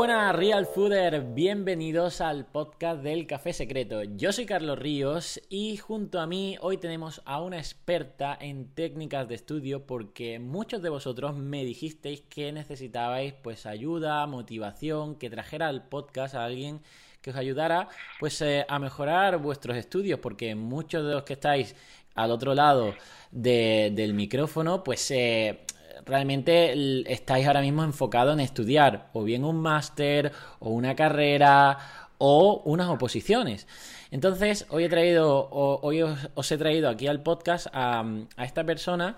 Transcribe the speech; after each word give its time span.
buenas 0.00 0.34
Real 0.34 0.64
Fooder, 0.64 1.20
bienvenidos 1.34 2.22
al 2.22 2.46
podcast 2.46 3.02
del 3.02 3.26
Café 3.26 3.52
Secreto. 3.52 4.02
Yo 4.02 4.32
soy 4.32 4.46
Carlos 4.46 4.78
Ríos 4.78 5.42
y 5.50 5.76
junto 5.76 6.20
a 6.20 6.26
mí 6.26 6.56
hoy 6.62 6.78
tenemos 6.78 7.20
a 7.26 7.42
una 7.42 7.58
experta 7.58 8.34
en 8.40 8.72
técnicas 8.72 9.28
de 9.28 9.34
estudio 9.34 9.84
porque 9.84 10.38
muchos 10.38 10.80
de 10.80 10.88
vosotros 10.88 11.36
me 11.36 11.66
dijisteis 11.66 12.22
que 12.22 12.50
necesitabais 12.50 13.34
pues 13.42 13.66
ayuda, 13.66 14.26
motivación, 14.26 15.16
que 15.16 15.28
trajera 15.28 15.68
al 15.68 15.86
podcast 15.86 16.34
a 16.34 16.46
alguien 16.46 16.80
que 17.20 17.28
os 17.28 17.36
ayudara 17.36 17.90
pues 18.18 18.40
eh, 18.40 18.64
a 18.66 18.78
mejorar 18.78 19.36
vuestros 19.36 19.76
estudios 19.76 20.18
porque 20.18 20.54
muchos 20.54 21.06
de 21.06 21.12
los 21.12 21.24
que 21.24 21.34
estáis 21.34 21.76
al 22.14 22.30
otro 22.30 22.54
lado 22.54 22.94
del 23.30 24.14
micrófono 24.14 24.82
pues 24.82 25.10
eh, 25.10 25.60
realmente 26.06 27.12
estáis 27.12 27.46
ahora 27.46 27.60
mismo 27.60 27.84
enfocados 27.84 28.34
en 28.34 28.40
estudiar 28.40 29.08
o 29.12 29.24
bien 29.24 29.44
un 29.44 29.60
máster 29.60 30.32
o 30.58 30.70
una 30.70 30.94
carrera 30.94 31.78
o 32.18 32.62
unas 32.64 32.88
oposiciones. 32.88 33.66
Entonces, 34.10 34.66
hoy 34.70 34.84
he 34.84 34.88
traído, 34.88 35.48
hoy 35.50 36.02
os, 36.02 36.52
he 36.52 36.58
traído 36.58 36.88
aquí 36.88 37.06
al 37.06 37.22
podcast 37.22 37.68
a, 37.72 38.04
esta 38.38 38.64
persona 38.64 39.16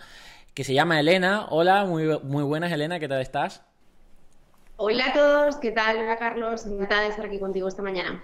que 0.55 0.65
se 0.65 0.75
llama 0.75 1.01
Elena. 1.01 1.47
Hola, 1.51 1.85
muy, 1.85 2.19
muy 2.23 2.45
buenas 2.45 2.71
Elena, 2.71 3.01
¿qué 3.01 3.09
tal 3.09 3.21
estás? 3.21 3.63
Hola 4.77 5.07
a 5.07 5.13
todos, 5.13 5.57
¿qué 5.57 5.73
tal? 5.73 5.97
Hola 5.97 6.17
Carlos, 6.17 6.67
encantada 6.67 7.03
de 7.03 7.09
estar 7.09 7.27
aquí 7.27 7.39
contigo 7.39 7.69
esta 7.69 7.83
mañana. 7.83 8.23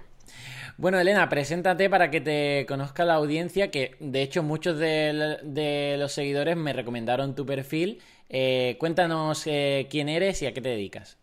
Bueno, 0.77 1.01
Elena, 1.01 1.29
preséntate 1.29 1.91
para 1.91 2.11
que 2.11 2.21
te 2.21 2.65
conozca 2.69 3.05
la 3.05 3.15
audiencia, 3.15 3.73
que 3.73 3.97
de 3.99 4.23
hecho 4.23 4.45
muchos 4.45 4.79
de 4.79 5.97
los 5.99 6.13
seguidores 6.13 6.57
me 6.57 6.73
recomendaron 6.73 7.35
tu 7.35 7.45
perfil 7.45 8.01
eh, 8.29 8.77
cuéntanos 8.79 9.47
eh, 9.47 9.87
quién 9.91 10.09
eres 10.09 10.43
y 10.43 10.47
a 10.47 10.53
qué 10.53 10.61
te 10.61 10.69
dedicas. 10.69 11.19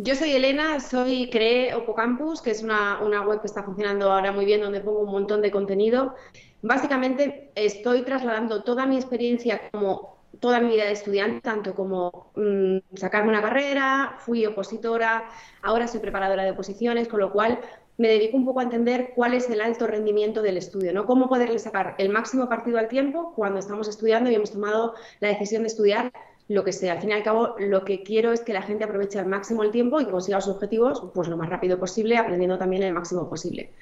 Yo 0.00 0.14
soy 0.14 0.30
Elena, 0.30 0.78
soy 0.78 1.28
creé 1.28 1.74
Opocampus, 1.74 2.40
que 2.40 2.52
es 2.52 2.62
una, 2.62 3.00
web 3.26 3.40
que 3.40 3.48
está 3.48 3.64
funcionando 3.64 4.12
ahora 4.12 4.30
muy 4.30 4.44
bien, 4.44 4.60
donde 4.60 4.80
pongo 4.80 5.00
un 5.00 5.10
montón 5.10 5.42
de 5.42 5.50
contenido. 5.50 6.14
Básicamente 6.62 7.50
estoy 7.56 8.02
trasladando 8.02 8.62
toda 8.62 8.86
mi 8.86 8.94
experiencia 8.94 9.68
como 9.72 10.18
toda 10.38 10.60
mi 10.60 10.68
vida 10.68 10.84
de 10.84 10.92
estudiante, 10.92 11.40
tanto 11.40 11.74
como 11.74 12.30
mm, 12.36 12.96
sacarme 12.96 13.30
una 13.30 13.42
carrera, 13.42 14.14
fui 14.18 14.46
opositora, 14.46 15.28
ahora 15.62 15.88
soy 15.88 15.98
preparadora 15.98 16.44
de 16.44 16.52
oposiciones, 16.52 17.08
con 17.08 17.18
lo 17.18 17.32
cual 17.32 17.58
me 17.98 18.08
dedico 18.08 18.36
un 18.36 18.44
poco 18.44 18.60
a 18.60 18.62
entender 18.62 19.12
cuál 19.14 19.34
es 19.34 19.50
el 19.50 19.60
alto 19.60 19.86
rendimiento 19.86 20.40
del 20.40 20.56
estudio, 20.56 20.92
¿no? 20.92 21.04
Cómo 21.04 21.28
poderle 21.28 21.58
sacar 21.58 21.96
el 21.98 22.08
máximo 22.08 22.48
partido 22.48 22.78
al 22.78 22.88
tiempo 22.88 23.32
cuando 23.34 23.58
estamos 23.58 23.88
estudiando 23.88 24.30
y 24.30 24.36
hemos 24.36 24.52
tomado 24.52 24.94
la 25.20 25.28
decisión 25.28 25.62
de 25.62 25.68
estudiar 25.68 26.12
lo 26.46 26.64
que 26.64 26.72
sea. 26.72 26.92
Al 26.92 27.00
fin 27.00 27.10
y 27.10 27.12
al 27.12 27.24
cabo, 27.24 27.56
lo 27.58 27.84
que 27.84 28.02
quiero 28.02 28.32
es 28.32 28.40
que 28.40 28.52
la 28.52 28.62
gente 28.62 28.84
aproveche 28.84 29.18
al 29.18 29.26
máximo 29.26 29.64
el 29.64 29.72
tiempo 29.72 30.00
y 30.00 30.06
consiga 30.06 30.40
sus 30.40 30.54
objetivos 30.54 31.02
pues 31.12 31.28
lo 31.28 31.36
más 31.36 31.50
rápido 31.50 31.78
posible, 31.78 32.16
aprendiendo 32.16 32.56
también 32.56 32.84
el 32.84 32.94
máximo 32.94 33.28
posible. 33.28 33.72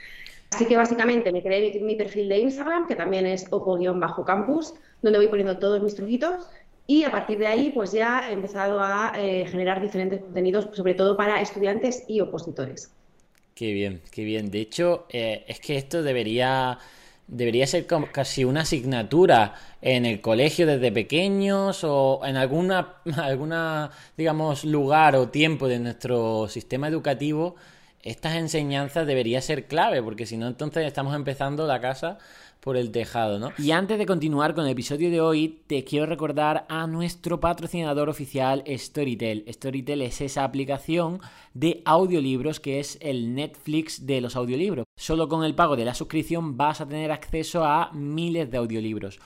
Así 0.51 0.65
que 0.65 0.77
básicamente 0.77 1.31
me 1.31 1.43
creé 1.43 1.79
mi, 1.81 1.95
perfil 1.97 2.29
de 2.29 2.39
Instagram, 2.39 2.87
que 2.87 2.95
también 2.95 3.27
es 3.27 3.47
opo-campus, 3.51 4.75
donde 5.03 5.19
voy 5.19 5.29
poniendo 5.29 5.59
todos 5.59 5.83
mis 5.83 5.95
truquitos 5.95 6.49
y 6.87 7.05
a 7.05 7.11
partir 7.11 7.39
de 7.39 7.49
ahí, 7.49 7.71
pues 7.75 7.93
ya 7.93 8.31
he 8.31 8.33
empezado 8.33 8.81
a 8.81 9.13
eh, 9.17 9.45
generar 9.47 9.83
diferentes 9.83 10.21
contenidos, 10.21 10.69
sobre 10.73 10.95
todo 10.95 11.17
para 11.17 11.41
estudiantes 11.41 12.05
y 12.07 12.21
opositores. 12.21 12.96
Qué 13.57 13.73
bien, 13.73 14.03
qué 14.13 14.23
bien. 14.25 14.51
De 14.51 14.61
hecho, 14.61 15.07
eh, 15.09 15.47
es 15.49 15.61
que 15.61 15.79
esto 15.79 16.03
debería, 16.03 16.79
debería 17.27 17.67
ser 17.67 17.87
casi 17.87 18.45
una 18.45 18.61
asignatura 18.61 19.55
en 19.81 20.05
el 20.05 20.21
colegio 20.21 20.67
desde 20.67 20.93
pequeños 20.93 21.83
o 21.83 22.21
en 22.27 22.37
alguna, 22.37 22.97
alguna, 23.17 23.91
digamos, 24.15 24.65
lugar 24.67 25.17
o 25.17 25.31
tiempo 25.31 25.69
de 25.69 25.79
nuestro 25.79 26.49
sistema 26.49 26.89
educativo. 26.89 27.57
Estas 28.03 28.37
enseñanzas 28.37 29.07
debería 29.07 29.41
ser 29.41 29.67
clave, 29.67 30.03
porque 30.03 30.27
si 30.27 30.37
no, 30.37 30.49
entonces 30.49 30.87
estamos 30.87 31.17
empezando 31.17 31.67
la 31.67 31.81
casa 31.81 32.19
por 32.67 32.77
el 32.77 32.91
tejado, 32.91 33.39
¿no? 33.39 33.53
Y 33.59 33.71
antes 33.71 33.97
de 33.97 34.07
continuar 34.07 34.57
con 34.57 34.65
el 34.65 34.73
episodio 34.73 35.09
de 35.09 35.21
hoy, 35.21 35.61
te 35.69 35.85
quiero 35.85 36.05
recordar 36.05 36.67
a 36.69 36.89
nuestro 36.89 37.39
patrocinador 37.39 38.09
oficial 38.09 38.65
Storytel. 38.67 39.45
Storytel 39.49 40.03
es 40.03 40.21
esa 40.21 40.43
aplicación 40.43 41.21
de 41.55 41.81
audiolibros 41.85 42.59
que 42.59 42.81
es 42.81 42.99
el 43.01 43.37
Netflix 43.37 44.05
de 44.05 44.21
los 44.21 44.35
audiolibros. 44.35 44.85
Solo 44.97 45.29
con 45.29 45.45
el 45.45 45.55
pago 45.55 45.77
de 45.77 45.85
la 45.85 45.95
suscripción 45.95 46.57
vas 46.57 46.81
a 46.81 46.89
tener 46.89 47.13
acceso 47.13 47.65
a 47.65 47.93
miles 47.93 48.51
de 48.51 48.57
audiolibros. 48.57 49.21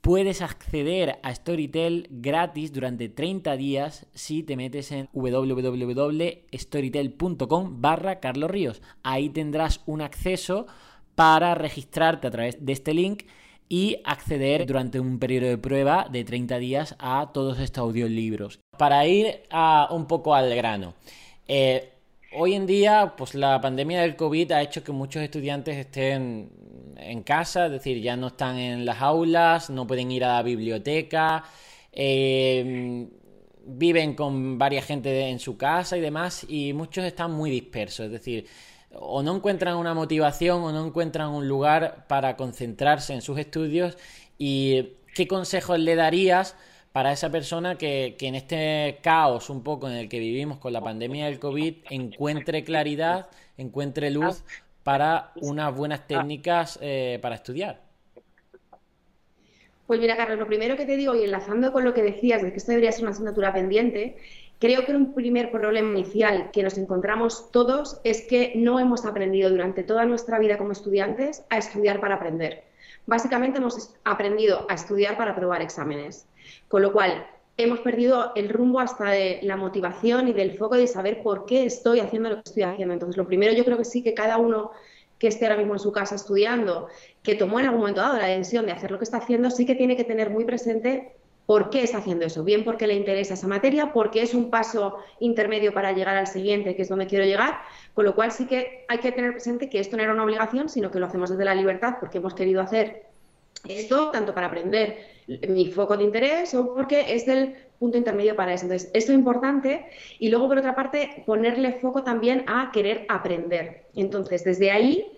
Puedes 0.00 0.40
acceder 0.40 1.18
a 1.22 1.34
Storytel 1.34 2.08
gratis 2.10 2.72
durante 2.72 3.10
30 3.10 3.58
días 3.58 4.06
si 4.14 4.42
te 4.42 4.56
metes 4.56 4.90
en 4.90 5.10
www.storytel.com 5.12 7.82
barra 7.82 8.20
Carlos 8.20 8.50
Ríos. 8.50 8.80
Ahí 9.02 9.28
tendrás 9.28 9.82
un 9.84 10.00
acceso 10.00 10.66
para 11.16 11.56
registrarte 11.56 12.28
a 12.28 12.30
través 12.30 12.64
de 12.64 12.72
este 12.72 12.94
link 12.94 13.24
y 13.68 14.00
acceder 14.04 14.64
durante 14.64 15.00
un 15.00 15.18
periodo 15.18 15.48
de 15.48 15.58
prueba 15.58 16.06
de 16.10 16.22
30 16.22 16.58
días 16.58 16.94
a 17.00 17.30
todos 17.34 17.58
estos 17.58 17.82
audiolibros. 17.82 18.60
Para 18.78 19.04
ir 19.06 19.42
a, 19.50 19.88
un 19.90 20.06
poco 20.06 20.34
al 20.34 20.54
grano. 20.54 20.94
Eh, 21.48 21.90
hoy 22.34 22.54
en 22.54 22.66
día, 22.66 23.14
pues 23.16 23.34
la 23.34 23.60
pandemia 23.60 24.02
del 24.02 24.14
COVID 24.14 24.52
ha 24.52 24.62
hecho 24.62 24.84
que 24.84 24.92
muchos 24.92 25.22
estudiantes 25.22 25.76
estén 25.76 26.50
en 26.96 27.22
casa, 27.22 27.66
es 27.66 27.72
decir, 27.72 28.00
ya 28.00 28.16
no 28.16 28.28
están 28.28 28.58
en 28.58 28.84
las 28.84 29.00
aulas, 29.00 29.70
no 29.70 29.86
pueden 29.86 30.10
ir 30.10 30.24
a 30.24 30.34
la 30.34 30.42
biblioteca, 30.42 31.44
eh, 31.92 33.08
viven 33.64 34.14
con 34.14 34.58
varias 34.58 34.84
gente 34.84 35.28
en 35.28 35.40
su 35.40 35.56
casa 35.56 35.96
y 35.96 36.00
demás, 36.00 36.46
y 36.48 36.72
muchos 36.72 37.04
están 37.04 37.32
muy 37.32 37.50
dispersos, 37.50 38.06
es 38.06 38.12
decir, 38.12 38.46
o 39.00 39.22
no 39.22 39.36
encuentran 39.36 39.76
una 39.76 39.94
motivación 39.94 40.62
o 40.62 40.72
no 40.72 40.86
encuentran 40.86 41.28
un 41.30 41.48
lugar 41.48 42.06
para 42.08 42.36
concentrarse 42.36 43.12
en 43.14 43.22
sus 43.22 43.38
estudios 43.38 43.96
y 44.38 44.94
qué 45.14 45.26
consejos 45.26 45.78
le 45.78 45.94
darías 45.94 46.56
para 46.92 47.12
esa 47.12 47.30
persona 47.30 47.76
que, 47.76 48.16
en 48.18 48.34
este 48.34 48.98
caos 49.02 49.50
un 49.50 49.62
poco 49.62 49.88
en 49.88 49.96
el 49.96 50.08
que 50.08 50.18
vivimos 50.18 50.58
con 50.58 50.72
la 50.72 50.80
pandemia 50.80 51.26
del 51.26 51.38
COVID 51.38 51.74
encuentre 51.90 52.64
claridad, 52.64 53.28
encuentre 53.58 54.10
luz 54.10 54.44
para 54.82 55.32
unas 55.36 55.74
buenas 55.74 56.06
técnicas 56.06 56.78
eh, 56.80 57.18
para 57.20 57.34
estudiar. 57.34 57.82
Pues 59.86 60.00
mira, 60.00 60.16
Carlos, 60.16 60.38
lo 60.38 60.46
primero 60.46 60.76
que 60.76 60.84
te 60.84 60.96
digo, 60.96 61.14
y 61.14 61.22
enlazando 61.22 61.72
con 61.72 61.84
lo 61.84 61.94
que 61.94 62.02
decías 62.02 62.42
de 62.42 62.50
que 62.50 62.56
esto 62.56 62.72
debería 62.72 62.90
ser 62.90 63.02
una 63.02 63.12
asignatura 63.12 63.52
pendiente, 63.52 64.16
Creo 64.58 64.86
que 64.86 64.96
un 64.96 65.12
primer 65.12 65.50
problema 65.50 65.90
inicial 65.98 66.50
que 66.50 66.62
nos 66.62 66.78
encontramos 66.78 67.50
todos 67.50 68.00
es 68.04 68.22
que 68.22 68.52
no 68.56 68.80
hemos 68.80 69.04
aprendido 69.04 69.50
durante 69.50 69.82
toda 69.82 70.06
nuestra 70.06 70.38
vida 70.38 70.56
como 70.56 70.72
estudiantes 70.72 71.44
a 71.50 71.58
estudiar 71.58 72.00
para 72.00 72.14
aprender. 72.14 72.64
Básicamente 73.04 73.58
hemos 73.58 73.94
aprendido 74.04 74.66
a 74.70 74.74
estudiar 74.74 75.18
para 75.18 75.32
aprobar 75.32 75.60
exámenes, 75.60 76.26
con 76.68 76.80
lo 76.80 76.92
cual 76.92 77.26
hemos 77.58 77.80
perdido 77.80 78.32
el 78.34 78.48
rumbo 78.48 78.80
hasta 78.80 79.10
de 79.10 79.40
la 79.42 79.56
motivación 79.56 80.28
y 80.28 80.32
del 80.32 80.56
foco 80.56 80.76
de 80.76 80.86
saber 80.86 81.22
por 81.22 81.44
qué 81.44 81.66
estoy 81.66 82.00
haciendo 82.00 82.30
lo 82.30 82.36
que 82.36 82.42
estoy 82.46 82.62
haciendo. 82.62 82.94
Entonces, 82.94 83.18
lo 83.18 83.26
primero 83.26 83.52
yo 83.52 83.64
creo 83.64 83.76
que 83.76 83.84
sí 83.84 84.02
que 84.02 84.14
cada 84.14 84.38
uno 84.38 84.70
que 85.18 85.28
esté 85.28 85.46
ahora 85.46 85.58
mismo 85.58 85.74
en 85.74 85.78
su 85.80 85.92
casa 85.92 86.14
estudiando, 86.14 86.88
que 87.22 87.34
tomó 87.34 87.60
en 87.60 87.66
algún 87.66 87.80
momento 87.80 88.00
dado 88.00 88.18
la 88.18 88.26
decisión 88.26 88.66
de 88.66 88.72
hacer 88.72 88.90
lo 88.90 88.98
que 88.98 89.04
está 89.04 89.18
haciendo, 89.18 89.50
sí 89.50 89.64
que 89.66 89.74
tiene 89.74 89.96
que 89.96 90.04
tener 90.04 90.30
muy 90.30 90.44
presente 90.44 91.16
¿Por 91.46 91.70
qué 91.70 91.82
está 91.84 91.98
haciendo 91.98 92.26
eso? 92.26 92.42
Bien 92.42 92.64
porque 92.64 92.88
le 92.88 92.94
interesa 92.94 93.34
esa 93.34 93.46
materia, 93.46 93.92
porque 93.92 94.20
es 94.20 94.34
un 94.34 94.50
paso 94.50 94.98
intermedio 95.20 95.72
para 95.72 95.92
llegar 95.92 96.16
al 96.16 96.26
siguiente, 96.26 96.74
que 96.74 96.82
es 96.82 96.88
donde 96.88 97.06
quiero 97.06 97.24
llegar, 97.24 97.58
con 97.94 98.04
lo 98.04 98.16
cual 98.16 98.32
sí 98.32 98.46
que 98.46 98.84
hay 98.88 98.98
que 98.98 99.12
tener 99.12 99.32
presente 99.32 99.70
que 99.70 99.78
esto 99.78 99.96
no 99.96 100.02
era 100.02 100.12
una 100.12 100.24
obligación, 100.24 100.68
sino 100.68 100.90
que 100.90 100.98
lo 100.98 101.06
hacemos 101.06 101.30
desde 101.30 101.44
la 101.44 101.54
libertad 101.54 101.94
porque 102.00 102.18
hemos 102.18 102.34
querido 102.34 102.60
hacer 102.60 103.06
esto 103.68 104.10
tanto 104.10 104.34
para 104.34 104.48
aprender 104.48 104.98
mi 105.48 105.70
foco 105.70 105.96
de 105.96 106.04
interés 106.04 106.54
o 106.54 106.74
porque 106.74 107.14
es 107.14 107.26
el 107.26 107.56
punto 107.78 107.98
intermedio 107.98 108.36
para 108.36 108.52
eso. 108.52 108.64
Entonces, 108.64 108.90
esto 108.92 109.12
es 109.12 109.18
importante 109.18 109.86
y 110.18 110.28
luego, 110.28 110.48
por 110.48 110.58
otra 110.58 110.74
parte, 110.74 111.22
ponerle 111.26 111.74
foco 111.74 112.02
también 112.02 112.44
a 112.46 112.70
querer 112.72 113.06
aprender. 113.08 113.84
Entonces, 113.94 114.44
desde 114.44 114.70
ahí 114.70 115.15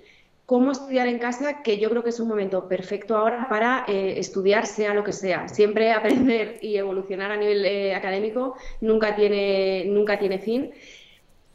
cómo 0.48 0.72
estudiar 0.72 1.08
en 1.08 1.18
casa, 1.18 1.62
que 1.62 1.78
yo 1.78 1.90
creo 1.90 2.02
que 2.02 2.08
es 2.08 2.20
un 2.20 2.26
momento 2.26 2.68
perfecto 2.68 3.14
ahora 3.14 3.50
para 3.50 3.84
eh, 3.86 4.18
estudiar 4.18 4.64
sea 4.64 4.94
lo 4.94 5.04
que 5.04 5.12
sea. 5.12 5.46
Siempre 5.46 5.92
aprender 6.00 6.58
y 6.62 6.78
evolucionar 6.78 7.30
a 7.30 7.36
nivel 7.36 7.66
eh, 7.66 7.94
académico 7.94 8.54
nunca 8.80 9.14
tiene, 9.14 9.84
nunca 9.88 10.18
tiene 10.18 10.38
fin. 10.38 10.70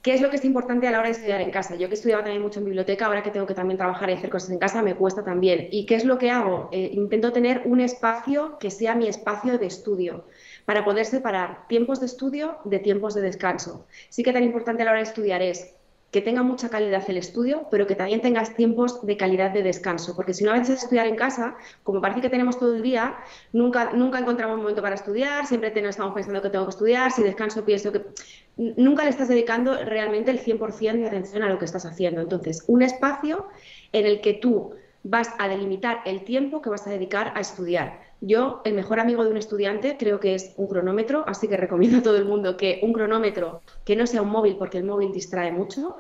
¿Qué 0.03 0.13
es 0.13 0.21
lo 0.21 0.29
que 0.29 0.35
es 0.35 0.45
importante 0.45 0.87
a 0.87 0.91
la 0.91 0.99
hora 0.99 1.07
de 1.07 1.13
estudiar 1.13 1.41
en 1.41 1.49
casa? 1.49 1.75
Yo 1.75 1.87
que 1.87 1.95
estudiaba 1.95 2.21
también 2.21 2.43
mucho 2.43 2.59
en 2.59 2.65
biblioteca, 2.65 3.07
ahora 3.07 3.23
que 3.23 3.31
tengo 3.31 3.47
que 3.47 3.55
también 3.55 3.79
trabajar 3.79 4.11
y 4.11 4.13
hacer 4.13 4.29
cosas 4.29 4.51
en 4.51 4.59
casa, 4.59 4.83
me 4.83 4.93
cuesta 4.93 5.23
también. 5.23 5.69
¿Y 5.71 5.87
qué 5.87 5.95
es 5.95 6.05
lo 6.05 6.19
que 6.19 6.29
hago? 6.29 6.69
Eh, 6.71 6.91
intento 6.93 7.31
tener 7.31 7.63
un 7.65 7.79
espacio 7.79 8.59
que 8.59 8.69
sea 8.69 8.93
mi 8.93 9.07
espacio 9.07 9.57
de 9.57 9.65
estudio 9.65 10.25
para 10.65 10.85
poder 10.85 11.07
separar 11.07 11.67
tiempos 11.67 11.99
de 11.99 12.05
estudio 12.05 12.57
de 12.63 12.77
tiempos 12.77 13.15
de 13.15 13.21
descanso. 13.21 13.87
Sí 14.09 14.21
que 14.21 14.33
tan 14.33 14.43
importante 14.43 14.83
a 14.83 14.85
la 14.85 14.91
hora 14.91 14.99
de 14.99 15.07
estudiar 15.07 15.41
es 15.41 15.73
que 16.13 16.21
tenga 16.21 16.44
mucha 16.44 16.69
calidad 16.69 17.04
el 17.07 17.18
estudio, 17.18 17.68
pero 17.71 17.88
que 17.88 17.95
también 17.95 18.21
tengas 18.21 18.56
tiempos 18.56 19.04
de 19.04 19.18
calidad 19.18 19.50
de 19.50 19.63
descanso, 19.63 20.15
porque 20.15 20.36
si 20.36 20.44
no 20.44 20.51
a 20.51 20.60
veces 20.60 20.83
estudiar 20.83 21.07
en 21.07 21.15
casa, 21.15 21.57
como 21.81 22.01
parece 22.01 22.21
que 22.21 22.30
tenemos 22.30 22.60
todo 22.60 22.75
el 22.75 22.83
día, 22.83 23.18
nunca, 23.51 23.94
nunca 23.94 24.19
encontramos 24.19 24.56
un 24.56 24.62
momento 24.62 24.83
para 24.83 24.94
estudiar, 24.94 25.48
siempre 25.48 25.74
estamos 25.89 26.13
pensando 26.13 26.39
que 26.44 26.51
tengo 26.51 26.65
que 26.65 26.69
estudiar, 26.69 27.12
si 27.12 27.24
descanso 27.24 27.65
pienso 27.65 27.92
que... 27.92 28.06
Nunca 28.56 29.04
le 29.04 29.10
estás 29.10 29.27
dedicando 29.27 29.75
realmente 29.83 30.30
el 30.30 30.39
100% 30.39 31.00
de 31.00 31.07
atención 31.07 31.42
a 31.42 31.50
lo 31.50 31.57
que 31.57 31.65
estás 31.65 31.88
haciendo. 31.88 32.21
Entonces, 32.21 32.63
un 32.68 32.83
espacio 32.83 33.48
en 33.92 34.06
el 34.06 34.21
que 34.21 34.36
tú 34.36 34.75
vas 35.01 35.30
a 35.39 35.48
delimitar 35.48 36.01
el 36.06 36.24
tiempo 36.24 36.62
que 36.62 36.69
vas 36.69 36.86
a 36.86 36.92
dedicar 36.92 37.33
a 37.36 37.39
estudiar. 37.39 38.12
Yo, 38.25 38.61
el 38.63 38.73
mejor 38.73 39.01
amigo 39.01 39.25
de 39.25 39.31
un 39.31 39.35
estudiante, 39.35 39.97
creo 39.99 40.21
que 40.21 40.33
es 40.33 40.53
un 40.55 40.67
cronómetro, 40.67 41.25
así 41.27 41.49
que 41.49 41.57
recomiendo 41.57 41.97
a 41.97 42.01
todo 42.01 42.15
el 42.15 42.23
mundo 42.23 42.55
que 42.55 42.79
un 42.81 42.93
cronómetro 42.93 43.61
que 43.83 43.97
no 43.97 44.07
sea 44.07 44.21
un 44.21 44.29
móvil, 44.29 44.55
porque 44.55 44.77
el 44.77 44.85
móvil 44.85 45.11
distrae 45.11 45.51
mucho, 45.51 45.97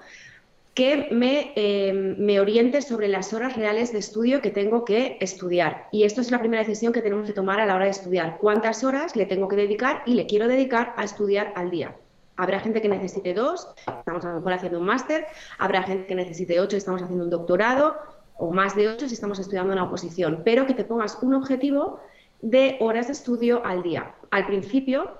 que 0.73 1.09
me, 1.11 1.51
em, 1.57 2.15
me, 2.17 2.39
oriente 2.39 2.81
sobre 2.81 3.09
las 3.09 3.33
horas 3.33 3.57
reales 3.57 3.91
de 3.91 3.99
estudio 3.99 4.41
que 4.41 4.51
tengo 4.51 4.85
que 4.85 5.17
estudiar. 5.19 5.89
Y 5.91 6.03
esto 6.03 6.21
es 6.21 6.31
la 6.31 6.39
primera 6.39 6.63
decisión 6.63 6.93
que 6.93 7.01
tenemos 7.01 7.27
que 7.27 7.33
tomar 7.33 7.59
a 7.59 7.65
la 7.65 7.75
hora 7.75 7.85
de 7.85 7.91
estudiar. 7.91 8.37
¿Cuántas 8.39 8.85
horas 8.85 9.17
le 9.17 9.25
tengo 9.25 9.49
que 9.49 9.57
dedicar 9.57 10.01
y 10.05 10.13
le 10.13 10.25
quiero 10.25 10.47
dedicar 10.47 10.93
a 10.95 11.03
estudiar 11.03 11.51
al 11.57 11.71
día? 11.71 11.93
Habrá 12.37 12.61
gente 12.61 12.81
que 12.81 12.87
necesite 12.87 13.33
dos, 13.33 13.67
estamos 13.75 14.23
a 14.23 14.29
lo 14.29 14.35
mejor 14.35 14.53
haciendo 14.53 14.79
un 14.79 14.85
máster, 14.85 15.25
habrá 15.59 15.83
gente 15.83 16.07
que 16.07 16.15
necesite 16.15 16.61
ocho, 16.61 16.77
estamos 16.77 17.01
haciendo 17.01 17.25
un 17.25 17.29
doctorado, 17.29 17.97
o 18.37 18.51
más 18.51 18.77
de 18.77 18.87
ocho 18.87 19.09
si 19.09 19.13
estamos 19.13 19.39
estudiando 19.39 19.73
una 19.73 19.83
oposición, 19.83 20.41
pero 20.45 20.65
que 20.65 20.73
te 20.73 20.85
pongas 20.85 21.17
un 21.21 21.33
objetivo 21.33 21.99
de 22.43 22.75
horas 22.81 23.07
de 23.07 23.13
estudio 23.13 23.65
al 23.65 23.81
día. 23.81 24.13
Al 24.29 24.45
principio, 24.45 25.17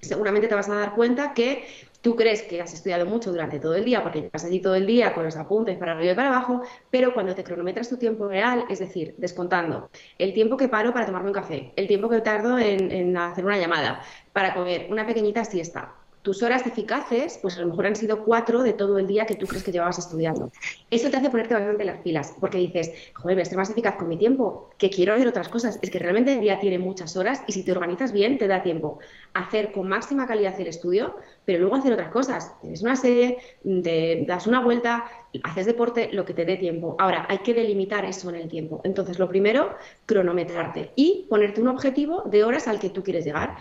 seguramente 0.00 0.48
te 0.48 0.54
vas 0.54 0.68
a 0.68 0.74
dar 0.74 0.94
cuenta 0.94 1.32
que 1.32 1.64
tú 2.00 2.16
crees 2.16 2.42
que 2.42 2.60
has 2.60 2.74
estudiado 2.74 3.06
mucho 3.06 3.30
durante 3.30 3.60
todo 3.60 3.76
el 3.76 3.84
día, 3.84 4.02
porque 4.02 4.22
llevas 4.22 4.44
allí 4.44 4.60
todo 4.60 4.74
el 4.74 4.84
día 4.84 5.14
con 5.14 5.24
los 5.24 5.36
apuntes 5.36 5.78
para 5.78 5.92
arriba 5.92 6.12
y 6.12 6.16
para 6.16 6.28
abajo, 6.28 6.62
pero 6.90 7.14
cuando 7.14 7.34
te 7.34 7.44
cronometras 7.44 7.88
tu 7.88 7.96
tiempo 7.96 8.28
real, 8.28 8.64
es 8.68 8.80
decir, 8.80 9.14
descontando 9.16 9.90
el 10.18 10.34
tiempo 10.34 10.56
que 10.56 10.68
paro 10.68 10.92
para 10.92 11.06
tomarme 11.06 11.28
un 11.28 11.34
café, 11.34 11.72
el 11.76 11.86
tiempo 11.86 12.08
que 12.08 12.20
tardo 12.20 12.58
en, 12.58 12.90
en 12.90 13.16
hacer 13.16 13.44
una 13.44 13.58
llamada, 13.58 14.02
para 14.32 14.52
comer 14.52 14.88
una 14.90 15.06
pequeñita 15.06 15.44
siesta, 15.44 15.94
tus 16.26 16.42
horas 16.42 16.66
eficaces, 16.66 17.38
pues 17.40 17.56
a 17.56 17.60
lo 17.60 17.68
mejor 17.68 17.86
han 17.86 17.94
sido 17.94 18.24
cuatro 18.24 18.64
de 18.64 18.72
todo 18.72 18.98
el 18.98 19.06
día 19.06 19.26
que 19.26 19.36
tú 19.36 19.46
crees 19.46 19.62
que 19.62 19.70
llevabas 19.70 20.00
estudiando. 20.00 20.50
Eso 20.90 21.08
te 21.08 21.18
hace 21.18 21.30
ponerte 21.30 21.54
bastante 21.54 21.84
las 21.84 21.98
pilas, 21.98 22.34
porque 22.40 22.58
dices, 22.58 22.90
joder, 23.14 23.36
voy 23.36 23.42
a 23.42 23.44
ser 23.44 23.56
más 23.56 23.70
eficaz 23.70 23.94
con 23.94 24.08
mi 24.08 24.16
tiempo, 24.16 24.70
que 24.76 24.90
quiero 24.90 25.14
hacer 25.14 25.28
otras 25.28 25.48
cosas. 25.48 25.78
Es 25.82 25.90
que 25.92 26.00
realmente 26.00 26.32
el 26.32 26.40
día 26.40 26.58
tiene 26.58 26.80
muchas 26.80 27.16
horas 27.16 27.44
y 27.46 27.52
si 27.52 27.62
te 27.62 27.70
organizas 27.70 28.10
bien, 28.10 28.38
te 28.38 28.48
da 28.48 28.64
tiempo 28.64 28.98
a 29.34 29.44
hacer 29.44 29.70
con 29.70 29.88
máxima 29.88 30.26
calidad 30.26 30.60
el 30.60 30.66
estudio, 30.66 31.14
pero 31.44 31.60
luego 31.60 31.76
hacer 31.76 31.92
otras 31.92 32.10
cosas. 32.10 32.60
Tienes 32.60 32.82
una 32.82 32.96
serie, 32.96 33.38
te 33.62 34.24
das 34.26 34.48
una 34.48 34.60
vuelta, 34.60 35.04
haces 35.44 35.66
deporte, 35.66 36.10
lo 36.12 36.24
que 36.24 36.34
te 36.34 36.44
dé 36.44 36.56
tiempo. 36.56 36.96
Ahora, 36.98 37.26
hay 37.28 37.38
que 37.38 37.54
delimitar 37.54 38.04
eso 38.04 38.30
en 38.30 38.34
el 38.34 38.48
tiempo. 38.48 38.80
Entonces, 38.82 39.20
lo 39.20 39.28
primero, 39.28 39.76
cronometrarte 40.06 40.90
y 40.96 41.26
ponerte 41.28 41.60
un 41.60 41.68
objetivo 41.68 42.22
de 42.22 42.42
horas 42.42 42.66
al 42.66 42.80
que 42.80 42.90
tú 42.90 43.04
quieres 43.04 43.24
llegar. 43.24 43.56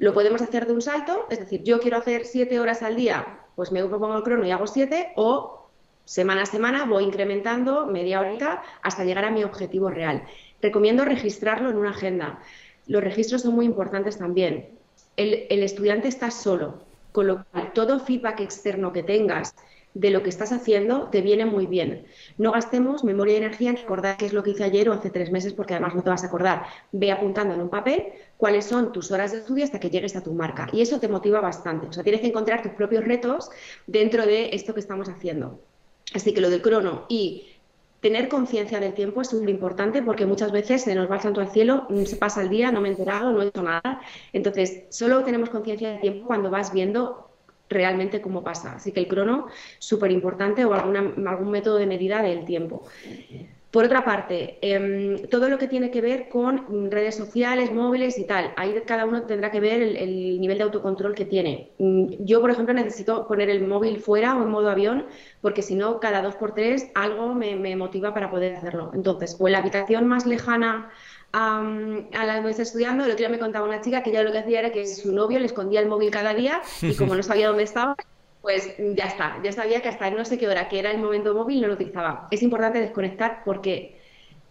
Lo 0.00 0.14
podemos 0.14 0.40
hacer 0.40 0.66
de 0.66 0.72
un 0.72 0.80
salto, 0.80 1.26
es 1.28 1.38
decir, 1.40 1.62
yo 1.62 1.78
quiero 1.78 1.98
hacer 1.98 2.24
siete 2.24 2.58
horas 2.58 2.80
al 2.80 2.96
día, 2.96 3.40
pues 3.54 3.70
me 3.70 3.84
pongo 3.84 4.16
el 4.16 4.22
crono 4.22 4.46
y 4.46 4.50
hago 4.50 4.66
siete, 4.66 5.12
o 5.14 5.68
semana 6.06 6.44
a 6.44 6.46
semana 6.46 6.86
voy 6.86 7.04
incrementando 7.04 7.84
media 7.84 8.20
horita 8.20 8.62
hasta 8.80 9.04
llegar 9.04 9.26
a 9.26 9.30
mi 9.30 9.44
objetivo 9.44 9.90
real. 9.90 10.24
Recomiendo 10.62 11.04
registrarlo 11.04 11.68
en 11.68 11.76
una 11.76 11.90
agenda. 11.90 12.38
Los 12.86 13.04
registros 13.04 13.42
son 13.42 13.54
muy 13.54 13.66
importantes 13.66 14.16
también. 14.16 14.70
El, 15.18 15.46
el 15.50 15.62
estudiante 15.62 16.08
está 16.08 16.30
solo, 16.30 16.80
con 17.12 17.26
lo 17.26 17.44
cual 17.50 17.74
todo 17.74 18.00
feedback 18.00 18.40
externo 18.40 18.94
que 18.94 19.02
tengas 19.02 19.54
de 19.94 20.10
lo 20.10 20.22
que 20.22 20.28
estás 20.28 20.52
haciendo 20.52 21.08
te 21.10 21.20
viene 21.20 21.46
muy 21.46 21.66
bien. 21.66 22.06
No 22.38 22.52
gastemos 22.52 23.04
memoria 23.04 23.34
y 23.34 23.36
energía 23.38 23.70
en 23.70 23.76
recordar 23.76 24.16
qué 24.16 24.26
es 24.26 24.32
lo 24.32 24.42
que 24.42 24.50
hice 24.50 24.64
ayer 24.64 24.88
o 24.88 24.92
hace 24.92 25.10
tres 25.10 25.30
meses, 25.30 25.52
porque 25.52 25.74
además 25.74 25.94
no 25.94 26.02
te 26.02 26.10
vas 26.10 26.22
a 26.22 26.28
acordar. 26.28 26.64
Ve 26.92 27.10
apuntando 27.10 27.54
en 27.54 27.60
un 27.60 27.70
papel 27.70 28.04
cuáles 28.36 28.64
son 28.64 28.92
tus 28.92 29.10
horas 29.10 29.32
de 29.32 29.38
estudio 29.38 29.64
hasta 29.64 29.80
que 29.80 29.90
llegues 29.90 30.16
a 30.16 30.22
tu 30.22 30.32
marca. 30.32 30.68
Y 30.72 30.80
eso 30.80 31.00
te 31.00 31.08
motiva 31.08 31.40
bastante. 31.40 31.86
O 31.86 31.92
sea, 31.92 32.04
tienes 32.04 32.20
que 32.20 32.28
encontrar 32.28 32.62
tus 32.62 32.72
propios 32.72 33.04
retos 33.04 33.50
dentro 33.86 34.26
de 34.26 34.50
esto 34.52 34.74
que 34.74 34.80
estamos 34.80 35.08
haciendo. 35.08 35.60
Así 36.14 36.32
que 36.32 36.40
lo 36.40 36.50
del 36.50 36.62
crono 36.62 37.06
y 37.08 37.46
tener 38.00 38.28
conciencia 38.28 38.80
del 38.80 38.94
tiempo 38.94 39.20
es 39.20 39.32
muy 39.34 39.50
importante 39.50 40.02
porque 40.02 40.26
muchas 40.26 40.52
veces 40.52 40.82
se 40.82 40.94
nos 40.94 41.10
va 41.10 41.16
el 41.16 41.20
santo 41.20 41.40
al 41.40 41.50
cielo, 41.50 41.86
se 42.06 42.16
pasa 42.16 42.42
el 42.42 42.48
día, 42.48 42.72
no 42.72 42.80
me 42.80 42.88
he 42.88 42.92
enterado, 42.92 43.30
no 43.30 43.42
he 43.42 43.48
hecho 43.48 43.62
nada. 43.62 44.00
Entonces, 44.32 44.84
solo 44.88 45.22
tenemos 45.22 45.50
conciencia 45.50 45.90
del 45.90 46.00
tiempo 46.00 46.26
cuando 46.26 46.50
vas 46.50 46.72
viendo 46.72 47.29
realmente 47.70 48.20
cómo 48.20 48.44
pasa. 48.44 48.74
Así 48.74 48.92
que 48.92 49.00
el 49.00 49.08
crono, 49.08 49.46
súper 49.78 50.10
importante, 50.10 50.64
o 50.64 50.74
alguna, 50.74 51.14
algún 51.26 51.50
método 51.50 51.78
de 51.78 51.86
medida 51.86 52.20
del 52.20 52.44
tiempo. 52.44 52.82
Por 53.70 53.84
otra 53.84 54.04
parte, 54.04 54.58
em, 54.62 55.28
todo 55.28 55.48
lo 55.48 55.56
que 55.56 55.68
tiene 55.68 55.92
que 55.92 56.00
ver 56.00 56.28
con 56.28 56.90
redes 56.90 57.14
sociales, 57.14 57.72
móviles 57.72 58.18
y 58.18 58.24
tal, 58.24 58.52
ahí 58.56 58.74
cada 58.84 59.04
uno 59.04 59.22
tendrá 59.22 59.52
que 59.52 59.60
ver 59.60 59.80
el, 59.80 60.40
nivel 60.40 60.58
de 60.58 60.64
autocontrol 60.64 61.14
que 61.14 61.24
tiene. 61.24 61.70
Mm, 61.78 62.24
yo, 62.24 62.40
por 62.40 62.50
ejemplo, 62.50 62.74
necesito 62.74 63.28
poner 63.28 63.48
el 63.48 63.64
móvil 63.64 64.00
fuera 64.00 64.36
o 64.36 64.42
en 64.42 64.50
modo 64.50 64.70
avión, 64.70 65.06
porque 65.40 65.62
si 65.62 65.76
no, 65.76 66.00
cada 66.00 66.20
dos 66.20 66.34
por 66.34 66.52
tres 66.52 66.90
algo 66.96 67.32
me, 67.32 67.54
me 67.54 67.76
motiva 67.76 68.12
para 68.12 68.28
poder 68.28 68.56
hacerlo. 68.56 68.90
Entonces, 68.92 69.36
o 69.38 69.46
en 69.46 69.52
la 69.52 69.58
habitación 69.58 70.08
más 70.08 70.26
lejana 70.26 70.90
a, 71.32 71.62
la 72.12 72.40
vez 72.40 72.58
estudiando, 72.58 73.04
el 73.04 73.10
otro 73.10 73.18
día 73.18 73.28
me 73.28 73.38
contaba 73.38 73.66
una 73.66 73.80
chica 73.80 74.02
que 74.02 74.12
ya 74.12 74.22
lo 74.22 74.32
que 74.32 74.38
hacía 74.38 74.60
era 74.60 74.70
que 74.72 74.86
su 74.86 75.12
novio 75.12 75.38
le 75.38 75.46
escondía 75.46 75.80
el 75.80 75.86
móvil 75.86 76.10
cada 76.10 76.34
día 76.34 76.60
y 76.82 76.94
como 76.94 77.14
no 77.14 77.22
sabía 77.22 77.48
dónde 77.48 77.62
estaba, 77.62 77.96
pues 78.42 78.74
ya 78.78 79.04
está, 79.04 79.38
ya 79.42 79.52
sabía 79.52 79.82
que 79.82 79.88
hasta 79.88 80.10
no 80.10 80.24
sé 80.24 80.38
qué 80.38 80.48
hora, 80.48 80.68
que 80.68 80.78
era 80.78 80.90
el 80.90 80.98
momento 80.98 81.34
móvil, 81.34 81.60
no 81.60 81.68
lo 81.68 81.74
utilizaba. 81.74 82.28
Es 82.30 82.42
importante 82.42 82.80
desconectar 82.80 83.42
porque 83.44 84.00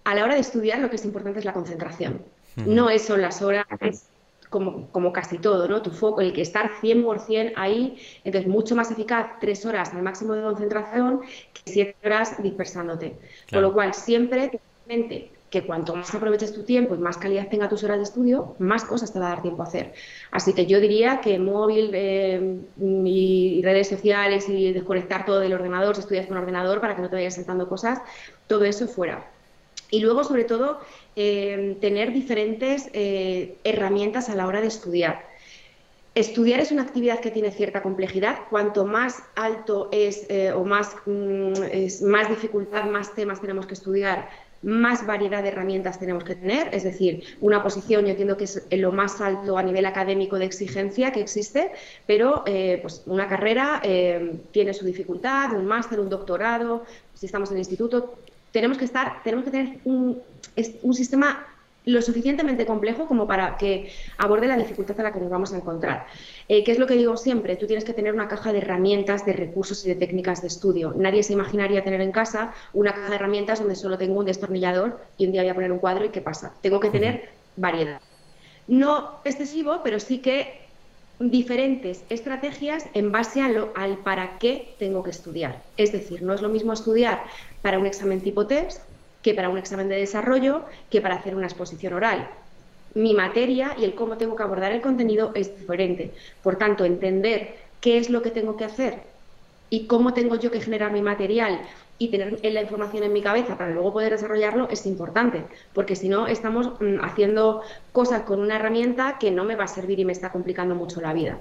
a 0.03 0.15
la 0.15 0.23
hora 0.23 0.35
de 0.35 0.41
estudiar 0.41 0.79
lo 0.79 0.89
que 0.89 0.95
es 0.95 1.05
importante 1.05 1.39
es 1.39 1.45
la 1.45 1.53
concentración. 1.53 2.21
No 2.55 2.89
es 2.89 3.05
son 3.05 3.21
las 3.21 3.41
horas, 3.41 3.65
es 3.79 4.09
como, 4.49 4.87
como, 4.91 5.13
casi 5.13 5.37
todo, 5.37 5.67
¿no? 5.67 5.81
Tu 5.81 5.91
foco, 5.91 6.21
el 6.21 6.33
que 6.33 6.41
estar 6.41 6.71
100% 6.81 7.53
ahí, 7.55 7.97
entonces 8.23 8.49
mucho 8.49 8.75
más 8.75 8.91
eficaz 8.91 9.39
tres 9.39 9.65
horas 9.65 9.93
al 9.93 10.01
máximo 10.01 10.33
de 10.33 10.41
concentración 10.41 11.21
que 11.53 11.71
siete 11.71 11.95
horas 12.03 12.41
dispersándote. 12.41 13.17
Con 13.49 13.61
lo 13.61 13.71
cual, 13.73 13.93
siempre, 13.93 14.59
mente, 14.87 15.31
que 15.49 15.63
cuanto 15.63 15.95
más 15.95 16.13
aproveches 16.13 16.53
tu 16.53 16.63
tiempo 16.63 16.93
y 16.93 16.99
más 16.99 17.17
calidad 17.17 17.47
tenga 17.49 17.67
tus 17.67 17.83
horas 17.83 17.97
de 17.97 18.03
estudio, 18.03 18.55
más 18.59 18.85
cosas 18.85 19.11
te 19.11 19.19
va 19.19 19.27
a 19.27 19.29
dar 19.29 19.41
tiempo 19.41 19.63
a 19.63 19.65
hacer. 19.65 19.93
Así 20.31 20.53
que 20.53 20.67
yo 20.67 20.79
diría 20.79 21.21
que 21.21 21.39
móvil 21.39 21.91
eh, 21.93 22.59
y 22.77 23.61
redes 23.63 23.89
sociales 23.89 24.47
y 24.47 24.73
desconectar 24.73 25.25
todo 25.25 25.39
del 25.39 25.53
ordenador, 25.53 25.95
si 25.95 26.01
estudias 26.01 26.27
con 26.27 26.37
ordenador 26.37 26.79
para 26.81 26.95
que 26.95 27.01
no 27.01 27.09
te 27.09 27.15
vayas 27.15 27.35
saltando 27.35 27.67
cosas, 27.67 27.99
todo 28.47 28.63
eso 28.63 28.87
fuera. 28.87 29.25
Y 29.89 30.01
luego, 30.01 30.23
sobre 30.23 30.43
todo, 30.43 30.81
eh, 31.15 31.77
tener 31.81 32.13
diferentes 32.13 32.89
eh, 32.93 33.57
herramientas 33.63 34.29
a 34.29 34.35
la 34.35 34.45
hora 34.45 34.61
de 34.61 34.67
estudiar. 34.67 35.27
Estudiar 36.13 36.59
es 36.59 36.71
una 36.71 36.83
actividad 36.83 37.21
que 37.21 37.31
tiene 37.31 37.49
cierta 37.49 37.81
complejidad. 37.81 38.37
Cuanto 38.51 38.85
más 38.85 39.23
alto 39.35 39.89
es 39.91 40.27
o 40.55 40.63
más, 40.63 40.95
mm, 41.05 41.53
es 41.71 42.01
más 42.03 42.29
dificultad, 42.29 42.85
más 42.85 43.15
temas 43.15 43.41
tenemos 43.41 43.65
que 43.65 43.73
estudiar, 43.73 44.27
más 44.61 45.05
variedad 45.05 45.41
de 45.41 45.49
herramientas 45.49 45.99
tenemos 45.99 46.23
que 46.23 46.35
tener, 46.35 46.73
es 46.73 46.83
decir, 46.83 47.23
una 47.41 47.63
posición 47.63 48.03
yo 48.03 48.09
entiendo 48.09 48.37
que 48.37 48.43
es 48.43 48.63
lo 48.71 48.91
más 48.91 49.21
alto 49.21 49.57
a 49.57 49.63
nivel 49.63 49.85
académico 49.85 50.37
de 50.37 50.45
exigencia 50.45 51.11
que 51.11 51.21
existe, 51.21 51.71
pero 52.05 52.43
eh, 52.45 52.79
pues 52.81 53.03
una 53.05 53.27
carrera 53.27 53.81
eh, 53.83 54.35
tiene 54.51 54.73
su 54.73 54.85
dificultad, 54.85 55.53
un 55.53 55.65
máster, 55.65 55.99
un 55.99 56.09
doctorado, 56.09 56.85
si 57.13 57.25
estamos 57.25 57.49
en 57.49 57.55
el 57.55 57.61
instituto, 57.61 58.15
tenemos 58.51 58.77
que 58.77 58.85
estar, 58.85 59.23
tenemos 59.23 59.45
que 59.45 59.51
tener 59.51 59.79
un, 59.85 60.21
un 60.81 60.93
sistema 60.93 61.45
lo 61.85 62.01
suficientemente 62.01 62.65
complejo 62.65 63.07
como 63.07 63.27
para 63.27 63.57
que 63.57 63.91
aborde 64.17 64.47
la 64.47 64.57
dificultad 64.57 64.99
a 64.99 65.03
la 65.03 65.13
que 65.13 65.19
nos 65.19 65.29
vamos 65.29 65.53
a 65.53 65.57
encontrar. 65.57 66.05
Eh, 66.47 66.63
¿Qué 66.63 66.71
es 66.71 66.79
lo 66.79 66.87
que 66.87 66.95
digo 66.95 67.17
siempre? 67.17 67.55
Tú 67.55 67.67
tienes 67.67 67.85
que 67.85 67.93
tener 67.93 68.13
una 68.13 68.27
caja 68.27 68.51
de 68.51 68.59
herramientas, 68.59 69.25
de 69.25 69.33
recursos 69.33 69.85
y 69.85 69.89
de 69.89 69.95
técnicas 69.95 70.41
de 70.41 70.47
estudio. 70.47 70.93
Nadie 70.95 71.23
se 71.23 71.33
imaginaría 71.33 71.83
tener 71.83 72.01
en 72.01 72.11
casa 72.11 72.53
una 72.73 72.93
caja 72.93 73.09
de 73.09 73.15
herramientas 73.15 73.59
donde 73.59 73.75
solo 73.75 73.97
tengo 73.97 74.19
un 74.19 74.25
destornillador 74.25 74.99
y 75.17 75.25
un 75.25 75.31
día 75.31 75.41
voy 75.41 75.49
a 75.49 75.55
poner 75.55 75.71
un 75.71 75.79
cuadro 75.79 76.05
y 76.05 76.09
¿qué 76.09 76.21
pasa? 76.21 76.53
Tengo 76.61 76.79
que 76.79 76.89
tener 76.89 77.29
variedad. 77.55 78.01
No 78.67 79.19
excesivo, 79.23 79.81
pero 79.83 79.99
sí 79.99 80.19
que 80.19 80.69
diferentes 81.19 82.03
estrategias 82.09 82.85
en 82.93 83.11
base 83.11 83.41
al 83.41 83.97
para 83.97 84.37
qué 84.39 84.75
tengo 84.79 85.03
que 85.03 85.09
estudiar. 85.11 85.61
Es 85.75 85.91
decir, 85.91 86.21
no 86.21 86.33
es 86.33 86.41
lo 86.41 86.49
mismo 86.49 86.71
estudiar 86.71 87.23
para 87.61 87.77
un 87.77 87.85
examen 87.85 88.21
tipo 88.21 88.47
test 88.47 88.81
que 89.21 89.33
para 89.33 89.49
un 89.49 89.57
examen 89.57 89.89
de 89.89 89.97
desarrollo, 89.97 90.63
que 90.89 91.01
para 91.01 91.15
hacer 91.15 91.35
una 91.35 91.47
exposición 91.47 91.93
oral. 91.93 92.29
Mi 92.95 93.13
materia 93.13 93.75
y 93.77 93.83
el 93.83 93.95
cómo 93.95 94.17
tengo 94.17 94.35
que 94.35 94.43
abordar 94.43 94.71
el 94.71 94.81
contenido 94.81 95.31
es 95.35 95.57
diferente. 95.59 96.11
Por 96.41 96.57
tanto, 96.57 96.85
entender 96.85 97.55
qué 97.81 97.97
es 97.97 98.09
lo 98.09 98.21
que 98.21 98.31
tengo 98.31 98.57
que 98.57 98.65
hacer 98.65 98.99
y 99.69 99.85
cómo 99.85 100.13
tengo 100.13 100.35
yo 100.35 100.51
que 100.51 100.61
generar 100.61 100.91
mi 100.91 101.01
material 101.01 101.59
y 102.01 102.07
tener 102.07 102.39
la 102.41 102.61
información 102.61 103.03
en 103.03 103.11
mi 103.11 103.21
cabeza 103.21 103.57
para 103.57 103.71
luego 103.71 103.91
poder 103.91 104.13
desarrollarlo 104.13 104.69
es 104.71 104.85
importante, 104.85 105.43
porque 105.73 105.97
si 105.97 106.07
no 106.07 106.27
estamos 106.27 106.79
mm, 106.79 107.03
haciendo 107.03 107.61
cosas 107.91 108.21
con 108.21 108.39
una 108.39 108.55
herramienta 108.55 109.17
que 109.19 109.31
no 109.31 109.43
me 109.43 109.57
va 109.57 109.65
a 109.65 109.67
servir 109.67 109.99
y 109.99 110.05
me 110.05 110.13
está 110.13 110.31
complicando 110.31 110.75
mucho 110.75 111.01
la 111.01 111.11
vida. 111.11 111.37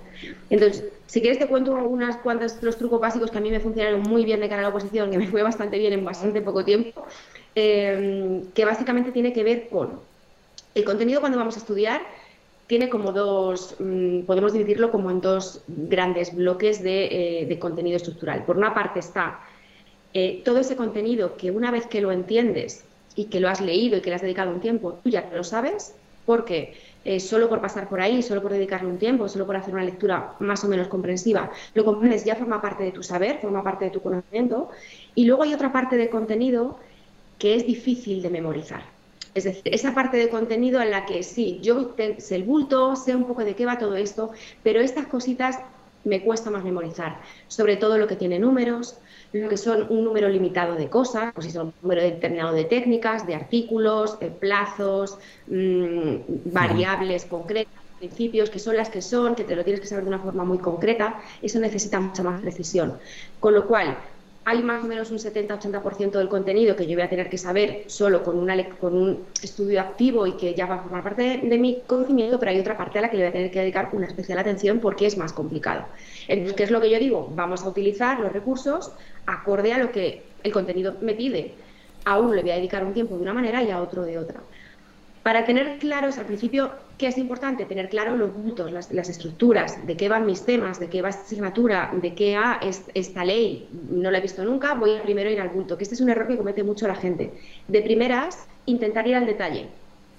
Entonces, 0.51 0.85
si 1.07 1.21
quieres 1.21 1.39
te 1.39 1.47
cuento 1.47 1.75
unas 1.75 2.17
cuantas 2.17 2.61
los 2.61 2.77
trucos 2.77 3.01
básicos 3.01 3.31
que 3.31 3.39
a 3.39 3.41
mí 3.41 3.51
me 3.51 3.61
funcionaron 3.61 4.03
muy 4.03 4.25
bien 4.25 4.41
de 4.41 4.49
cara 4.49 4.61
a 4.61 4.63
la 4.65 4.69
oposición, 4.71 5.13
que 5.13 5.19
me 5.19 5.29
fue 5.29 5.43
bastante 5.45 5.79
bien 5.79 5.93
en 5.93 6.05
bastante 6.05 6.41
poco 6.41 6.65
tiempo, 6.65 7.07
eh, 7.59 8.43
que 8.55 8.65
básicamente 8.65 9.11
tiene 9.11 9.33
que 9.33 9.43
ver 9.43 9.69
con 9.69 10.01
el 10.75 10.85
contenido 10.85 11.21
cuando 11.21 11.39
vamos 11.39 11.57
a 11.57 11.59
estudiar 11.59 12.03
tiene 12.69 12.91
como 12.91 13.13
dos, 13.13 13.75
mm, 13.79 14.21
podemos 14.21 14.53
dividirlo 14.53 14.93
como 14.93 15.11
en 15.11 15.21
dos 15.21 15.63
grandes 15.67 16.35
bloques 16.35 16.83
de, 16.83 17.49
eh, 17.51 17.59
contenido 17.59 17.97
estructural. 17.97 18.45
Por 18.45 18.57
una 18.59 18.75
parte 18.75 19.01
está 19.01 19.41
eh, 20.15 20.43
todo 20.45 20.59
ese 20.59 20.77
contenido 20.77 21.37
que 21.37 21.51
una 21.51 21.71
vez 21.71 21.87
que 21.87 22.01
lo 22.01 22.13
entiendes 22.13 22.85
y 23.17 23.25
que 23.25 23.41
lo 23.41 23.49
has 23.49 23.61
leído 23.61 23.97
y 23.97 24.01
que 24.03 24.11
le 24.11 24.17
has 24.17 24.23
dedicado 24.23 24.53
un 24.53 24.61
tiempo, 24.61 24.99
tú 25.03 25.09
ya 25.11 25.29
lo 25.35 25.45
sabes, 25.45 25.95
porque 26.27 26.75
eh, 27.07 27.21
solo 27.21 27.49
por 27.49 27.61
pasar 27.61 27.89
por 27.89 28.01
ahí, 28.03 28.23
solo 28.23 28.43
por 28.43 28.53
dedicarle 28.53 28.89
un 28.89 28.99
tiempo, 28.99 29.29
solo 29.29 29.47
por 29.47 29.57
hacer 29.57 29.73
una 29.73 29.85
lectura 29.85 30.35
más 30.41 30.63
o 30.65 30.69
menos 30.69 30.89
comprensiva, 30.89 31.51
lo 31.75 31.85
comprendes, 31.85 32.25
ya 32.25 32.37
forma 32.37 32.61
parte 32.61 32.85
de 32.85 32.93
tu 32.93 33.03
saber, 33.03 33.39
forma 33.41 33.63
parte 33.63 33.87
de 33.87 33.91
tu 33.91 34.03
conocimiento. 34.03 34.69
Y 35.15 35.25
luego 35.25 35.43
hay 35.43 35.55
otra 35.55 35.73
parte 35.73 35.97
de 35.97 36.11
contenido 36.11 36.79
que 37.39 37.55
es 37.55 37.67
difícil 37.67 38.23
de 38.23 38.31
memorizar 38.31 38.99
es 39.35 39.45
decir, 39.45 39.63
esa 39.65 39.95
parte 39.95 40.17
de 40.17 40.29
contenido 40.29 40.81
en 40.81 40.91
la 40.91 41.07
que 41.07 41.23
sí, 41.23 41.61
yo 41.63 41.95
sé 42.19 42.37
el 42.37 42.45
bulto, 42.45 42.97
sé 42.97 43.15
un 43.15 43.27
poco 43.27 43.45
de 43.45 43.55
qué 43.55 43.67
va 43.67 43.79
todo 43.79 43.97
esto, 43.97 44.33
pero 44.63 44.81
estas 44.81 45.07
cositas 45.07 45.59
me 46.05 46.23
cuesta 46.23 46.51
más 46.51 46.65
memorizar, 46.65 47.21
sobre 47.47 47.77
todo 47.77 47.99
lo 47.99 48.07
que 48.07 48.17
tiene 48.17 48.39
números, 48.39 48.99
lo 49.33 49.49
que 49.49 49.57
son 49.57 49.87
un 49.91 50.05
número 50.05 50.29
limitado 50.29 50.75
de 50.75 50.89
cosas, 50.89 51.33
pues 51.35 51.47
si 51.47 51.53
son 51.53 51.69
un 51.69 51.75
número 51.83 52.03
determinado 52.03 52.55
de 52.55 52.65
técnicas, 52.65 53.27
de 53.27 53.35
artículos, 53.35 54.19
de 54.19 54.31
plazos, 54.31 55.19
mm, 55.47 56.17
variables 56.47 57.27
concretas, 57.27 57.73
principios, 57.99 58.49
que 58.51 58.59
son 58.61 58.77
las 58.77 58.91
que 58.91 59.03
son, 59.03 59.35
que 59.35 59.45
te 59.45 59.57
lo 59.57 59.65
tienes 59.65 59.81
que 59.81 59.87
saber 59.89 60.05
de 60.05 60.09
una 60.09 60.21
forma 60.21 60.45
muy 60.45 60.59
concreta, 60.59 61.21
eso 61.43 61.59
necesita 61.59 62.01
mucha 62.01 62.23
más 62.23 62.41
precisión. 62.41 62.99
Con 63.41 63.55
lo 63.55 63.67
cual, 63.67 63.99
hay 64.49 64.63
más 64.63 64.83
o 64.83 64.87
menos 64.87 65.11
un 65.11 65.19
70-80% 65.19 66.13
del 66.13 66.31
contenido 66.31 66.75
que 66.75 66.87
yo 66.87 66.95
voy 66.95 67.03
a 67.03 67.09
tener 67.11 67.29
que 67.29 67.37
saber 67.37 67.83
solo 67.87 68.23
con, 68.23 68.39
una, 68.39 68.67
con 68.81 68.97
un 68.97 69.27
estudio 69.43 69.79
activo 69.79 70.27
y 70.27 70.39
que 70.39 70.55
ya 70.55 70.65
va 70.65 70.77
a 70.77 70.79
formar 70.79 71.03
parte 71.03 71.41
de, 71.43 71.59
mi 71.59 71.83
conocimiento, 71.87 72.39
pero 72.39 72.53
hay 72.53 72.59
otra 72.59 72.75
parte 72.75 72.99
a 72.99 73.03
la 73.03 73.11
que 73.11 73.19
le 73.19 73.25
voy 73.25 73.29
a 73.29 73.33
tener 73.33 73.51
que 73.51 73.59
dedicar 73.61 73.91
una 73.93 74.07
especial 74.07 74.39
atención 74.39 74.81
porque 74.81 75.05
es 75.05 75.19
más 75.19 75.35
complicado. 75.35 75.85
¿qué 76.27 76.63
es 76.63 76.71
lo 76.71 76.81
que 76.81 76.89
yo 76.89 76.99
digo? 76.99 77.31
Vamos 77.35 77.63
a 77.63 77.69
utilizar 77.69 78.21
los 78.21 78.33
recursos 78.33 78.91
acorde 79.27 79.75
a 79.75 79.79
lo 79.79 79.93
que 79.93 80.23
el 80.43 80.51
contenido 80.51 80.95
me 81.03 81.13
pide. 81.13 81.53
A 82.07 82.19
uno 82.19 82.33
le 82.33 82.41
voy 82.41 82.53
a 82.53 82.55
dedicar 82.55 82.87
un 82.87 82.95
tiempo 82.95 83.17
de 83.17 83.21
una 83.21 83.35
manera 83.35 83.63
y 83.63 83.71
a 83.71 83.83
otro 83.83 84.03
de 84.05 84.17
otra. 84.17 84.41
Para 85.29 85.45
tener 85.45 85.77
claros 85.77 86.17
al 86.17 86.25
principio 86.25 86.73
¿Qué 86.97 87.07
es 87.07 87.19
importante? 87.19 87.67
Tener 87.67 87.91
claro 87.91 88.17
los 88.17 88.31
puntos, 88.31 88.73
las, 88.73 89.09
estructuras, 89.11 89.87
de 89.87 89.95
qué 89.95 90.09
van 90.09 90.25
mis 90.25 90.45
temas, 90.45 90.81
de 90.81 90.89
qué 90.89 91.03
va 91.03 91.11
esta 91.11 91.23
asignatura, 91.23 91.93
de 91.93 92.15
qué 92.15 92.37
va 92.37 92.59
esta 92.95 93.25
ley. 93.25 93.69
No 93.91 94.11
la 94.11 94.19
he 94.19 94.21
visto 94.21 94.43
nunca, 94.43 94.73
voy 94.75 94.97
a 94.97 95.03
primero 95.03 95.31
ir 95.31 95.39
al 95.39 95.51
punto, 95.51 95.77
que 95.77 95.85
este 95.85 95.95
es 95.95 96.01
un 96.01 96.09
error 96.09 96.27
que 96.27 96.39
comete 96.39 96.65
mucho 96.65 96.89
la 96.89 96.97
gente. 96.97 97.31
De 97.69 97.83
primeras, 97.83 98.47
intentar 98.67 99.07
ir 99.07 99.15
al 99.15 99.27
detalle. 99.27 99.69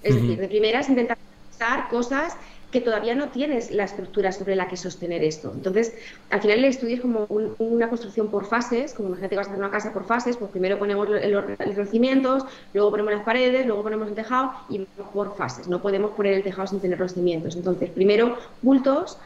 Es 0.02 0.14
decir, 0.14 0.38
de 0.38 0.48
primeras, 0.48 0.88
intentar 0.88 1.18
pensar 1.50 1.88
cosas 1.90 2.34
que 2.70 2.80
todavía 2.80 3.14
no 3.14 3.28
tienes 3.28 3.70
la 3.70 3.84
estructura 3.84 4.30
sobre 4.32 4.54
la 4.54 4.68
que 4.68 4.76
sostener 4.76 5.24
esto. 5.24 5.52
Entonces, 5.54 5.92
al 6.30 6.40
final 6.40 6.58
el 6.58 6.66
estudio 6.66 6.96
es 6.96 7.00
como 7.00 7.26
una 7.58 7.88
construcción 7.88 8.28
por 8.28 8.46
fases, 8.46 8.94
como 8.94 9.08
imagínate 9.08 9.30
que 9.30 9.36
vas 9.36 9.48
a 9.48 9.50
hacer 9.50 9.62
una 9.62 9.72
casa 9.72 9.92
por 9.92 10.04
fases, 10.04 10.36
pues 10.36 10.50
primero 10.50 10.78
ponemos 10.78 11.08
los, 11.08 11.88
cimientos, 11.90 12.44
luego 12.72 12.90
ponemos 12.90 13.12
las 13.12 13.24
paredes, 13.24 13.66
luego 13.66 13.82
ponemos 13.82 14.08
el 14.08 14.14
tejado 14.14 14.52
y 14.68 14.86
por 15.12 15.36
fases. 15.36 15.66
No 15.66 15.82
podemos 15.82 16.12
poner 16.12 16.34
el 16.34 16.42
tejado 16.42 16.68
sin 16.68 16.80
tener 16.80 17.00
los 17.00 17.14
cimientos. 17.14 17.56
Entonces, 17.56 17.90
primero 17.90 18.36
bultos, 18.62 19.18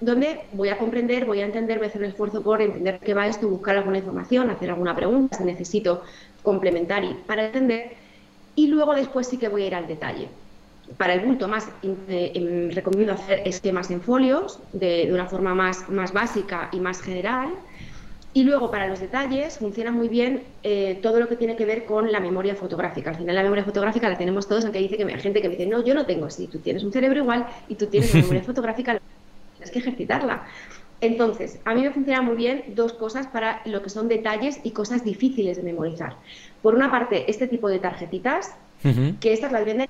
donde 0.00 0.40
voy 0.52 0.68
a 0.68 0.76
comprender, 0.76 1.24
voy 1.24 1.40
a 1.40 1.46
entender, 1.46 1.78
voy 1.78 1.86
a 1.86 1.88
hacer 1.88 2.02
un 2.02 2.08
esfuerzo 2.08 2.42
por 2.42 2.60
entender 2.60 2.98
qué 2.98 3.14
va 3.14 3.26
esto, 3.26 3.48
buscar 3.48 3.76
alguna 3.76 3.98
información, 3.98 4.50
hacer 4.50 4.70
alguna 4.70 4.94
pregunta, 4.94 5.38
si 5.38 5.44
necesito 5.44 6.02
complementar 6.42 7.04
y 7.04 7.14
para 7.26 7.46
entender, 7.46 7.92
y 8.56 8.66
luego 8.66 8.94
después 8.94 9.26
sí 9.26 9.38
que 9.38 9.48
voy 9.48 9.62
a 9.62 9.66
ir 9.66 9.74
al 9.74 9.86
detalle 9.86 10.28
para 10.96 11.14
el 11.14 11.20
bulto 11.20 11.48
más 11.48 11.68
eh, 11.82 12.32
em, 12.34 12.70
recomiendo 12.70 13.12
hacer 13.12 13.42
esquemas 13.44 13.90
en 13.90 14.00
folios 14.00 14.58
de, 14.72 15.10
una 15.12 15.26
forma 15.26 15.54
más, 15.54 15.88
más 15.88 16.12
básica 16.12 16.68
y 16.72 16.80
más 16.80 17.00
general. 17.00 17.50
Y 18.32 18.44
luego 18.44 18.70
para 18.70 18.86
los 18.86 19.00
detalles 19.00 19.58
funciona 19.58 19.90
muy 19.90 20.08
bien 20.08 20.44
eh, 20.62 21.00
todo 21.02 21.18
lo 21.18 21.26
que 21.26 21.34
tiene 21.34 21.56
que 21.56 21.64
ver 21.64 21.84
con 21.84 22.12
la 22.12 22.20
memoria 22.20 22.54
fotográfica. 22.54 23.10
Al 23.10 23.16
final 23.16 23.34
la 23.34 23.42
memoria 23.42 23.64
fotográfica 23.64 24.08
la 24.08 24.16
tenemos 24.16 24.46
todos, 24.46 24.64
aunque 24.64 24.78
dice 24.78 24.96
que 24.96 25.02
hay 25.02 25.20
gente 25.20 25.42
que 25.42 25.48
me 25.48 25.56
dice, 25.56 25.68
no, 25.68 25.84
yo 25.84 25.94
no 25.94 26.06
tengo 26.06 26.26
así. 26.26 26.46
Tú 26.46 26.58
tienes 26.58 26.84
un 26.84 26.92
cerebro 26.92 27.18
igual 27.18 27.46
y 27.68 27.74
tú 27.74 27.86
tienes 27.86 28.14
memoria 28.14 28.42
fotográfica, 28.42 29.00
tienes 29.56 29.70
que 29.72 29.80
ejercitarla. 29.80 30.44
Entonces, 31.00 31.58
a 31.64 31.74
mí 31.74 31.82
me 31.82 31.90
funciona 31.90 32.20
muy 32.22 32.36
bien 32.36 32.62
dos 32.76 32.92
cosas 32.92 33.26
para 33.26 33.62
lo 33.64 33.82
que 33.82 33.88
son 33.88 34.06
detalles 34.06 34.60
y 34.62 34.72
cosas 34.72 35.02
difíciles 35.02 35.56
de 35.56 35.62
memorizar. 35.62 36.16
Por 36.62 36.74
una 36.74 36.90
parte, 36.90 37.28
este 37.28 37.48
tipo 37.48 37.68
de 37.68 37.78
tarjetitas, 37.78 38.54
que 39.20 39.32
estas 39.32 39.52
las 39.52 39.64
venden 39.64 39.88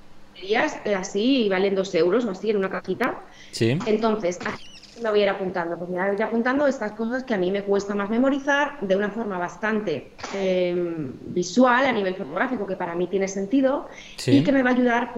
así 0.95 1.45
y 1.45 1.49
valen 1.49 1.75
dos 1.75 1.93
euros 1.95 2.25
o 2.25 2.31
así 2.31 2.49
en 2.49 2.57
una 2.57 2.69
cajita. 2.69 3.25
Sí. 3.51 3.79
Entonces, 3.85 4.39
me 5.01 5.09
voy 5.09 5.21
a 5.21 5.23
ir 5.23 5.29
apuntando. 5.29 5.77
Pues 5.77 5.89
me 5.89 5.99
voy 5.99 6.09
a 6.09 6.13
ir 6.13 6.23
apuntando 6.23 6.67
estas 6.67 6.93
cosas 6.93 7.23
que 7.23 7.33
a 7.33 7.37
mí 7.37 7.51
me 7.51 7.63
cuesta 7.63 7.95
más 7.95 8.09
memorizar 8.09 8.79
de 8.81 8.95
una 8.95 9.09
forma 9.09 9.37
bastante 9.37 10.17
em, 10.33 11.13
visual 11.33 11.85
a 11.85 11.91
nivel 11.91 12.15
fotográfico, 12.15 12.67
que 12.67 12.75
para 12.75 12.95
mí 12.95 13.07
tiene 13.07 13.27
sentido 13.27 13.87
y 14.27 14.43
que 14.43 14.51
me 14.51 14.63
va 14.63 14.71
a 14.71 14.73
ayudar 14.73 15.13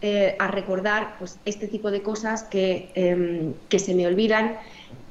eh, 0.00 0.36
a 0.38 0.48
recordar 0.48 1.16
pues, 1.18 1.40
este 1.44 1.68
tipo 1.68 1.90
de 1.90 2.02
cosas 2.02 2.44
que, 2.44 2.92
em, 2.94 3.54
que 3.68 3.78
se 3.78 3.94
me 3.94 4.06
olvidan, 4.06 4.58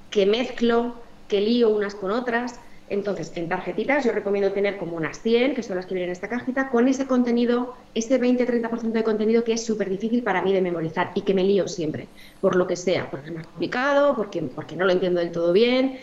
que 0.09 0.25
mezclo, 0.25 1.03
que 1.27 1.41
lío 1.41 1.69
unas 1.69 1.95
con 1.95 2.11
otras 2.11 2.59
entonces, 2.89 3.33
en 3.35 3.49
tarjetitas 3.49 4.05
yo 4.05 4.13
recomiendo 4.13 4.53
tener 4.53 4.77
como 4.77 4.95
unas 4.95 5.19
100, 5.21 5.55
que 5.55 5.63
son 5.63 5.75
las 5.75 5.85
que 5.85 5.93
vienen 5.93 6.09
en 6.09 6.13
esta 6.13 6.29
cajita, 6.29 6.69
con 6.69 6.87
ese 6.87 7.05
contenido, 7.05 7.75
ese 7.93 8.19
20-30% 8.19 8.91
de 8.91 9.03
contenido 9.03 9.43
que 9.43 9.53
es 9.53 9.65
súper 9.65 9.89
difícil 9.89 10.23
para 10.23 10.41
mí 10.41 10.53
de 10.53 10.61
memorizar 10.61 11.11
y 11.13 11.21
que 11.21 11.33
me 11.33 11.43
lío 11.43 11.67
siempre, 11.67 12.07
por 12.39 12.55
lo 12.55 12.65
que 12.65 12.77
sea, 12.77 13.11
porque 13.11 13.27
es 13.27 13.35
más 13.35 13.45
complicado, 13.45 14.15
porque, 14.15 14.41
porque 14.41 14.77
no 14.77 14.85
lo 14.85 14.93
entiendo 14.93 15.19
del 15.19 15.33
todo 15.33 15.51
bien. 15.51 15.99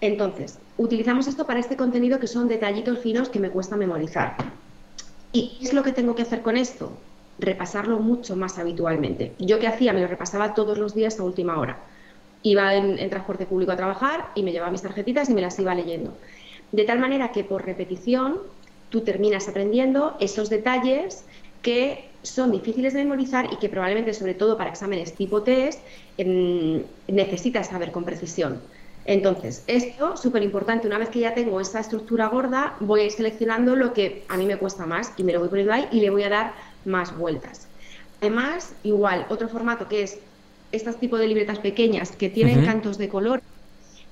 Entonces, 0.00 0.58
utilizamos 0.78 1.26
esto 1.26 1.46
para 1.46 1.60
este 1.60 1.76
contenido 1.76 2.18
que 2.18 2.26
son 2.26 2.48
detallitos 2.48 2.98
finos 2.98 3.28
que 3.28 3.38
me 3.38 3.50
cuesta 3.50 3.76
memorizar. 3.76 4.36
¿Y 5.32 5.58
qué 5.58 5.64
es 5.66 5.74
lo 5.74 5.82
que 5.82 5.92
tengo 5.92 6.14
que 6.14 6.22
hacer 6.22 6.40
con 6.40 6.56
esto? 6.56 6.92
Repasarlo 7.38 7.98
mucho 7.98 8.36
más 8.36 8.58
habitualmente. 8.58 9.34
Yo 9.38 9.58
qué 9.58 9.66
hacía, 9.66 9.92
me 9.92 10.00
lo 10.00 10.06
repasaba 10.06 10.54
todos 10.54 10.78
los 10.78 10.94
días 10.94 11.20
a 11.20 11.24
última 11.24 11.58
hora 11.58 11.78
iba 12.50 12.74
en, 12.74 13.10
transporte 13.10 13.44
público 13.44 13.72
a 13.72 13.76
trabajar 13.76 14.30
y 14.34 14.42
me 14.42 14.52
llevaba 14.52 14.70
mis 14.70 14.82
tarjetitas 14.82 15.28
y 15.28 15.34
me 15.34 15.40
las 15.40 15.58
iba 15.58 15.74
leyendo. 15.74 16.16
De 16.70 16.84
tal 16.84 16.98
manera 16.98 17.32
que 17.32 17.42
por 17.42 17.64
repetición 17.64 18.38
tú 18.88 19.00
terminas 19.00 19.48
aprendiendo 19.48 20.16
esos 20.20 20.48
detalles 20.48 21.24
que 21.62 22.08
son 22.22 22.52
difíciles 22.52 22.92
de 22.94 23.02
memorizar 23.02 23.52
y 23.52 23.56
que 23.56 23.68
probablemente, 23.68 24.14
sobre 24.14 24.34
todo 24.34 24.56
para 24.56 24.70
exámenes 24.70 25.14
tipo 25.14 25.42
test, 25.42 25.80
necesitas 27.08 27.68
saber 27.68 27.90
con 27.90 28.04
precisión. 28.04 28.60
Entonces, 29.04 29.64
esto, 29.66 30.16
súper 30.16 30.42
importante, 30.42 30.86
una 30.86 30.98
vez 30.98 31.08
que 31.08 31.20
ya 31.20 31.34
tengo 31.34 31.60
esa 31.60 31.80
estructura 31.80 32.26
gorda, 32.28 32.76
voy 32.80 33.00
a 33.00 33.04
ir 33.04 33.12
seleccionando 33.12 33.74
lo 33.76 33.92
que 33.92 34.24
a 34.28 34.36
mí 34.36 34.46
me 34.46 34.56
cuesta 34.56 34.86
más 34.86 35.12
y 35.16 35.24
me 35.24 35.32
lo 35.32 35.40
voy 35.40 35.48
poniendo 35.48 35.72
ahí 35.72 35.88
y 35.92 36.00
le 36.00 36.10
voy 36.10 36.24
a 36.24 36.28
dar 36.28 36.54
más 36.84 37.16
vueltas. 37.16 37.68
Además, 38.20 38.74
igual, 38.82 39.26
otro 39.28 39.48
formato 39.48 39.88
que 39.88 40.02
es 40.02 40.18
estos 40.72 40.98
tipos 40.98 41.20
de 41.20 41.28
libretas 41.28 41.58
pequeñas 41.58 42.12
que 42.12 42.28
tienen 42.28 42.64
cantos 42.64 42.98
de 42.98 43.08
color 43.08 43.42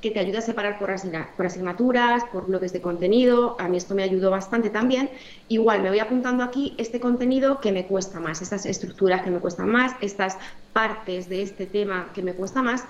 que 0.05 0.11
te 0.11 0.21
ayuda 0.21 0.41
a 0.41 0.43
separar 0.43 0.79
por, 0.79 0.91
asignaturas, 0.91 2.25
por 2.31 2.47
bloques 2.47 2.75
de 2.75 2.83
contenido. 2.83 3.57
A 3.59 3.69
mí 3.69 3.79
esto 3.79 3.95
me 3.95 4.03
ayudó 4.03 4.31
bastante 4.31 4.69
también. 4.69 5.09
Igual 5.49 5.81
me 5.81 5.89
voy 5.89 5.99
apuntando 5.99 6.45
aquí 6.45 6.75
este 6.77 7.01
contenido 7.01 7.59
que 7.59 7.73
me 7.73 7.87
cuesta 7.87 8.21
más, 8.21 8.43
estas 8.43 8.67
estructuras 8.67 9.23
que 9.23 9.31
me 9.31 9.39
cuestan 9.39 9.71
más, 9.71 9.93
estas 10.03 10.37
partes 10.75 11.31
de 11.31 11.41
este 11.41 11.65
tema 11.65 12.11
que 12.15 12.23
me 12.23 12.35
cuesta 12.35 12.63
más. 12.63 12.85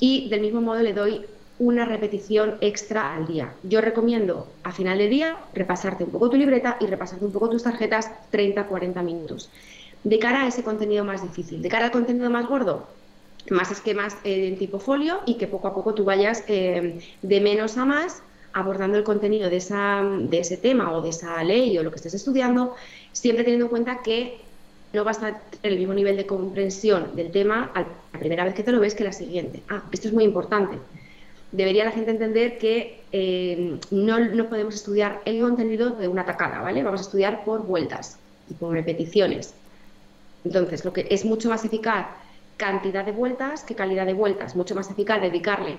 Y 0.00 0.28
del 0.30 0.40
mismo 0.40 0.60
modo 0.60 0.82
le 0.82 0.94
doy 0.94 1.26
una 1.60 1.84
repetición 1.84 2.56
extra 2.60 3.14
al 3.14 3.28
día. 3.28 3.52
Yo 3.62 3.80
recomiendo 3.80 4.48
a 4.64 4.72
final 4.72 4.98
de 4.98 5.08
día 5.08 5.36
repasarte 5.54 6.02
un 6.02 6.10
poco 6.10 6.28
tu 6.28 6.36
libreta 6.36 6.76
y 6.80 6.86
repasarte 6.86 7.24
un 7.24 7.30
poco 7.30 7.50
tus 7.50 7.62
tarjetas 7.62 8.10
30-40 8.32 9.00
minutos. 9.04 9.48
De 10.04 10.18
cara 10.18 10.42
a 10.42 10.48
ese 10.48 10.62
contenido 10.62 11.04
más 11.04 11.22
difícil, 11.22 11.60
de 11.60 11.68
cara 11.68 11.86
al 11.86 11.90
contenido 11.90 12.30
más 12.30 12.46
gordo, 12.46 12.86
más 13.50 13.70
esquemas 13.70 14.16
eh, 14.24 14.48
en 14.48 14.58
tipo 14.58 14.78
folio 14.78 15.20
y 15.26 15.34
que 15.34 15.46
poco 15.46 15.68
a 15.68 15.74
poco 15.74 15.94
tú 15.94 16.04
vayas 16.04 16.44
eh, 16.48 17.00
de 17.22 17.40
menos 17.40 17.76
a 17.76 17.84
más 17.84 18.22
abordando 18.52 18.98
el 18.98 19.04
contenido 19.04 19.50
de, 19.50 19.56
esa, 19.56 20.02
de 20.02 20.40
ese 20.40 20.56
tema 20.56 20.92
o 20.92 21.02
de 21.02 21.10
esa 21.10 21.42
ley 21.44 21.76
o 21.78 21.82
lo 21.82 21.90
que 21.90 21.96
estés 21.96 22.14
estudiando, 22.14 22.74
siempre 23.12 23.44
teniendo 23.44 23.66
en 23.66 23.70
cuenta 23.70 24.02
que 24.02 24.40
no 24.92 25.04
vas 25.04 25.22
a 25.22 25.38
tener 25.38 25.72
el 25.72 25.78
mismo 25.78 25.94
nivel 25.94 26.16
de 26.16 26.26
comprensión 26.26 27.14
del 27.14 27.30
tema 27.30 27.70
la 28.12 28.18
primera 28.18 28.44
vez 28.44 28.54
que 28.54 28.62
te 28.62 28.72
lo 28.72 28.80
ves 28.80 28.94
que 28.94 29.04
la 29.04 29.12
siguiente. 29.12 29.62
Ah, 29.68 29.84
esto 29.92 30.08
es 30.08 30.14
muy 30.14 30.24
importante. 30.24 30.78
debería 31.52 31.84
la 31.84 31.92
gente 31.92 32.10
entender 32.10 32.58
que 32.58 33.04
eh, 33.12 33.78
no, 33.90 34.18
no, 34.18 34.48
podemos 34.48 34.74
estudiar 34.74 35.20
el 35.24 35.40
contenido 35.40 35.90
de 35.90 36.08
una 36.08 36.24
tacada, 36.24 36.60
¿vale? 36.60 36.82
Vamos 36.82 37.00
a 37.00 37.04
estudiar 37.04 37.44
por 37.44 37.66
vueltas 37.66 38.18
y 38.50 38.54
por 38.54 38.72
repeticiones. 38.72 39.54
Entonces, 40.48 40.84
lo 40.84 40.92
que 40.92 41.06
es 41.10 41.24
mucho 41.24 41.50
más 41.50 41.64
eficaz 41.64 42.06
cantidad 42.56 43.04
de 43.04 43.12
vueltas 43.12 43.64
que 43.64 43.74
calidad 43.74 44.06
de 44.06 44.14
vueltas, 44.14 44.56
mucho 44.56 44.74
más 44.74 44.90
eficaz 44.90 45.20
dedicarle 45.20 45.78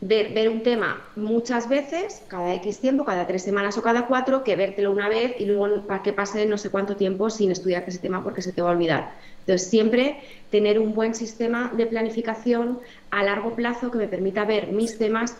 ver, 0.00 0.34
ver, 0.34 0.48
un 0.50 0.62
tema 0.62 1.02
muchas 1.16 1.68
veces, 1.68 2.22
cada 2.28 2.52
X 2.54 2.80
tiempo, 2.80 3.04
cada 3.04 3.26
tres 3.26 3.42
semanas 3.42 3.78
o 3.78 3.82
cada 3.82 4.06
cuatro, 4.06 4.44
que 4.44 4.56
vértelo 4.56 4.90
una 4.90 5.08
vez 5.08 5.34
y 5.38 5.46
luego 5.46 5.86
para 5.86 6.02
que 6.02 6.12
pase 6.12 6.44
no 6.44 6.58
sé 6.58 6.68
cuánto 6.70 6.96
tiempo 6.96 7.30
sin 7.30 7.50
estudiar 7.50 7.84
ese 7.86 8.00
tema 8.00 8.22
porque 8.22 8.42
se 8.42 8.52
te 8.52 8.60
va 8.60 8.68
a 8.68 8.72
olvidar. 8.72 9.12
Entonces, 9.40 9.70
siempre 9.70 10.18
tener 10.50 10.78
un 10.78 10.94
buen 10.94 11.14
sistema 11.14 11.72
de 11.74 11.86
planificación 11.86 12.80
a 13.10 13.22
largo 13.22 13.54
plazo 13.54 13.90
que 13.90 13.98
me 13.98 14.08
permita 14.08 14.44
ver 14.44 14.72
mis 14.72 14.98
temas 14.98 15.36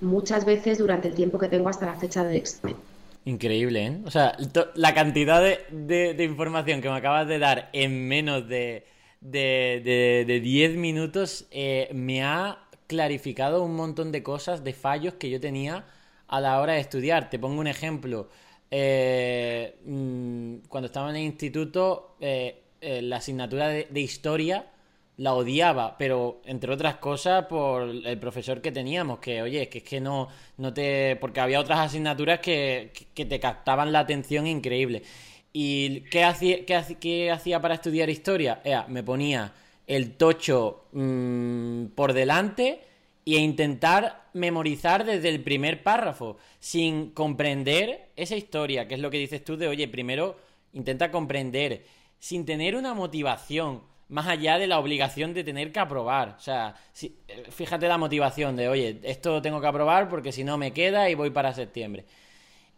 muchas 0.00 0.44
veces 0.44 0.78
durante 0.78 1.08
el 1.08 1.14
tiempo 1.14 1.38
que 1.38 1.48
tengo 1.48 1.68
hasta 1.68 1.86
la 1.86 1.94
fecha 1.94 2.24
del 2.24 2.36
examen. 2.36 2.87
Increíble, 3.28 3.86
¿eh? 3.86 4.00
O 4.06 4.10
sea, 4.10 4.36
la 4.74 4.94
cantidad 4.94 5.42
de, 5.42 6.14
de, 6.14 6.24
información 6.24 6.80
que 6.80 6.88
me 6.88 6.96
acabas 6.96 7.28
de 7.28 7.38
dar 7.38 7.68
en 7.72 8.08
menos 8.08 8.48
de, 8.48 8.86
de 9.20 10.40
10 10.42 10.76
minutos 10.76 11.46
eh, 11.50 11.90
me 11.92 12.22
ha 12.22 12.68
clarificado 12.86 13.62
un 13.62 13.76
montón 13.76 14.12
de 14.12 14.22
cosas, 14.22 14.64
de 14.64 14.72
fallos 14.72 15.14
que 15.14 15.28
yo 15.30 15.40
tenía 15.40 15.84
a 16.26 16.40
la 16.40 16.60
hora 16.60 16.74
de 16.74 16.80
estudiar. 16.80 17.30
Te 17.30 17.38
pongo 17.38 17.60
un 17.60 17.66
ejemplo. 17.66 18.28
Eh, 18.70 19.78
mm, 19.84 20.68
cuando 20.68 20.86
estaba 20.86 21.10
en 21.10 21.16
el 21.16 21.22
instituto, 21.22 22.16
eh, 22.20 22.62
eh, 22.80 23.02
la 23.02 23.16
asignatura 23.16 23.68
de, 23.68 24.00
historia 24.00 24.70
la 25.18 25.34
odiaba, 25.34 25.98
pero 25.98 26.40
entre 26.44 26.72
otras 26.72 26.96
cosas 26.96 27.46
por 27.46 27.82
el 27.82 28.18
profesor 28.18 28.60
que 28.62 28.72
teníamos, 28.72 29.18
que 29.18 29.42
oye, 29.42 29.62
es 29.62 29.68
que 29.68 29.78
es 29.78 29.84
que 29.84 30.00
no, 30.00 30.28
no 30.56 30.72
te. 30.72 31.16
porque 31.20 31.40
había 31.40 31.60
otras 31.60 31.80
asignaturas 31.80 32.40
que, 32.40 32.92
que 33.14 33.24
te 33.26 33.40
captaban 33.40 33.92
la 33.92 34.00
atención 34.00 34.46
increíble. 34.46 35.02
¿Y 35.52 36.02
qué 36.02 36.24
hacía, 36.24 36.64
qué, 36.64 37.30
hacía 37.30 37.60
para 37.60 37.74
estudiar 37.74 38.08
historia? 38.10 38.62
me 38.88 39.02
ponía 39.02 39.52
el 39.86 40.16
tocho 40.16 40.84
mm, 40.92 41.86
por 41.96 42.12
delante 42.12 42.80
e 43.26 43.38
intentar 43.38 44.28
memorizar 44.34 45.04
desde 45.04 45.28
el 45.30 45.42
primer 45.42 45.82
párrafo, 45.82 46.36
sin 46.60 47.10
comprender 47.10 48.10
esa 48.16 48.36
historia, 48.36 48.86
que 48.86 48.94
es 48.94 49.00
lo 49.00 49.10
que 49.10 49.18
dices 49.18 49.44
tú 49.44 49.56
de, 49.56 49.68
oye, 49.68 49.88
primero 49.88 50.36
intenta 50.72 51.10
comprender, 51.10 51.84
sin 52.20 52.44
tener 52.46 52.76
una 52.76 52.94
motivación 52.94 53.82
más 54.08 54.26
allá 54.26 54.58
de 54.58 54.66
la 54.66 54.78
obligación 54.78 55.34
de 55.34 55.44
tener 55.44 55.72
que 55.72 55.80
aprobar. 55.80 56.36
O 56.38 56.40
sea, 56.40 56.74
eh, 57.02 57.44
fíjate 57.50 57.88
la 57.88 57.98
motivación 57.98 58.56
de, 58.56 58.68
oye, 58.68 59.00
esto 59.02 59.42
tengo 59.42 59.60
que 59.60 59.66
aprobar 59.66 60.08
porque 60.08 60.32
si 60.32 60.44
no 60.44 60.58
me 60.58 60.72
queda 60.72 61.10
y 61.10 61.14
voy 61.14 61.30
para 61.30 61.52
septiembre. 61.52 62.06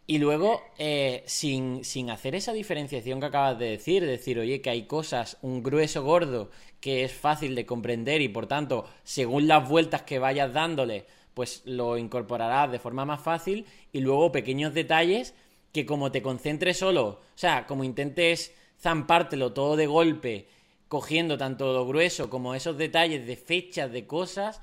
Y 0.07 0.17
luego, 0.17 0.61
eh, 0.77 1.23
sin, 1.25 1.85
sin, 1.85 2.09
hacer 2.09 2.35
esa 2.35 2.51
diferenciación 2.51 3.19
que 3.19 3.27
acabas 3.27 3.57
de 3.57 3.69
decir, 3.69 4.05
decir, 4.05 4.39
oye, 4.39 4.61
que 4.61 4.69
hay 4.69 4.83
cosas, 4.83 5.37
un 5.41 5.63
grueso 5.63 6.03
gordo 6.03 6.49
que 6.81 7.03
es 7.05 7.13
fácil 7.13 7.55
de 7.55 7.65
comprender 7.65 8.21
y 8.21 8.27
por 8.27 8.47
tanto, 8.47 8.85
según 9.03 9.47
las 9.47 9.69
vueltas 9.69 10.01
que 10.01 10.19
vayas 10.19 10.51
dándole, 10.51 11.05
pues 11.33 11.61
lo 11.65 11.97
incorporarás 11.97 12.71
de 12.71 12.79
forma 12.79 13.05
más 13.05 13.21
fácil 13.21 13.65
y 13.93 14.01
luego 14.01 14.31
pequeños 14.31 14.73
detalles 14.73 15.33
que 15.71 15.85
como 15.85 16.11
te 16.11 16.21
concentres 16.21 16.77
solo, 16.77 17.05
o 17.05 17.19
sea, 17.35 17.65
como 17.65 17.85
intentes 17.85 18.53
zampártelo 18.81 19.53
todo 19.53 19.77
de 19.77 19.87
golpe, 19.87 20.47
cogiendo 20.91 21.37
tanto 21.37 21.71
lo 21.71 21.87
grueso 21.87 22.29
como 22.29 22.53
esos 22.53 22.77
detalles 22.77 23.25
de 23.25 23.37
fechas, 23.37 23.89
de 23.93 24.05
cosas, 24.05 24.59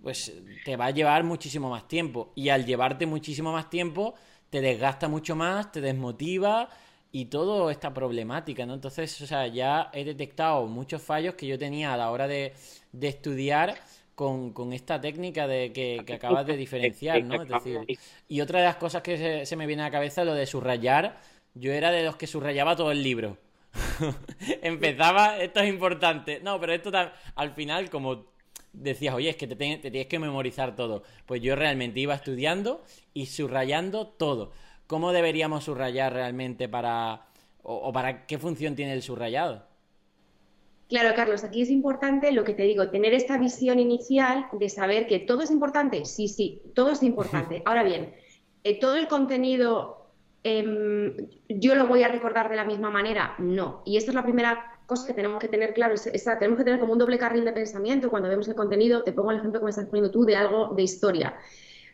pues 0.00 0.32
te 0.64 0.76
va 0.76 0.86
a 0.86 0.90
llevar 0.92 1.24
muchísimo 1.24 1.68
más 1.68 1.88
tiempo. 1.88 2.30
Y 2.36 2.50
al 2.50 2.64
llevarte 2.64 3.06
muchísimo 3.06 3.52
más 3.52 3.70
tiempo, 3.70 4.14
te 4.50 4.60
desgasta 4.60 5.08
mucho 5.08 5.34
más, 5.34 5.72
te 5.72 5.80
desmotiva 5.80 6.68
y 7.10 7.24
toda 7.24 7.72
esta 7.72 7.92
problemática, 7.92 8.64
¿no? 8.64 8.74
Entonces, 8.74 9.20
o 9.20 9.26
sea, 9.26 9.48
ya 9.48 9.90
he 9.92 10.04
detectado 10.04 10.64
muchos 10.66 11.02
fallos 11.02 11.34
que 11.34 11.48
yo 11.48 11.58
tenía 11.58 11.92
a 11.92 11.96
la 11.96 12.12
hora 12.12 12.28
de, 12.28 12.52
estudiar 13.00 13.74
con, 14.14 14.72
esta 14.72 15.00
técnica 15.00 15.48
de 15.48 15.72
que, 15.72 16.04
acabas 16.14 16.46
de 16.46 16.56
diferenciar, 16.56 17.24
¿no? 17.24 17.42
Es 17.42 17.48
decir, 17.48 17.80
y 18.28 18.40
otra 18.40 18.60
de 18.60 18.66
las 18.66 18.76
cosas 18.76 19.02
que 19.02 19.44
se, 19.44 19.56
me 19.56 19.66
viene 19.66 19.82
a 19.82 19.86
la 19.86 19.90
cabeza 19.90 20.24
lo 20.24 20.34
de 20.34 20.46
subrayar. 20.46 21.18
Yo 21.52 21.72
era 21.72 21.90
de 21.90 22.04
los 22.04 22.14
que 22.14 22.28
subrayaba 22.28 22.76
todo 22.76 22.92
el 22.92 23.02
libro. 23.02 23.38
Empezaba, 24.62 25.38
esto 25.38 25.60
es 25.60 25.68
importante. 25.68 26.40
No, 26.40 26.60
pero 26.60 26.72
esto 26.72 26.90
al 27.34 27.54
final, 27.54 27.90
como 27.90 28.26
decías, 28.72 29.14
oye, 29.14 29.30
es 29.30 29.36
que 29.36 29.46
te, 29.46 29.54
tienes 29.54 30.06
que 30.06 30.18
memorizar 30.18 30.76
todo. 30.76 31.02
Pues 31.26 31.40
yo 31.42 31.56
realmente 31.56 32.00
iba 32.00 32.14
estudiando 32.14 32.82
y 33.12 33.26
subrayando 33.26 34.08
todo. 34.08 34.52
¿Cómo 34.86 35.12
deberíamos 35.12 35.64
subrayar 35.64 36.12
realmente 36.12 36.68
para... 36.68 37.26
o, 37.62 37.92
para 37.92 38.26
qué 38.26 38.38
función 38.38 38.74
tiene 38.76 38.92
el 38.92 39.02
subrayado? 39.02 39.66
Claro, 40.88 41.14
Carlos, 41.16 41.44
aquí 41.44 41.62
es 41.62 41.70
importante 41.70 42.30
lo 42.32 42.44
que 42.44 42.52
te 42.52 42.64
digo, 42.64 42.90
tener 42.90 43.14
esta 43.14 43.38
visión 43.38 43.80
inicial 43.80 44.46
de 44.52 44.68
saber 44.68 45.06
que 45.06 45.18
todo 45.18 45.42
es 45.42 45.50
importante. 45.50 46.04
Sí, 46.04 46.28
sí, 46.28 46.62
todo 46.74 46.90
es 46.90 47.02
importante. 47.02 47.62
Ahora 47.66 47.82
bien, 47.82 48.14
eh, 48.64 48.78
todo 48.78 48.96
el 48.96 49.08
contenido 49.08 50.03
em, 50.44 51.16
yo 51.48 51.74
lo 51.74 51.88
voy 51.88 52.02
a 52.02 52.08
recordar 52.08 52.48
de 52.48 52.56
la 52.56 52.64
misma 52.64 52.90
manera. 52.90 53.34
No. 53.38 53.82
Y 53.84 53.96
esta 53.96 54.12
es 54.12 54.14
la 54.14 54.22
primera 54.22 54.78
cosa 54.86 55.06
que 55.06 55.14
tenemos 55.14 55.40
que 55.40 55.48
tener 55.48 55.74
claro, 55.74 55.94
tenemos 56.38 56.58
que 56.58 56.64
tener 56.64 56.78
como 56.78 56.92
un 56.92 56.98
doble 56.98 57.18
carril 57.18 57.44
de 57.44 57.52
pensamiento 57.52 58.10
cuando 58.10 58.28
vemos 58.28 58.46
el 58.48 58.54
contenido, 58.54 59.02
te 59.02 59.12
pongo 59.12 59.30
el 59.30 59.38
ejemplo 59.38 59.60
que 59.60 59.64
me 59.64 59.70
estás 59.70 59.86
poniendo 59.86 60.10
tú 60.10 60.24
de 60.24 60.36
algo 60.36 60.74
de 60.74 60.82
historia. 60.82 61.34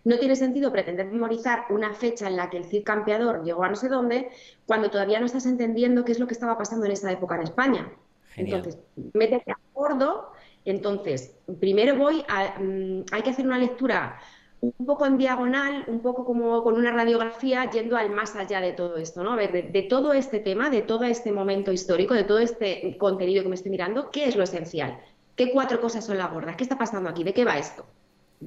No 0.02 0.18
tiene 0.18 0.34
sentido 0.34 0.72
pretender 0.72 1.06
memorizar 1.06 1.66
una 1.70 1.92
fecha 1.94 2.26
en 2.26 2.36
la 2.36 2.50
que 2.50 2.56
el 2.56 2.64
Cid 2.64 2.84
campeador 2.84 3.44
llegó 3.44 3.64
a 3.64 3.68
no 3.68 3.76
sé 3.76 3.88
dónde 3.88 4.30
cuando 4.66 4.90
todavía 4.90 5.20
no 5.20 5.26
estás 5.26 5.46
entendiendo 5.46 6.04
qué 6.04 6.12
es 6.12 6.18
lo 6.18 6.26
que 6.26 6.34
estaba 6.34 6.56
pasando 6.56 6.86
en 6.86 6.92
esa 6.92 7.12
época 7.12 7.36
en 7.36 7.42
España. 7.42 7.92
Entonces, 8.36 8.78
métete 9.12 9.52
a 9.52 9.58
bordo. 9.74 10.32
Entonces, 10.64 11.36
primero 11.58 11.96
voy 11.96 12.24
a. 12.28 12.58
Mm, 12.58 13.04
hay 13.12 13.22
que 13.22 13.30
hacer 13.30 13.46
una 13.46 13.58
lectura 13.58 14.18
un 14.60 14.86
poco 14.86 15.06
en 15.06 15.16
diagonal, 15.16 15.84
un 15.86 16.00
poco 16.00 16.24
como 16.24 16.62
con 16.62 16.74
una 16.74 16.92
radiografía, 16.92 17.70
yendo 17.70 17.96
al 17.96 18.10
más 18.10 18.36
allá 18.36 18.60
de 18.60 18.72
todo 18.72 18.96
esto, 18.96 19.22
¿no? 19.24 19.32
A 19.32 19.36
ver, 19.36 19.72
de, 19.72 19.82
todo 19.82 20.12
este 20.12 20.38
tema, 20.38 20.68
de 20.68 20.82
todo 20.82 21.04
este 21.04 21.32
momento 21.32 21.72
histórico, 21.72 22.14
de 22.14 22.24
todo 22.24 22.38
este 22.38 22.96
contenido 22.98 23.42
que 23.42 23.48
me 23.48 23.54
estoy 23.54 23.70
mirando, 23.70 24.10
¿qué 24.10 24.26
es 24.26 24.36
lo 24.36 24.42
esencial? 24.42 25.00
¿Qué 25.34 25.50
cuatro 25.50 25.80
cosas 25.80 26.04
son 26.04 26.18
las 26.18 26.30
gordas? 26.30 26.56
¿Qué 26.56 26.64
está 26.64 26.76
pasando 26.76 27.08
aquí? 27.08 27.24
¿De 27.24 27.32
qué 27.32 27.44
va 27.44 27.58
esto? 27.58 27.86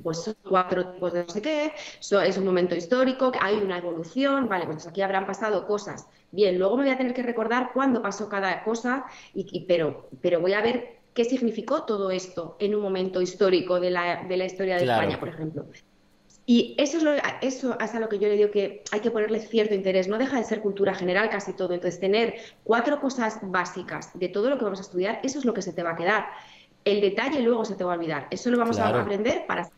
Pues 0.03 0.23
son 0.23 0.35
cuatro 0.47 0.87
tipos 0.93 1.13
de 1.13 1.23
no 1.23 1.29
sé 1.29 1.41
qué, 1.41 1.73
es 1.99 2.37
un 2.37 2.45
momento 2.45 2.75
histórico, 2.75 3.31
hay 3.39 3.57
una 3.57 3.77
evolución, 3.77 4.47
vale, 4.47 4.65
pues 4.65 4.87
aquí 4.87 5.01
habrán 5.01 5.25
pasado 5.25 5.65
cosas. 5.65 6.07
Bien, 6.31 6.57
luego 6.57 6.77
me 6.77 6.83
voy 6.83 6.91
a 6.91 6.97
tener 6.97 7.13
que 7.13 7.23
recordar 7.23 7.71
cuándo 7.73 8.01
pasó 8.01 8.29
cada 8.29 8.63
cosa, 8.63 9.05
y, 9.33 9.65
pero, 9.65 10.09
pero 10.21 10.41
voy 10.41 10.53
a 10.53 10.61
ver 10.61 10.99
qué 11.13 11.25
significó 11.25 11.83
todo 11.83 12.11
esto 12.11 12.55
en 12.59 12.75
un 12.75 12.81
momento 12.81 13.21
histórico 13.21 13.79
de 13.79 13.91
la, 13.91 14.23
de 14.23 14.37
la 14.37 14.45
historia 14.45 14.77
de 14.77 14.85
España, 14.85 15.19
por 15.19 15.29
ejemplo. 15.29 15.65
Y 16.45 16.75
eso 16.77 16.97
es, 16.97 17.03
lo, 17.03 17.13
eso 17.41 17.77
es 17.79 17.95
a 17.95 17.99
lo 17.99 18.09
que 18.09 18.19
yo 18.19 18.27
le 18.27 18.35
digo 18.35 18.51
que 18.51 18.83
hay 18.91 18.99
que 18.99 19.11
ponerle 19.11 19.39
cierto 19.39 19.73
interés. 19.73 20.09
No 20.09 20.17
deja 20.17 20.37
de 20.37 20.43
ser 20.43 20.59
cultura 20.59 20.93
general 20.93 21.29
casi 21.29 21.53
todo. 21.53 21.73
Entonces, 21.73 21.99
tener 21.99 22.35
cuatro 22.63 22.99
cosas 22.99 23.39
básicas 23.43 24.17
de 24.19 24.27
todo 24.27 24.49
lo 24.49 24.57
que 24.57 24.65
vamos 24.65 24.79
a 24.79 24.81
estudiar, 24.81 25.19
eso 25.23 25.39
es 25.39 25.45
lo 25.45 25.53
que 25.53 25.61
se 25.61 25.71
te 25.71 25.83
va 25.83 25.91
a 25.91 25.95
quedar. 25.95 26.25
El 26.83 26.99
detalle 26.99 27.39
luego 27.41 27.63
se 27.63 27.75
te 27.75 27.85
va 27.85 27.93
a 27.93 27.95
olvidar. 27.95 28.27
Eso 28.29 28.51
lo 28.51 28.57
vamos 28.57 28.77
a 28.77 28.89
aprender 28.89 29.45
para, 29.47 29.69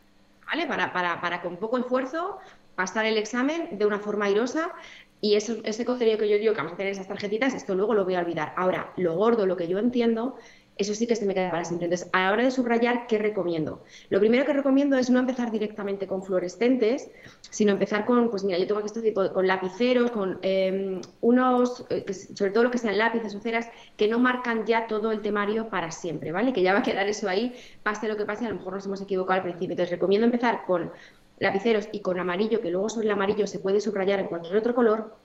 ¿vale? 0.47 0.65
Para, 0.65 0.91
para, 0.91 1.21
para, 1.21 1.41
con 1.41 1.57
poco 1.57 1.77
esfuerzo 1.77 2.39
pasar 2.73 3.05
el 3.05 3.17
examen 3.17 3.77
de 3.77 3.85
una 3.85 3.99
forma 3.99 4.25
airosa. 4.25 4.73
Y 5.21 5.35
eso, 5.35 5.57
ese 5.63 5.85
contenido 5.85 6.17
que 6.17 6.27
yo 6.27 6.37
digo 6.37 6.53
que 6.53 6.57
vamos 6.57 6.73
a 6.73 6.77
tener 6.77 6.93
esas 6.93 7.07
tarjetitas, 7.07 7.53
esto 7.53 7.75
luego 7.75 7.93
lo 7.93 8.05
voy 8.05 8.15
a 8.15 8.19
olvidar. 8.19 8.53
Ahora, 8.57 8.91
lo 8.97 9.15
gordo, 9.15 9.45
lo 9.45 9.55
que 9.55 9.67
yo 9.67 9.77
entiendo, 9.77 10.35
eso 10.77 10.93
sí 10.93 11.07
que 11.07 11.15
se 11.15 11.25
me 11.25 11.33
queda 11.33 11.51
para 11.51 11.63
siempre. 11.63 11.85
Entonces, 11.85 12.09
a 12.11 12.23
la 12.23 12.31
hora 12.33 12.43
de 12.43 12.51
subrayar, 12.51 13.07
¿qué 13.07 13.17
recomiendo? 13.17 13.83
Lo 14.09 14.19
primero 14.19 14.45
que 14.45 14.53
recomiendo 14.53 14.97
es 14.97 15.09
no 15.09 15.19
empezar 15.19 15.51
directamente 15.51 16.07
con 16.07 16.23
fluorescentes, 16.23 17.09
sino 17.49 17.71
empezar 17.71 18.05
con, 18.05 18.29
pues 18.29 18.43
mira, 18.43 18.57
yo 18.57 18.67
tengo 18.67 18.79
aquí 18.79 18.87
este 18.87 19.01
tipo, 19.01 19.31
con 19.31 19.47
lapiceros, 19.47 20.11
con 20.11 20.39
em, 20.41 21.01
unos, 21.21 21.85
eh, 21.89 22.05
sobre 22.13 22.51
todo 22.51 22.63
lo 22.63 22.71
que 22.71 22.77
sean 22.77 22.97
lápices 22.97 23.35
o 23.35 23.39
ceras, 23.39 23.69
que 23.95 24.07
no 24.07 24.19
marcan 24.19 24.65
ya 24.65 24.87
todo 24.87 25.11
el 25.11 25.21
temario 25.21 25.69
para 25.69 25.91
siempre, 25.91 26.31
¿vale? 26.31 26.51
Que 26.51 26.61
ya 26.61 26.73
va 26.73 26.79
a 26.79 26.83
quedar 26.83 27.07
eso 27.07 27.29
ahí, 27.29 27.53
pase 27.83 28.07
lo 28.07 28.17
que 28.17 28.25
pase, 28.25 28.45
a 28.45 28.49
lo 28.49 28.55
mejor 28.55 28.73
nos 28.73 28.85
hemos 28.85 29.01
equivocado 29.01 29.37
al 29.37 29.43
principio. 29.43 29.73
Entonces, 29.73 29.91
recomiendo 29.91 30.25
empezar 30.25 30.65
con 30.65 30.91
lapiceros 31.39 31.87
y 31.91 32.01
con 32.01 32.19
amarillo, 32.19 32.61
que 32.61 32.69
luego 32.69 32.89
sobre 32.89 33.07
el 33.07 33.11
amarillo 33.13 33.47
se 33.47 33.59
puede 33.59 33.81
subrayar 33.81 34.19
en 34.19 34.27
cualquier 34.27 34.57
otro 34.57 34.75
color, 34.75 35.15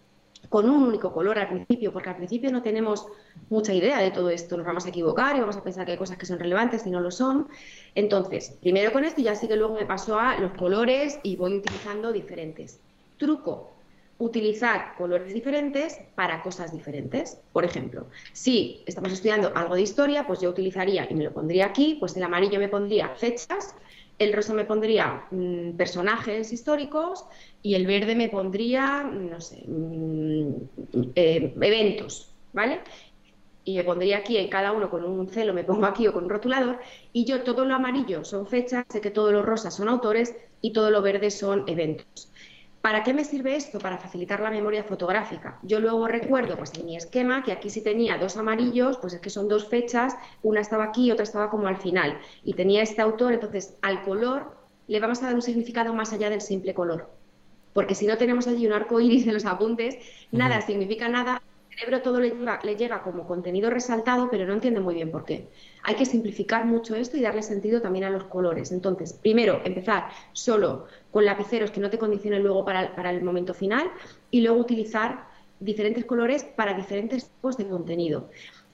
con 0.49 0.69
un 0.69 0.83
único 0.83 1.13
color 1.13 1.39
al 1.39 1.49
principio, 1.49 1.93
porque 1.93 2.09
al 2.09 2.17
principio 2.17 2.51
no 2.51 2.63
tenemos 2.63 3.07
mucha 3.49 3.73
idea 3.73 3.99
de 3.99 4.11
todo 4.11 4.31
esto, 4.31 4.57
nos 4.57 4.67
vamos 4.67 4.87
a 4.87 4.89
equivocar 4.89 5.37
y 5.37 5.41
vamos 5.41 5.57
a 5.57 5.63
pensar 5.63 5.87
que 5.87 5.93
hay 5.93 5.99
cosas 5.99 6.19
que 6.19 6.27
son 6.27 6.39
relevantes 6.39 6.87
y 6.87 6.91
no 6.91 7.01
lo 7.01 7.11
son. 7.11 7.49
Entonces, 7.95 8.57
primero 8.61 8.93
con 8.93 9.05
esto 9.05 9.21
y 9.21 9.25
ya 9.25 9.35
sí 9.35 9.49
que 9.49 9.57
luego 9.57 9.75
me 9.75 9.87
paso 9.87 10.19
a 10.19 10.39
los 10.39 10.53
colores 10.53 11.19
y 11.23 11.37
voy 11.37 11.55
utilizando 11.55 12.13
diferentes. 12.13 12.81
Truco, 13.17 13.77
utilizar 14.21 14.95
colores 14.97 15.33
diferentes 15.33 15.99
para 16.15 16.43
cosas 16.43 16.73
diferentes. 16.73 17.41
Por 17.53 17.65
ejemplo, 17.65 18.09
si 18.33 18.85
estamos 18.87 19.13
estudiando 19.13 19.51
algo 19.55 19.75
de 19.75 19.83
historia, 19.83 20.27
pues 20.27 20.41
yo 20.41 20.51
utilizaría, 20.51 21.07
y 21.11 21.15
me 21.15 21.25
lo 21.25 21.33
pondría 21.33 21.67
aquí, 21.67 21.97
pues 21.99 22.17
el 22.17 22.23
amarillo 22.23 22.59
me 22.59 22.69
pondría 22.69 23.09
fechas, 23.17 23.75
el 24.21 24.33
rosa 24.35 24.55
me 24.55 24.67
pondría 24.67 25.27
mm, 25.31 25.77
personajes 25.77 26.53
históricos 26.53 27.25
y 27.63 27.75
el 27.75 27.87
verde 27.87 28.15
me 28.15 28.29
pondría, 28.29 29.03
no 29.03 29.41
sé, 29.41 29.65
mm, 29.67 30.55
eh, 31.17 31.55
eventos, 31.61 32.37
¿vale? 32.53 32.83
Y 33.65 33.77
me 33.77 33.85
pondría 33.85 34.19
aquí 34.19 34.37
en 34.37 34.49
cada 34.51 34.73
uno 34.73 34.91
con 34.91 35.05
un 35.05 35.29
celo, 35.29 35.55
me 35.55 35.65
pongo 35.65 35.87
aquí 35.87 36.07
o 36.07 36.13
con 36.13 36.25
un 36.25 36.31
rotulador, 36.31 36.81
y 37.13 37.25
yo 37.25 37.43
todo 37.45 37.65
lo 37.65 37.75
amarillo 37.75 38.25
son 38.25 38.47
fechas, 38.47 38.85
sé 38.91 39.01
que 39.01 39.11
todo 39.11 39.33
lo 39.33 39.43
rosa 39.43 39.71
son 39.71 39.89
autores 39.89 40.37
y 40.61 40.73
todo 40.73 40.91
lo 40.91 41.03
verde 41.03 41.31
son 41.31 41.65
eventos. 41.67 42.33
¿Para 42.81 43.03
qué 43.05 43.13
me 43.13 43.25
sirve 43.25 43.57
esto? 43.57 43.79
Para 43.79 43.99
facilitar 43.99 44.41
la 44.41 44.51
memoria 44.51 44.85
fotográfica. 44.85 45.59
Yo 45.63 45.81
luego 45.81 46.09
recuerdo, 46.09 46.57
pues 46.57 46.73
en 46.79 46.87
mi 46.87 46.97
esquema, 46.97 47.43
que 47.43 47.53
aquí 47.53 47.69
sí 47.69 47.83
tenía 47.83 48.17
dos 48.17 48.39
amarillos, 48.39 48.97
pues 48.97 49.13
es 49.13 49.21
que 49.21 49.29
son 49.29 49.49
dos 49.49 49.69
fechas, 49.69 50.17
una 50.43 50.63
estaba 50.63 50.85
aquí 50.85 51.07
y 51.07 51.11
otra 51.11 51.25
estaba 51.25 51.51
como 51.51 51.67
al 51.67 51.77
final. 51.77 52.19
Y 52.43 52.55
tenía 52.55 52.83
este 52.83 53.03
autor, 53.03 53.35
entonces 53.35 53.77
al 53.83 54.03
color 54.03 54.57
le 54.87 54.99
vamos 54.99 55.23
a 55.23 55.27
dar 55.27 55.35
un 55.35 55.43
significado 55.43 55.93
más 55.93 56.15
allá 56.15 56.31
del 56.31 56.41
simple 56.41 56.73
color. 56.73 57.11
Porque 57.75 57.95
si 57.95 58.07
no 58.07 58.17
tenemos 58.17 58.49
allí 58.49 58.67
un 58.67 58.73
arco 58.73 58.99
iris 58.99 59.27
en 59.27 59.35
los 59.35 59.45
apuntes, 59.45 59.97
nada 60.33 60.63
significa 60.63 61.07
nada, 61.09 61.43
cerebro 61.69 62.03
todo 62.03 62.19
le 62.19 62.77
llega, 62.77 63.03
como 63.03 63.27
contenido 63.27 63.71
resaltado, 63.71 64.29
pero 64.31 64.47
no 64.47 64.55
entiende 64.55 64.81
muy 64.81 64.95
bien 64.95 65.11
por 65.11 65.25
qué. 65.25 65.49
Hay 65.83 65.95
que 65.95 66.07
simplificar 66.07 66.65
mucho 66.65 66.95
esto 66.97 67.17
y 67.17 67.21
darle 67.21 67.43
sentido 67.43 67.81
también 67.81 68.05
a 68.05 68.11
los 68.11 68.25
colores. 68.25 68.73
Entonces, 68.73 69.13
primero, 69.13 69.61
empezar 69.65 70.09
solo 70.33 70.87
con 71.11 71.25
lapiceros 71.25 71.71
que 71.71 71.81
no 71.81 71.91
te 71.91 71.99
condicionen 71.99 72.43
luego 72.43 72.65
para, 72.65 72.95
para 72.95 73.11
el 73.11 73.23
momento 73.23 73.55
final 73.55 73.91
y 74.31 74.41
luego 74.41 74.61
utilizar 74.61 75.27
diferentes 75.59 76.05
colores 76.05 76.45
para 76.45 76.75
diferentes 76.75 77.29
tipos 77.29 77.57
de 77.57 77.69
contenido. 77.69 78.31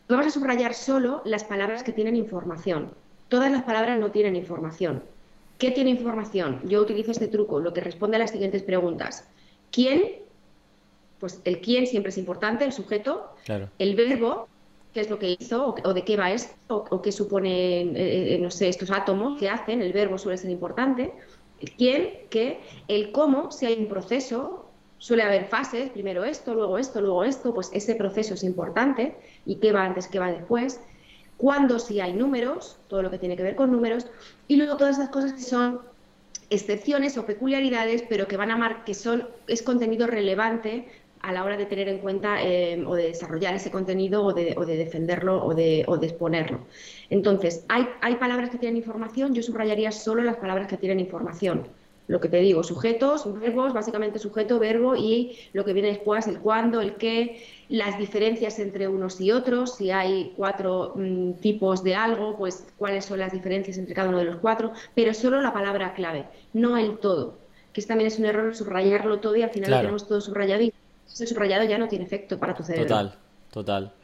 Vamos 0.09 0.27
a 0.27 0.31
subrayar 0.31 0.75
solo 0.75 1.23
las 1.25 1.45
palabras 1.45 1.83
que 1.83 1.93
tienen 1.93 2.15
información. 2.15 2.93
Todas 3.29 3.51
las 3.51 3.65
palabras 3.65 3.99
no 3.99 4.11
tienen 4.11 4.37
información. 4.37 5.03
¿Qué 5.59 5.71
tiene 5.71 5.91
información? 5.91 6.61
Yo 6.65 6.83
utilizo 6.83 7.11
este 7.11 7.29
truco, 7.29 7.59
lo 7.61 7.73
que 7.73 7.81
responde 7.81 8.17
a 8.17 8.21
las 8.21 8.31
siguientes 8.31 8.63
preguntas. 8.63 9.29
¿Quién 9.73 10.27
pues 11.19 11.41
el 11.45 11.61
quién 11.61 11.87
siempre 11.87 12.11
es 12.11 12.19
importante, 12.19 12.65
el 12.65 12.73
sujeto, 12.73 13.31
el 13.79 13.97
verbo, 13.97 14.49
qué 14.93 15.01
es 15.01 15.11
lo 15.11 15.19
que 15.19 15.37
hizo 15.39 15.75
o, 15.83 15.95
de 15.95 16.05
qué 16.05 16.17
va 16.17 16.31
esto 16.31 16.85
o, 16.91 17.03
qué 17.03 17.13
suponen, 17.13 17.97
eh, 17.97 18.35
eh, 18.35 18.39
no 18.41 18.51
sé, 18.51 18.69
estos 18.69 18.91
átomos 18.91 19.39
que 19.39 19.49
hacen, 19.49 19.83
el 19.83 19.93
verbo 19.93 20.19
suele 20.19 20.39
ser 20.39 20.51
importante, 20.51 21.13
el 21.61 21.73
quién, 21.73 22.11
qué, 22.31 22.61
el 22.89 23.13
cómo, 23.13 23.51
si 23.51 23.67
hay 23.67 23.79
un 23.79 23.89
proceso, 23.89 24.67
suele 24.99 25.23
haber 25.23 25.47
fases, 25.47 25.91
primero 25.91 26.25
esto, 26.25 26.55
luego 26.55 26.79
esto, 26.79 27.01
luego 27.01 27.25
esto, 27.25 27.55
pues 27.55 27.71
ese 27.73 27.95
proceso 27.95 28.35
es 28.35 28.45
importante 28.45 29.15
y 29.45 29.57
qué 29.57 29.73
va 29.73 29.85
antes, 29.85 30.09
qué 30.09 30.19
va 30.19 30.31
después, 30.31 30.81
cuándo 31.37 31.79
si 31.79 32.01
hay 32.01 32.13
números, 32.13 32.79
todo 32.89 33.03
lo 33.03 33.11
que 33.11 33.19
tiene 33.19 33.37
que 33.37 33.43
ver 33.43 33.57
con 33.57 33.71
números, 33.71 34.07
y 34.49 34.57
luego 34.57 34.77
todas 34.77 34.99
esas 34.99 35.11
cosas 35.11 35.33
que 35.35 35.43
son 35.43 35.81
excepciones 36.51 37.19
o 37.19 37.27
peculiaridades, 37.27 38.03
pero 38.09 38.29
que 38.29 38.37
van 38.37 38.51
a 38.51 38.57
mar 38.57 38.85
que 38.85 38.95
son 38.95 39.29
es 39.49 39.63
contenido 39.63 40.07
relevante 40.07 40.89
a 41.27 41.33
la 41.33 41.43
hora 41.43 41.57
de 41.57 41.67
tener 41.67 41.89
en 41.89 41.99
cuenta 41.99 42.41
eh, 42.41 42.85
o 42.87 42.95
de 42.95 43.09
desarrollar 43.09 43.53
ese 43.53 43.73
contenido 43.73 44.25
o 44.25 44.33
de, 44.33 44.55
defenderlo 44.77 45.45
o 45.45 45.55
de, 45.55 45.85
exponerlo. 46.03 46.61
Entonces, 47.11 47.65
hay, 47.69 47.89
hay 48.01 48.15
palabras 48.15 48.51
que 48.51 48.59
tienen 48.59 48.77
información, 48.77 49.35
yo 49.35 49.43
subrayaría 49.43 49.91
solo 49.91 50.23
las 50.23 50.37
palabras 50.37 50.69
que 50.69 50.77
tienen 50.77 51.01
información. 51.01 51.67
Lo 52.07 52.21
que 52.21 52.29
te 52.29 52.37
digo, 52.37 52.63
sujetos, 52.63 53.25
verbos, 53.41 53.73
básicamente 53.73 54.21
sujeto, 54.21 54.61
verbo 54.61 54.95
y 54.95 55.37
lo 55.53 55.65
que 55.65 55.73
viene 55.73 55.89
después, 55.89 56.29
el 56.29 56.39
cuándo, 56.39 56.81
el 56.81 56.95
qué, 56.95 57.43
las 57.69 57.99
diferencias 57.99 58.61
entre 58.61 58.87
unos 58.87 59.21
y 59.21 59.33
otros, 59.33 59.75
si 59.75 59.91
hay 59.91 60.33
cuatro 60.37 60.93
mm, 60.95 61.33
tipos 61.41 61.83
de 61.83 61.97
algo, 61.97 62.37
pues 62.37 62.69
cuáles 62.79 63.05
son 63.05 63.19
las 63.19 63.33
diferencias 63.33 63.79
entre 63.79 63.97
cada 63.97 64.11
uno 64.11 64.19
de 64.19 64.27
los 64.27 64.37
cuatro, 64.37 64.73
pero 64.95 65.13
solo 65.13 65.41
la 65.41 65.53
palabra 65.53 65.93
clave, 65.95 66.27
no 66.53 66.77
el 66.77 66.99
todo, 66.99 67.39
que 67.73 67.83
también 67.83 68.07
es 68.07 68.21
un 68.21 68.27
error 68.27 68.55
subrayarlo 68.55 69.19
todo 69.19 69.35
y 69.35 69.43
al 69.43 69.51
final 69.51 69.73
lo 69.73 69.79
tenemos 69.79 70.07
todo 70.07 70.21
subrayado 70.21 70.63
subrayado 71.07 71.65
ya 71.65 71.79
no 71.79 71.89
tiene 71.89 72.05
efecto 72.05 72.39
para 72.39 72.55
tu 72.55 72.63
cerebro. 72.63 72.89
Total, 72.89 73.15
total. 73.51 73.95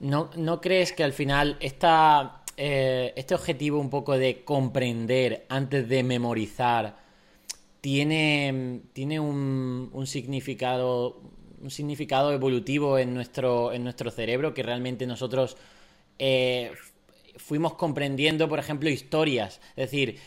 ¿No, 0.00 0.30
no 0.36 0.60
crees 0.60 0.92
que 0.92 1.04
al 1.04 1.12
final 1.12 1.56
esta, 1.60 2.42
eh, 2.56 3.12
este 3.16 3.34
objetivo 3.34 3.78
un 3.78 3.90
poco 3.90 4.16
de 4.16 4.44
comprender 4.44 5.46
antes 5.48 5.88
de 5.88 6.02
memorizar 6.02 6.96
tiene, 7.80 8.82
tiene 8.92 9.20
un, 9.20 9.90
un 9.92 10.06
significado 10.06 11.20
un 11.60 11.70
significado 11.70 12.32
evolutivo 12.32 12.98
en 12.98 13.14
nuestro, 13.14 13.72
en 13.72 13.84
nuestro 13.84 14.10
cerebro 14.10 14.54
que 14.54 14.62
realmente 14.62 15.06
nosotros 15.06 15.56
eh, 16.18 16.72
fuimos 17.38 17.74
comprendiendo, 17.74 18.48
por 18.48 18.58
ejemplo, 18.58 18.90
historias. 18.90 19.60
Es 19.76 19.90
decir, 19.90 20.18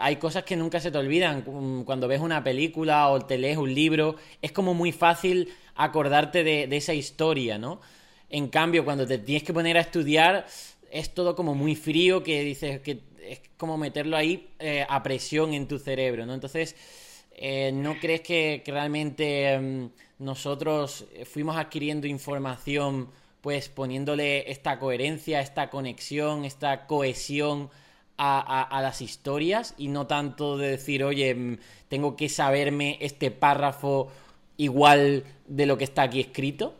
hay 0.00 0.16
cosas 0.16 0.44
que 0.44 0.56
nunca 0.56 0.80
se 0.80 0.90
te 0.90 0.98
olvidan. 0.98 1.44
Mm, 1.46 1.82
cuando 1.82 2.08
ves 2.08 2.20
una 2.20 2.42
película 2.42 3.08
o 3.08 3.20
te 3.20 3.38
lees 3.38 3.58
un 3.58 3.74
libro, 3.74 4.16
es 4.40 4.52
como 4.52 4.74
muy 4.74 4.92
fácil 4.92 5.48
acordarte 5.74 6.44
de, 6.44 6.76
esa 6.76 6.94
historia, 6.94 7.58
¿no? 7.58 7.80
En 8.28 8.48
cambio, 8.48 8.84
cuando 8.84 9.06
te 9.06 9.18
tienes 9.18 9.42
que 9.42 9.52
poner 9.52 9.76
a 9.76 9.80
estudiar, 9.80 10.46
es 10.90 11.12
todo 11.14 11.34
como 11.34 11.54
muy 11.54 11.74
frío, 11.74 12.22
que 12.22 12.42
dices 12.42 12.80
que 12.80 13.00
es 13.22 13.40
como 13.56 13.76
meterlo 13.76 14.16
ahí 14.16 14.50
eh, 14.58 14.86
a 14.88 15.02
presión 15.02 15.52
en 15.54 15.66
tu 15.68 15.78
cerebro, 15.78 16.26
¿no? 16.26 16.34
Entonces, 16.34 16.76
eh, 17.32 17.70
¿no 17.72 17.98
crees 17.98 18.20
que, 18.20 18.62
realmente 18.66 19.52
em, 19.52 19.90
nosotros 20.18 21.06
fuimos 21.24 21.56
adquiriendo 21.56 22.06
información 22.06 23.08
pues 23.40 23.68
poniéndole 23.68 24.50
esta 24.50 24.78
coherencia, 24.78 25.40
esta 25.40 25.70
conexión, 25.70 26.44
esta 26.44 26.86
cohesión 26.86 27.70
a, 28.22 28.80
las 28.82 29.00
historias 29.00 29.74
y 29.78 29.88
no 29.88 30.06
tanto 30.06 30.58
de 30.58 30.70
decir, 30.72 31.04
oye, 31.04 31.34
mm, 31.34 31.58
tengo 31.88 32.16
que 32.16 32.28
saberme 32.28 32.98
este 33.00 33.30
párrafo 33.30 34.08
igual 34.58 35.24
de 35.46 35.66
lo 35.66 35.78
que 35.78 35.84
está 35.84 36.02
aquí 36.02 36.20
escrito? 36.20 36.74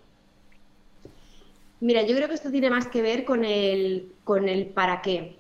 Mira, 1.81 2.03
yo 2.03 2.15
creo 2.15 2.29
que 2.29 2.35
esto 2.35 2.51
tiene 2.51 2.69
más 2.69 2.89
que 2.89 3.01
ver 3.01 3.25
con 3.25 3.47
el, 3.47 4.13
con 4.25 4.51
el 4.51 4.67
para 4.67 5.01
qué. 5.01 5.37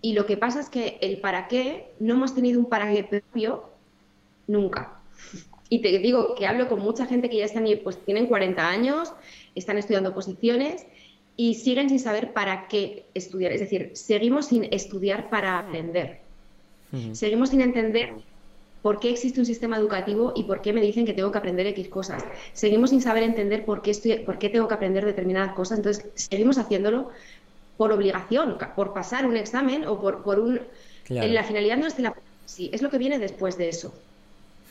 Y 0.00 0.14
lo 0.14 0.24
que 0.24 0.38
pasa 0.38 0.58
es 0.58 0.70
que 0.70 0.98
el 1.02 1.18
para 1.20 1.48
qué 1.48 1.92
no 2.00 2.14
hemos 2.14 2.34
tenido 2.34 2.58
un 2.58 2.66
para 2.66 2.90
qué 2.90 3.04
propio 3.04 3.64
nunca. 4.46 5.00
Y 5.72 5.78
te 5.78 5.98
digo 6.00 6.34
que 6.34 6.46
hablo 6.46 6.68
con 6.68 6.80
mucha 6.80 7.06
gente 7.06 7.30
que 7.30 7.38
ya 7.38 7.46
están, 7.46 7.64
pues 7.82 7.96
tienen 8.04 8.26
40 8.26 8.68
años, 8.68 9.10
están 9.54 9.78
estudiando 9.78 10.12
posiciones 10.12 10.84
y 11.34 11.54
siguen 11.54 11.88
sin 11.88 11.98
saber 11.98 12.34
para 12.34 12.68
qué 12.68 13.06
estudiar. 13.14 13.52
Es 13.52 13.60
decir, 13.60 13.90
seguimos 13.94 14.48
sin 14.48 14.64
estudiar 14.64 15.30
para 15.30 15.58
aprender. 15.58 16.18
Seguimos 17.12 17.48
sin 17.48 17.62
entender 17.62 18.12
por 18.82 19.00
qué 19.00 19.08
existe 19.08 19.40
un 19.40 19.46
sistema 19.46 19.78
educativo 19.78 20.34
y 20.36 20.42
por 20.42 20.60
qué 20.60 20.74
me 20.74 20.82
dicen 20.82 21.06
que 21.06 21.14
tengo 21.14 21.32
que 21.32 21.38
aprender 21.38 21.66
X 21.68 21.88
cosas. 21.88 22.22
Seguimos 22.52 22.90
sin 22.90 23.00
saber 23.00 23.22
entender 23.22 23.64
por 23.64 23.80
qué, 23.80 23.92
estoy, 23.92 24.18
por 24.18 24.38
qué 24.38 24.50
tengo 24.50 24.68
que 24.68 24.74
aprender 24.74 25.06
determinadas 25.06 25.54
cosas. 25.54 25.78
Entonces, 25.78 26.04
seguimos 26.16 26.58
haciéndolo 26.58 27.08
por 27.78 27.92
obligación, 27.92 28.58
por 28.76 28.92
pasar 28.92 29.24
un 29.24 29.38
examen 29.38 29.86
o 29.86 29.98
por, 29.98 30.22
por 30.22 30.38
un... 30.38 30.60
La 31.08 31.44
finalidad 31.44 31.78
no 31.78 31.86
es 31.86 31.96
de 31.96 32.02
la... 32.02 32.14
Sí, 32.44 32.68
es 32.74 32.82
lo 32.82 32.90
que 32.90 32.98
viene 32.98 33.18
después 33.18 33.56
de 33.56 33.70
eso. 33.70 33.94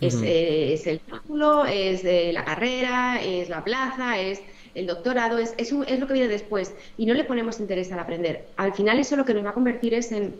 Eh, 0.01 0.73
es, 0.73 0.87
el 0.87 0.99
título, 0.99 1.65
es 1.65 2.03
la 2.03 2.43
carrera, 2.43 3.21
es 3.23 3.49
la 3.49 3.63
plaza, 3.63 4.19
es 4.19 4.41
el 4.73 4.87
doctorado, 4.87 5.37
es, 5.37 5.53
es, 5.57 5.71
lo 5.71 6.07
que 6.07 6.13
viene 6.13 6.27
después. 6.27 6.73
Y 6.97 7.05
no 7.05 7.13
le 7.13 7.23
ponemos 7.23 7.59
interés 7.59 7.91
al 7.91 7.99
aprender. 7.99 8.45
Al 8.57 8.73
final 8.73 8.99
eso 8.99 9.15
lo 9.15 9.25
que 9.25 9.33
nos 9.33 9.45
va 9.45 9.51
a 9.51 9.53
convertir 9.53 9.93
es 9.93 10.11
en, 10.11 10.35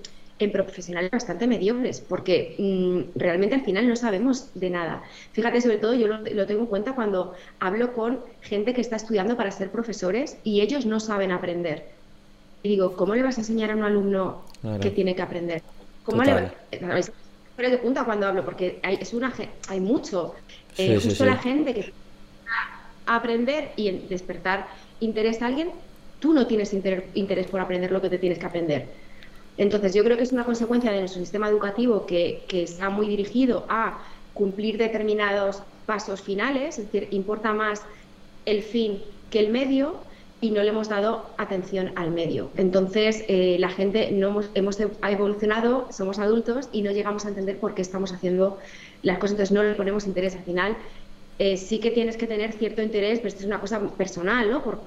profesionales 0.52 1.12
bastante 1.12 1.46
mediocres, 1.46 2.02
porque 2.02 2.56
mm, 2.58 3.16
realmente 3.16 3.54
al 3.54 3.62
final 3.62 3.88
no 3.88 3.96
sabemos 3.96 4.50
de 4.56 4.72
nada. 4.72 5.04
Fíjate, 5.34 5.62
sobre 5.62 5.78
todo 5.78 5.94
yo 5.94 6.08
lo, 6.08 6.48
tengo 6.48 6.62
en 6.62 6.66
cuenta 6.66 6.96
cuando 6.96 7.36
hablo 7.60 7.94
con 7.94 8.22
gente 8.42 8.74
que 8.74 8.82
está 8.82 8.96
estudiando 8.96 9.38
para 9.38 9.52
ser 9.52 9.70
profesores 9.70 10.38
y 10.44 10.62
ellos 10.62 10.88
no 10.88 11.00
saben 11.00 11.32
aprender. 11.32 11.86
Y 12.64 12.70
digo, 12.70 12.96
¿cómo 12.96 13.14
le 13.14 13.22
vas 13.22 13.38
a 13.38 13.42
enseñar 13.42 13.70
a 13.70 13.76
un 13.76 13.84
alumno 13.84 14.42
que 14.82 14.90
tiene 14.90 15.16
que 15.16 15.22
aprender? 15.22 15.62
¿Cómo 16.06 16.24
le 16.24 16.50
de 17.70 17.78
punta 17.78 18.04
cuando 18.04 18.28
hablo, 18.28 18.44
porque 18.44 18.80
hay, 18.84 18.98
es 19.02 19.14
una, 19.14 19.34
hay 19.68 19.80
mucho. 19.80 20.36
Eh, 20.78 21.00
justo 21.02 21.26
la 21.26 21.38
gente 21.38 21.74
que 21.74 21.94
aprender 23.06 23.72
y 23.76 23.92
despertar 23.92 24.68
interés 25.00 25.42
a 25.42 25.48
alguien, 25.48 25.72
tú 26.20 26.34
no 26.34 26.48
tienes 26.48 26.74
interés 26.74 27.48
por 27.48 27.60
aprender 27.60 27.92
lo 27.92 28.02
que 28.02 28.10
te 28.10 28.18
tienes 28.18 28.40
que 28.40 28.46
aprender. 28.46 28.88
Entonces, 29.58 29.94
yo 29.94 30.04
creo 30.04 30.18
que 30.18 30.24
es 30.24 30.32
una 30.32 30.46
consecuencia 30.46 30.92
de 30.92 31.00
nuestro 31.00 31.22
sistema 31.22 31.50
educativo 31.50 32.06
que, 32.06 32.44
que 32.48 32.64
está 32.64 32.90
muy 32.90 33.08
dirigido 33.08 33.66
a 33.68 34.00
cumplir 34.34 34.78
determinados 34.78 35.62
pasos 35.86 36.22
finales, 36.22 36.80
es 36.80 36.92
decir, 36.92 37.10
importa 37.12 37.54
más 37.54 37.82
el 38.46 38.64
fin 38.64 39.02
que 39.30 39.40
el 39.40 39.50
medio 39.50 39.96
y 40.42 40.50
no 40.50 40.64
le 40.64 40.70
hemos 40.70 40.90
dado 40.90 41.28
atención 41.38 41.92
al 41.96 42.10
medio. 42.12 42.50
Entonces, 42.58 43.24
eh, 43.28 43.58
la 43.60 43.70
gente 43.70 44.12
no 44.12 44.30
hemos, 44.30 44.50
hemos 44.56 44.80
evolucionado, 44.80 45.88
somos 45.92 46.18
adultos 46.18 46.68
y 46.72 46.82
no 46.82 46.92
llegamos 46.92 47.26
a 47.26 47.30
entender 47.30 47.60
por 47.60 47.76
qué 47.76 47.84
estamos 47.84 48.12
haciendo 48.12 48.58
las 49.04 49.20
cosas, 49.20 49.32
entonces 49.32 49.54
no 49.54 49.64
le 49.64 49.76
ponemos 49.76 50.08
interés 50.08 50.36
al 50.36 50.44
final. 50.44 50.76
Eh, 51.44 51.58
sí 51.58 51.80
que 51.80 51.90
tienes 51.90 52.18
que 52.18 52.28
tener 52.28 52.54
cierto 52.54 52.84
interés, 52.84 53.18
pero 53.18 53.30
esto 53.30 53.40
es 53.40 53.48
una 53.48 53.60
cosa 53.60 53.80
personal, 53.98 54.52
¿no? 54.52 54.64
Por, 54.64 54.80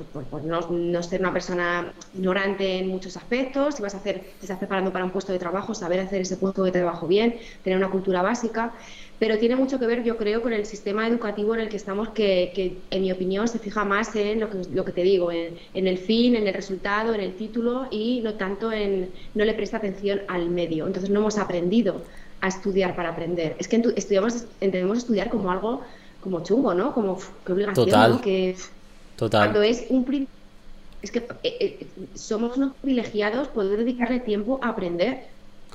no, 0.44 1.02
ser 1.02 1.20
una 1.20 1.32
persona 1.32 1.92
ignorante 2.14 2.78
en 2.78 2.86
muchos 2.86 3.16
aspectos, 3.16 3.74
si 3.74 3.82
vas 3.82 3.92
a 3.94 3.96
hacer, 3.96 4.20
te 4.20 4.42
estás 4.42 4.58
preparando 4.58 4.92
para 4.92 5.04
un 5.04 5.10
puesto 5.10 5.32
de 5.32 5.40
trabajo, 5.40 5.74
saber 5.74 5.98
hacer 5.98 6.20
ese 6.20 6.36
puesto 6.36 6.62
de 6.62 6.70
trabajo 6.70 7.08
bien, 7.08 7.34
tener 7.64 7.76
una 7.76 7.90
cultura 7.90 8.22
básica, 8.22 8.72
pero 9.18 9.36
tiene 9.36 9.56
mucho 9.56 9.80
que 9.80 9.86
ver, 9.88 10.04
yo 10.04 10.16
creo, 10.16 10.42
con 10.42 10.52
el 10.52 10.64
sistema 10.64 11.08
educativo 11.08 11.56
en 11.56 11.60
el 11.62 11.68
que 11.68 11.76
estamos, 11.76 12.10
que, 12.10 12.76
en 12.88 13.02
mi 13.02 13.10
opinión 13.10 13.48
se 13.48 13.58
fija 13.58 13.84
más 13.84 14.14
en 14.14 14.38
lo 14.38 14.48
que, 14.48 14.58
lo 14.72 14.84
que 14.84 14.92
te 14.92 15.02
digo, 15.02 15.32
en, 15.32 15.58
el 15.74 15.98
fin, 15.98 16.36
en 16.36 16.46
el 16.46 16.54
resultado, 16.54 17.14
en 17.14 17.20
el 17.20 17.34
título 17.34 17.88
y 17.90 18.20
no 18.20 18.34
tanto 18.34 18.70
en, 18.70 19.10
no 19.34 19.44
le 19.44 19.54
presta 19.54 19.78
atención 19.78 20.20
al 20.28 20.50
medio. 20.50 20.86
Entonces 20.86 21.10
no 21.10 21.18
hemos 21.18 21.36
aprendido 21.36 22.02
a 22.40 22.46
estudiar 22.46 22.94
para 22.94 23.08
aprender. 23.08 23.56
Es 23.58 23.66
que 23.66 23.82
estudiamos, 23.96 24.44
entendemos 24.60 24.98
estudiar 24.98 25.30
como 25.30 25.50
algo 25.50 25.82
como 26.24 26.42
chungo, 26.42 26.74
¿no? 26.74 26.92
Como 26.92 27.18
que 27.44 27.52
obligación, 27.52 27.86
Total. 27.86 28.20
Que 28.20 28.56
Total. 29.16 29.42
Cuando 29.42 29.62
es 29.62 29.86
un 29.90 30.26
es 31.02 31.10
que 31.10 31.18
eh, 31.18 31.56
eh, 31.60 31.86
somos 32.14 32.56
unos 32.56 32.74
privilegiados 32.80 33.48
poder 33.48 33.78
dedicarle 33.78 34.20
tiempo 34.20 34.58
a 34.62 34.70
aprender. 34.70 35.26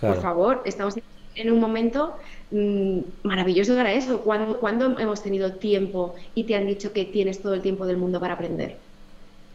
Por 0.02 0.22
favor, 0.22 0.62
estamos 0.66 0.96
en 1.36 1.52
un 1.52 1.60
momento 1.60 2.16
mmm, 2.52 3.00
maravilloso 3.24 3.76
para 3.76 3.94
eso. 3.94 4.22
¿Cuándo, 4.22 4.60
¿Cuándo 4.60 4.98
hemos 4.98 5.22
tenido 5.22 5.54
tiempo 5.54 6.16
y 6.36 6.46
te 6.46 6.56
han 6.56 6.66
dicho 6.66 6.94
que 6.94 7.06
tienes 7.06 7.42
todo 7.42 7.54
el 7.54 7.62
tiempo 7.62 7.86
del 7.86 7.98
mundo 7.98 8.20
para 8.20 8.34
aprender? 8.34 8.78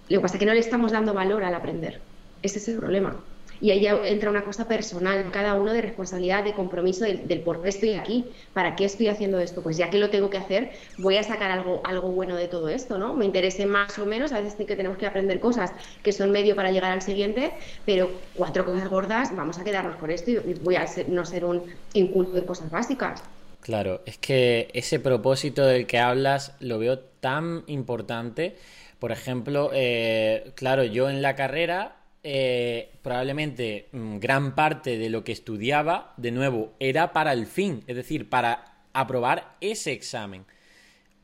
Lo 0.08 0.18
que 0.18 0.22
pasa 0.22 0.36
es 0.36 0.38
que 0.38 0.46
no 0.46 0.54
le 0.54 0.60
estamos 0.60 0.92
dando 0.92 1.12
valor 1.12 1.42
al 1.44 1.54
aprender. 1.54 2.00
Ese 2.42 2.58
es 2.58 2.68
el 2.68 2.78
problema. 2.78 3.16
Y 3.60 3.70
ahí 3.70 3.86
entra 3.86 4.30
una 4.30 4.44
cosa 4.44 4.68
personal, 4.68 5.30
cada 5.32 5.54
uno 5.54 5.72
de 5.72 5.80
responsabilidad, 5.80 6.44
de 6.44 6.52
compromiso 6.52 7.04
del, 7.04 7.40
por 7.40 7.62
qué 7.62 7.68
estoy 7.68 7.94
aquí, 7.94 8.24
para 8.52 8.76
qué 8.76 8.84
estoy 8.84 9.08
haciendo 9.08 9.38
esto. 9.38 9.62
Pues 9.62 9.76
ya 9.76 9.90
que 9.90 9.98
lo 9.98 10.10
tengo 10.10 10.30
que 10.30 10.38
hacer, 10.38 10.72
voy 10.98 11.16
a 11.16 11.22
sacar 11.22 11.50
algo, 11.50 11.80
algo 11.84 12.10
bueno 12.10 12.36
de 12.36 12.48
todo 12.48 12.68
esto, 12.68 12.98
¿no? 12.98 13.14
Me 13.14 13.24
interese 13.24 13.66
más 13.66 13.98
o 13.98 14.06
menos, 14.06 14.32
a 14.32 14.40
veces 14.40 14.66
que 14.66 14.76
tenemos 14.76 14.98
que 14.98 15.06
aprender 15.06 15.40
cosas 15.40 15.72
que 16.02 16.12
son 16.12 16.30
medio 16.30 16.56
para 16.56 16.70
llegar 16.70 16.92
al 16.92 17.02
siguiente, 17.02 17.52
pero 17.84 18.10
cuatro 18.34 18.64
cosas 18.64 18.88
gordas, 18.88 19.34
vamos 19.34 19.58
a 19.58 19.64
quedarnos 19.64 19.96
por 19.96 20.10
esto 20.10 20.30
y 20.30 20.54
voy 20.62 20.76
a 20.76 20.86
no 21.08 21.24
ser 21.24 21.44
un 21.44 21.62
inculto 21.92 22.32
de 22.32 22.44
cosas 22.44 22.70
básicas. 22.70 23.22
Claro, 23.60 24.02
es 24.04 24.18
que 24.18 24.68
ese 24.74 25.00
propósito 25.00 25.64
del 25.64 25.86
que 25.86 25.98
hablas 25.98 26.54
lo 26.60 26.78
veo 26.78 26.98
tan 26.98 27.64
importante. 27.66 28.56
Por 28.98 29.10
ejemplo, 29.10 29.70
eh, 29.72 30.52
claro, 30.54 30.84
yo 30.84 31.08
en 31.08 31.22
la 31.22 31.34
carrera 31.34 31.96
eh, 32.26 32.90
probablemente 33.02 33.88
mm, 33.92 34.16
gran 34.16 34.54
parte 34.54 34.96
de 34.96 35.10
lo 35.10 35.24
que 35.24 35.32
estudiaba, 35.32 36.14
de 36.16 36.30
nuevo, 36.30 36.72
era 36.80 37.12
para 37.12 37.34
el 37.34 37.46
fin, 37.46 37.84
es 37.86 37.96
decir, 37.96 38.30
para 38.30 38.86
aprobar 38.94 39.56
ese 39.60 39.92
examen. 39.92 40.46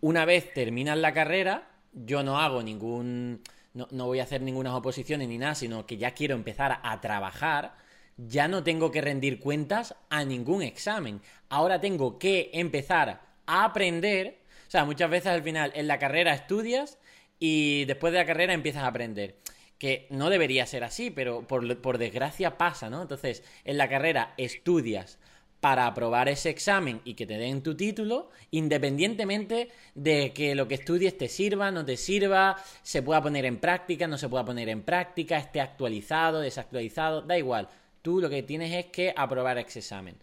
Una 0.03 0.27
vez 0.27 0.53
terminas 0.53 0.99
la 0.99 1.15
carrera, 1.15 1.71
yo 1.93 2.23
no 2.23 2.39
hago 2.39 2.63
ningún... 2.63 3.41
No, 3.73 4.07
voy 4.07 4.19
a 4.21 4.25
hacer 4.25 4.43
ninguna 4.43 4.77
oposiciones 4.77 5.29
ni 5.29 5.39
nada, 5.39 5.55
sino 5.55 5.87
que 5.87 5.97
ya 5.97 6.11
quiero 6.11 6.35
empezar 6.35 6.81
a 6.83 7.01
trabajar, 7.01 7.77
ya 8.17 8.49
no 8.49 8.63
tengo 8.63 8.91
que 8.91 9.01
rendir 9.01 9.39
cuentas 9.39 9.95
a 10.11 10.25
ningún 10.25 10.63
examen. 10.63 11.23
Ahora 11.49 11.81
tengo 11.81 12.19
que 12.19 12.51
empezar 12.53 13.21
a 13.47 13.65
aprender. 13.65 14.41
O 14.67 14.71
sea, 14.71 14.85
muchas 14.85 15.09
veces 15.09 15.29
al 15.29 15.43
final 15.43 15.73
en 15.75 15.87
la 15.87 15.99
carrera 15.99 16.35
estudias 16.35 16.99
y 17.39 17.85
después 17.87 18.13
de 18.13 18.19
la 18.19 18.27
carrera 18.27 18.53
empiezas 18.53 18.83
a 18.83 18.89
aprender 18.89 19.37
que 19.81 20.07
no 20.11 20.29
debería 20.29 20.67
ser 20.67 20.85
así, 20.85 21.11
pero 21.11 21.49
por, 21.49 21.99
desgracia 21.99 22.59
pasa, 22.59 22.91
¿no? 22.91 23.01
Entonces, 23.01 23.43
en 23.65 23.79
la 23.79 23.89
carrera 23.89 24.35
estudias 24.37 25.19
para 25.59 25.87
aprobar 25.87 26.29
ese 26.29 26.51
examen 26.51 27.01
y 27.03 27.15
que 27.15 27.27
te 27.27 27.39
den 27.39 27.63
tu 27.63 27.75
título, 27.75 28.29
independientemente 28.51 29.71
de 29.95 30.35
que 30.35 30.55
lo 30.55 30.69
que 30.69 30.75
estudies 30.75 31.17
te 31.17 31.29
sirva, 31.29 31.71
no 31.71 31.83
te 31.87 31.97
sirva, 31.97 32.63
se 32.83 33.03
pueda 33.03 33.23
poner 33.23 33.47
en 33.47 33.57
práctica, 33.57 34.07
no 34.07 34.19
se 34.19 34.29
pueda 34.29 34.45
poner 34.45 34.69
en 34.69 34.83
práctica, 34.83 35.39
esté 35.39 35.63
actualizado, 35.63 36.41
desactualizado, 36.41 37.23
da 37.23 37.39
igual. 37.39 37.69
Tú 38.03 38.21
lo 38.21 38.29
que 38.29 38.43
tienes 38.43 38.73
es 38.75 38.93
que 38.93 39.15
aprobar 39.17 39.57
ese 39.57 39.79
examen. 39.79 40.17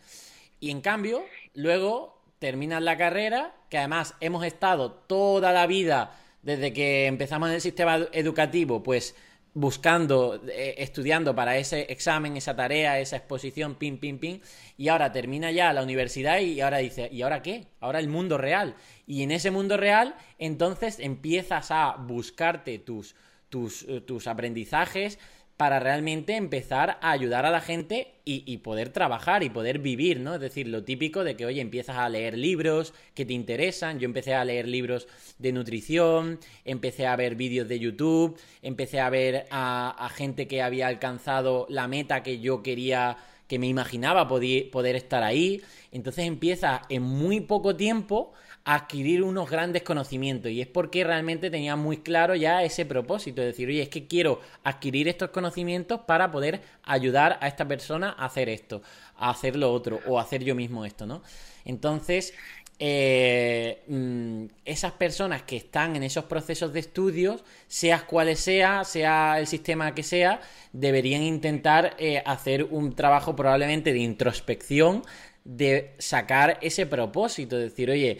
Y 0.59 0.69
en 0.69 0.81
cambio, 0.81 1.25
luego 1.55 2.21
terminas 2.37 2.83
la 2.83 2.95
carrera, 2.95 3.55
que 3.69 3.79
además 3.79 4.13
hemos 4.19 4.45
estado 4.45 4.91
toda 4.91 5.51
la 5.51 5.65
vida, 5.65 6.15
desde 6.43 6.73
que 6.73 7.07
empezamos 7.07 7.49
en 7.49 7.55
el 7.55 7.61
sistema 7.61 8.07
educativo, 8.11 8.83
pues 8.83 9.15
buscando, 9.57 10.39
eh, 10.49 10.75
estudiando 10.77 11.33
para 11.33 11.57
ese 11.57 11.91
examen, 11.91 12.37
esa 12.37 12.55
tarea, 12.55 12.99
esa 12.99 13.15
exposición, 13.17 13.73
pim, 13.73 13.97
pim, 13.97 14.19
pim, 14.19 14.39
y 14.77 14.89
ahora 14.89 15.11
termina 15.11 15.49
ya 15.49 15.73
la 15.73 15.81
universidad 15.81 16.39
y 16.41 16.61
ahora 16.61 16.77
dice, 16.77 17.09
¿y 17.11 17.23
ahora 17.23 17.41
qué? 17.41 17.65
Ahora 17.79 17.97
el 17.97 18.07
mundo 18.07 18.37
real. 18.37 18.75
Y 19.07 19.23
en 19.23 19.31
ese 19.31 19.49
mundo 19.49 19.75
real, 19.75 20.13
entonces 20.37 20.99
empiezas 20.99 21.71
a 21.71 21.95
buscarte 21.97 22.77
tus, 22.77 23.15
tus, 23.49 23.81
eh, 23.89 23.99
tus 24.01 24.27
aprendizajes, 24.27 25.17
para 25.57 25.79
realmente 25.79 26.35
empezar 26.35 26.99
a 27.01 27.11
ayudar 27.11 27.47
a 27.47 27.49
la 27.49 27.61
gente 27.61 28.13
y, 28.23 28.57
poder 28.57 28.89
trabajar 28.89 29.41
y 29.41 29.49
poder 29.49 29.79
vivir, 29.79 30.19
¿no? 30.19 30.35
Es 30.35 30.41
decir, 30.41 30.67
lo 30.67 30.83
típico 30.83 31.23
de 31.23 31.35
que, 31.35 31.45
oye, 31.45 31.61
empiezas 31.61 31.95
a 31.97 32.09
leer 32.09 32.37
libros 32.37 32.93
que 33.15 33.25
te 33.25 33.33
interesan. 33.33 33.99
Yo 33.99 34.05
empecé 34.05 34.35
a 34.35 34.43
leer 34.43 34.67
libros 34.67 35.07
de 35.39 35.53
nutrición, 35.53 36.39
empecé 36.65 37.07
a 37.07 37.15
ver 37.15 37.35
vídeos 37.35 37.69
de 37.69 37.79
YouTube, 37.79 38.37
empecé 38.61 38.99
a 38.99 39.09
ver 39.09 39.47
a, 39.49 40.09
gente 40.13 40.47
que 40.47 40.61
había 40.61 40.87
alcanzado 40.87 41.65
la 41.69 41.87
meta 41.87 42.21
que 42.21 42.39
yo 42.39 42.61
quería, 42.61 43.17
que 43.47 43.59
me 43.59 43.67
imaginaba 43.67 44.27
poder, 44.27 44.95
estar 44.95 45.23
ahí. 45.23 45.61
Entonces 45.93 46.25
empieza 46.25 46.81
en 46.89 47.03
muy 47.03 47.39
poco 47.39 47.77
tiempo 47.77 48.33
adquirir 48.69 49.23
unos 49.23 49.49
grandes 49.49 49.81
conocimientos 49.81 50.51
y 50.51 50.59
es 50.59 50.67
porque 50.67 51.05
realmente 51.05 51.49
tenía 51.49 51.77
muy 51.77 51.99
claro 51.99 52.35
ya 52.35 52.63
ese 52.63 52.85
propósito, 52.85 53.39
de 53.39 53.47
decir, 53.47 53.69
oye, 53.69 53.81
es 53.81 53.87
que 53.87 54.07
quiero 54.07 54.41
adquirir 54.61 55.07
estos 55.07 55.29
conocimientos 55.29 56.01
para 56.01 56.29
poder 56.29 56.59
ayudar 56.83 57.37
a 57.39 57.47
esta 57.47 57.65
persona 57.65 58.13
a 58.17 58.25
hacer 58.25 58.49
esto, 58.49 58.81
a 59.15 59.29
hacer 59.29 59.55
lo 59.55 59.71
otro 59.71 60.01
o 60.05 60.19
hacer 60.19 60.43
yo 60.43 60.53
mismo 60.53 60.83
esto, 60.83 61.05
¿no? 61.05 61.23
Entonces, 61.63 62.33
eh, 62.77 63.83
mm, 63.87 64.47
esas 64.65 64.91
personas 64.91 65.43
que 65.43 65.55
están 65.55 65.95
en 65.95 66.03
esos 66.03 66.25
procesos 66.25 66.73
de 66.73 66.81
estudios, 66.81 67.45
seas 67.69 68.03
cuales 68.03 68.41
sea, 68.41 68.83
sea 68.83 69.39
el 69.39 69.47
sistema 69.47 69.95
que 69.95 70.03
sea, 70.03 70.41
deberían 70.73 71.21
intentar 71.21 71.95
eh, 71.99 72.21
hacer 72.25 72.65
un 72.65 72.95
trabajo 72.95 73.33
probablemente 73.33 73.93
de 73.93 73.99
introspección, 73.99 75.03
de 75.45 75.93
sacar 75.99 76.59
ese 76.61 76.85
propósito, 76.85 77.55
de 77.55 77.63
decir, 77.63 77.89
oye, 77.89 78.17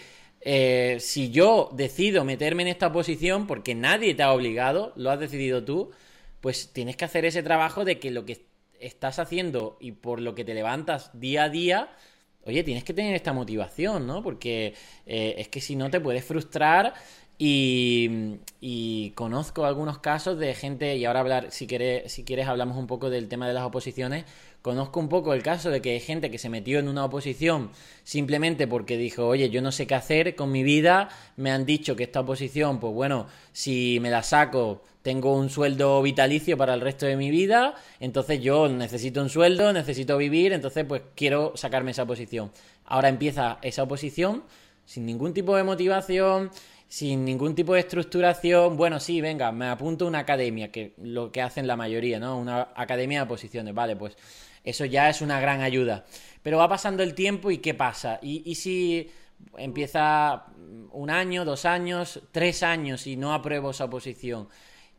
eh, 0.50 1.02
si 1.02 1.30
yo 1.30 1.70
decido 1.74 2.24
meterme 2.24 2.62
en 2.64 2.70
esta 2.70 2.94
posición 2.94 3.48
porque 3.48 3.76
nadie 3.76 4.16
te 4.16 4.24
ha 4.24 4.32
obligado, 4.32 4.94
lo 4.96 5.12
has 5.12 5.20
decidido 5.20 5.66
tú, 5.66 5.92
pues 6.40 6.72
tienes 6.72 6.96
que 6.96 7.04
hacer 7.04 7.26
ese 7.26 7.44
trabajo 7.44 7.84
de 7.84 8.00
que 8.00 8.12
lo 8.12 8.24
que 8.24 8.46
estás 8.80 9.20
haciendo 9.20 9.76
y 9.82 9.92
por 9.92 10.22
lo 10.22 10.36
que 10.36 10.46
te 10.46 10.54
levantas 10.54 11.12
día 11.20 11.44
a 11.44 11.50
día, 11.50 11.90
oye, 12.46 12.64
tienes 12.64 12.86
que 12.86 12.94
tener 12.94 13.14
esta 13.14 13.34
motivación, 13.34 14.08
¿no? 14.08 14.24
Porque 14.24 14.74
eh, 15.06 15.36
es 15.38 15.50
que 15.50 15.60
si 15.60 15.76
no 15.76 15.90
te 15.90 16.00
puedes 16.00 16.24
frustrar 16.24 16.94
y, 17.38 18.38
y, 18.62 19.12
conozco 19.16 19.66
algunos 19.66 20.00
casos 20.00 20.40
de 20.40 20.56
gente, 20.56 20.96
y 20.96 21.04
ahora 21.04 21.20
hablar, 21.20 21.52
si 21.52 21.68
quieres, 21.68 22.10
si 22.10 22.24
quieres 22.24 22.48
hablamos 22.48 22.78
un 22.78 22.88
poco 22.88 23.10
del 23.10 23.28
tema 23.28 23.50
de 23.50 23.54
las 23.54 23.66
oposiciones, 23.66 24.24
Conozco 24.62 25.00
un 25.00 25.08
poco 25.08 25.34
el 25.34 25.44
caso 25.44 25.70
de 25.70 25.82
que 25.82 25.92
hay 25.92 26.00
gente 26.00 26.30
que 26.30 26.38
se 26.38 26.50
metió 26.50 26.80
en 26.80 26.90
una 26.90 27.06
oposición 27.06 27.72
simplemente 28.04 28.68
porque 28.68 28.98
dijo, 28.98 29.26
oye, 29.26 29.50
yo 29.50 29.62
no 29.62 29.72
sé 29.72 29.88
qué 29.88 29.96
hacer 29.96 30.36
con 30.36 30.52
mi 30.52 30.64
vida, 30.64 31.10
me 31.38 31.52
han 31.52 31.66
dicho 31.66 31.96
que 31.96 32.04
esta 32.04 32.20
oposición, 32.20 32.80
pues 32.80 32.94
bueno, 32.94 33.28
si 33.54 34.00
me 34.02 34.10
la 34.10 34.24
saco, 34.24 34.82
tengo 35.04 35.34
un 35.36 35.50
sueldo 35.50 36.02
vitalicio 36.02 36.58
para 36.58 36.74
el 36.74 36.82
resto 36.82 37.06
de 37.06 37.16
mi 37.16 37.32
vida, 37.32 37.76
entonces 38.02 38.42
yo 38.42 38.68
necesito 38.68 39.22
un 39.22 39.30
sueldo, 39.30 39.72
necesito 39.72 40.18
vivir, 40.18 40.52
entonces 40.52 40.84
pues 40.86 41.02
quiero 41.16 41.54
sacarme 41.56 41.92
esa 41.92 42.04
oposición. 42.04 42.52
Ahora 42.84 43.08
empieza 43.08 43.60
esa 43.62 43.84
oposición 43.84 44.44
sin 44.86 45.06
ningún 45.06 45.34
tipo 45.34 45.56
de 45.56 45.64
motivación, 45.64 46.52
sin 46.88 47.26
ningún 47.26 47.56
tipo 47.56 47.74
de 47.74 47.82
estructuración. 47.82 48.78
Bueno, 48.78 49.00
sí, 49.00 49.22
venga, 49.22 49.52
me 49.52 49.68
apunto 49.68 50.06
a 50.06 50.08
una 50.08 50.20
academia, 50.20 50.72
que 50.72 50.94
lo 51.02 51.32
que 51.32 51.42
hacen 51.42 51.68
la 51.68 51.76
mayoría, 51.76 52.20
¿no? 52.20 52.38
Una 52.38 52.70
academia 52.76 53.20
de 53.20 53.26
oposiciones, 53.26 53.74
vale, 53.74 53.96
pues 53.96 54.18
eso 54.70 54.84
ya 54.84 55.10
es 55.10 55.22
una 55.22 55.40
gran 55.40 55.62
ayuda. 55.62 56.06
Pero 56.44 56.58
va 56.58 56.68
pasando 56.68 57.02
el 57.02 57.14
tiempo 57.14 57.52
y 57.52 57.60
¿qué 57.60 57.74
pasa? 57.74 58.20
¿Y, 58.22 58.54
si 58.56 59.10
empieza 59.58 60.48
un 60.92 61.10
año, 61.10 61.46
dos 61.46 61.64
años, 61.64 62.22
tres 62.34 62.64
años 62.64 63.08
y 63.08 63.16
no 63.16 63.34
apruebo 63.34 63.72
esa 63.72 63.86
oposición? 63.86 64.50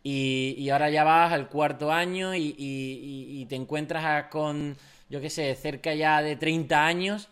Y, 0.02 0.70
ahora 0.70 0.88
ya 0.88 1.04
vas 1.04 1.32
al 1.34 1.50
cuarto 1.50 1.92
año 1.92 2.34
y, 2.34 3.46
te 3.48 3.56
encuentras 3.56 4.28
con, 4.30 4.74
yo 5.10 5.20
qué 5.20 5.28
sé, 5.28 5.54
cerca 5.54 5.94
ya 5.94 6.22
de 6.22 6.36
30 6.36 6.86
años. 6.86 7.28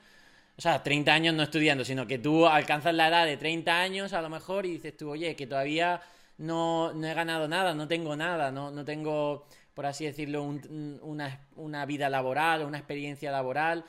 O 0.58 0.60
sea, 0.60 0.82
30 0.82 1.12
años 1.12 1.34
no 1.34 1.42
estudiando, 1.42 1.84
sino 1.84 2.06
que 2.06 2.18
tú 2.18 2.46
alcanzas 2.46 2.94
la 2.94 3.08
edad 3.08 3.24
de 3.24 3.38
30 3.38 3.80
años 3.80 4.12
a 4.12 4.20
lo 4.20 4.28
mejor 4.28 4.66
y 4.66 4.72
dices 4.72 4.94
tú, 4.96 5.10
oye, 5.10 5.36
que 5.36 5.46
todavía 5.46 6.02
no, 6.38 6.92
no 6.92 7.06
he 7.06 7.14
ganado 7.14 7.48
nada, 7.48 7.74
no 7.74 7.88
tengo 7.88 8.14
nada, 8.16 8.50
no, 8.50 8.70
no 8.70 8.84
tengo 8.84 9.46
por 9.76 9.84
así 9.84 10.06
decirlo, 10.06 10.42
una, 10.42 11.86
vida 11.86 12.08
laboral, 12.08 12.64
una 12.64 12.78
experiencia 12.78 13.30
laboral. 13.30 13.84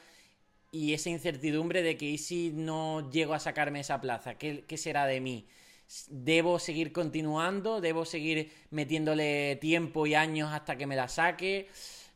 y 0.69 0.93
esa 0.93 1.09
incertidumbre 1.09 1.81
de 1.81 1.95
que 1.95 2.05
¿y 2.05 2.17
si 2.17 2.51
no 2.53 3.09
llego 3.09 3.33
a 3.33 3.39
sacarme 3.39 3.79
esa 3.79 4.01
plaza? 4.01 4.35
¿Qué, 4.35 4.65
será 4.77 5.07
de 5.07 5.21
mí? 5.21 5.47
¿Debo 6.09 6.59
seguir 6.59 6.91
continuando? 6.91 7.79
¿Debo 7.79 8.03
seguir 8.03 8.51
metiéndole 8.69 9.55
tiempo 9.61 10.05
y 10.05 10.13
años 10.15 10.51
hasta 10.51 10.75
que 10.77 10.87
me 10.87 10.97
la 10.97 11.07
saque? 11.07 11.69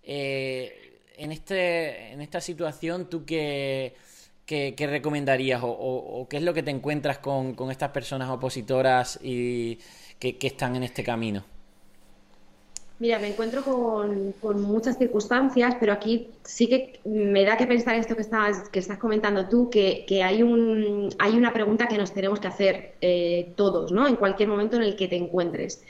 Eh, 0.04 1.00
en, 1.16 1.32
este, 1.32 2.12
en 2.12 2.20
esta 2.20 2.42
situación, 2.42 3.10
¿tú 3.10 3.24
qué, 3.24 3.96
qué, 4.46 4.76
recomendarías 4.86 5.62
o, 5.64 6.28
qué 6.30 6.38
es 6.38 6.44
lo 6.44 6.54
que 6.54 6.64
te 6.64 6.72
encuentras 6.72 7.20
con, 7.20 7.56
estas 7.72 7.92
personas 7.92 8.30
opositoras 8.30 9.18
y 9.24 9.80
que 10.20 10.38
están 10.42 10.76
en 10.76 10.84
este 10.84 11.06
camino? 11.06 11.46
Mira, 13.02 13.18
me 13.18 13.30
encuentro 13.30 13.64
con, 13.64 14.62
muchas 14.62 15.00
circunstancias, 15.00 15.76
pero 15.80 15.92
aquí 15.92 16.30
sí 16.44 16.68
que 16.68 17.00
me 17.04 17.44
da 17.44 17.58
que 17.58 17.66
pensar 17.66 17.96
esto 17.96 18.16
que 18.16 18.22
estás, 18.22 18.70
que 18.70 18.78
estás 18.78 19.00
comentando 19.00 19.50
tú, 19.50 19.72
que, 19.72 20.06
hay, 20.24 20.44
un, 20.44 21.10
hay 21.18 21.36
una 21.36 21.52
pregunta 21.52 21.88
que 21.88 21.98
nos 21.98 22.14
tenemos 22.14 22.40
que 22.40 22.48
hacer 22.48 22.94
eh, 23.02 23.54
todos, 23.56 23.92
¿no? 23.92 24.08
En 24.08 24.18
cualquier 24.18 24.50
momento 24.50 24.76
en 24.76 24.84
el 24.84 24.96
que 24.96 25.08
te 25.08 25.16
encuentres. 25.16 25.84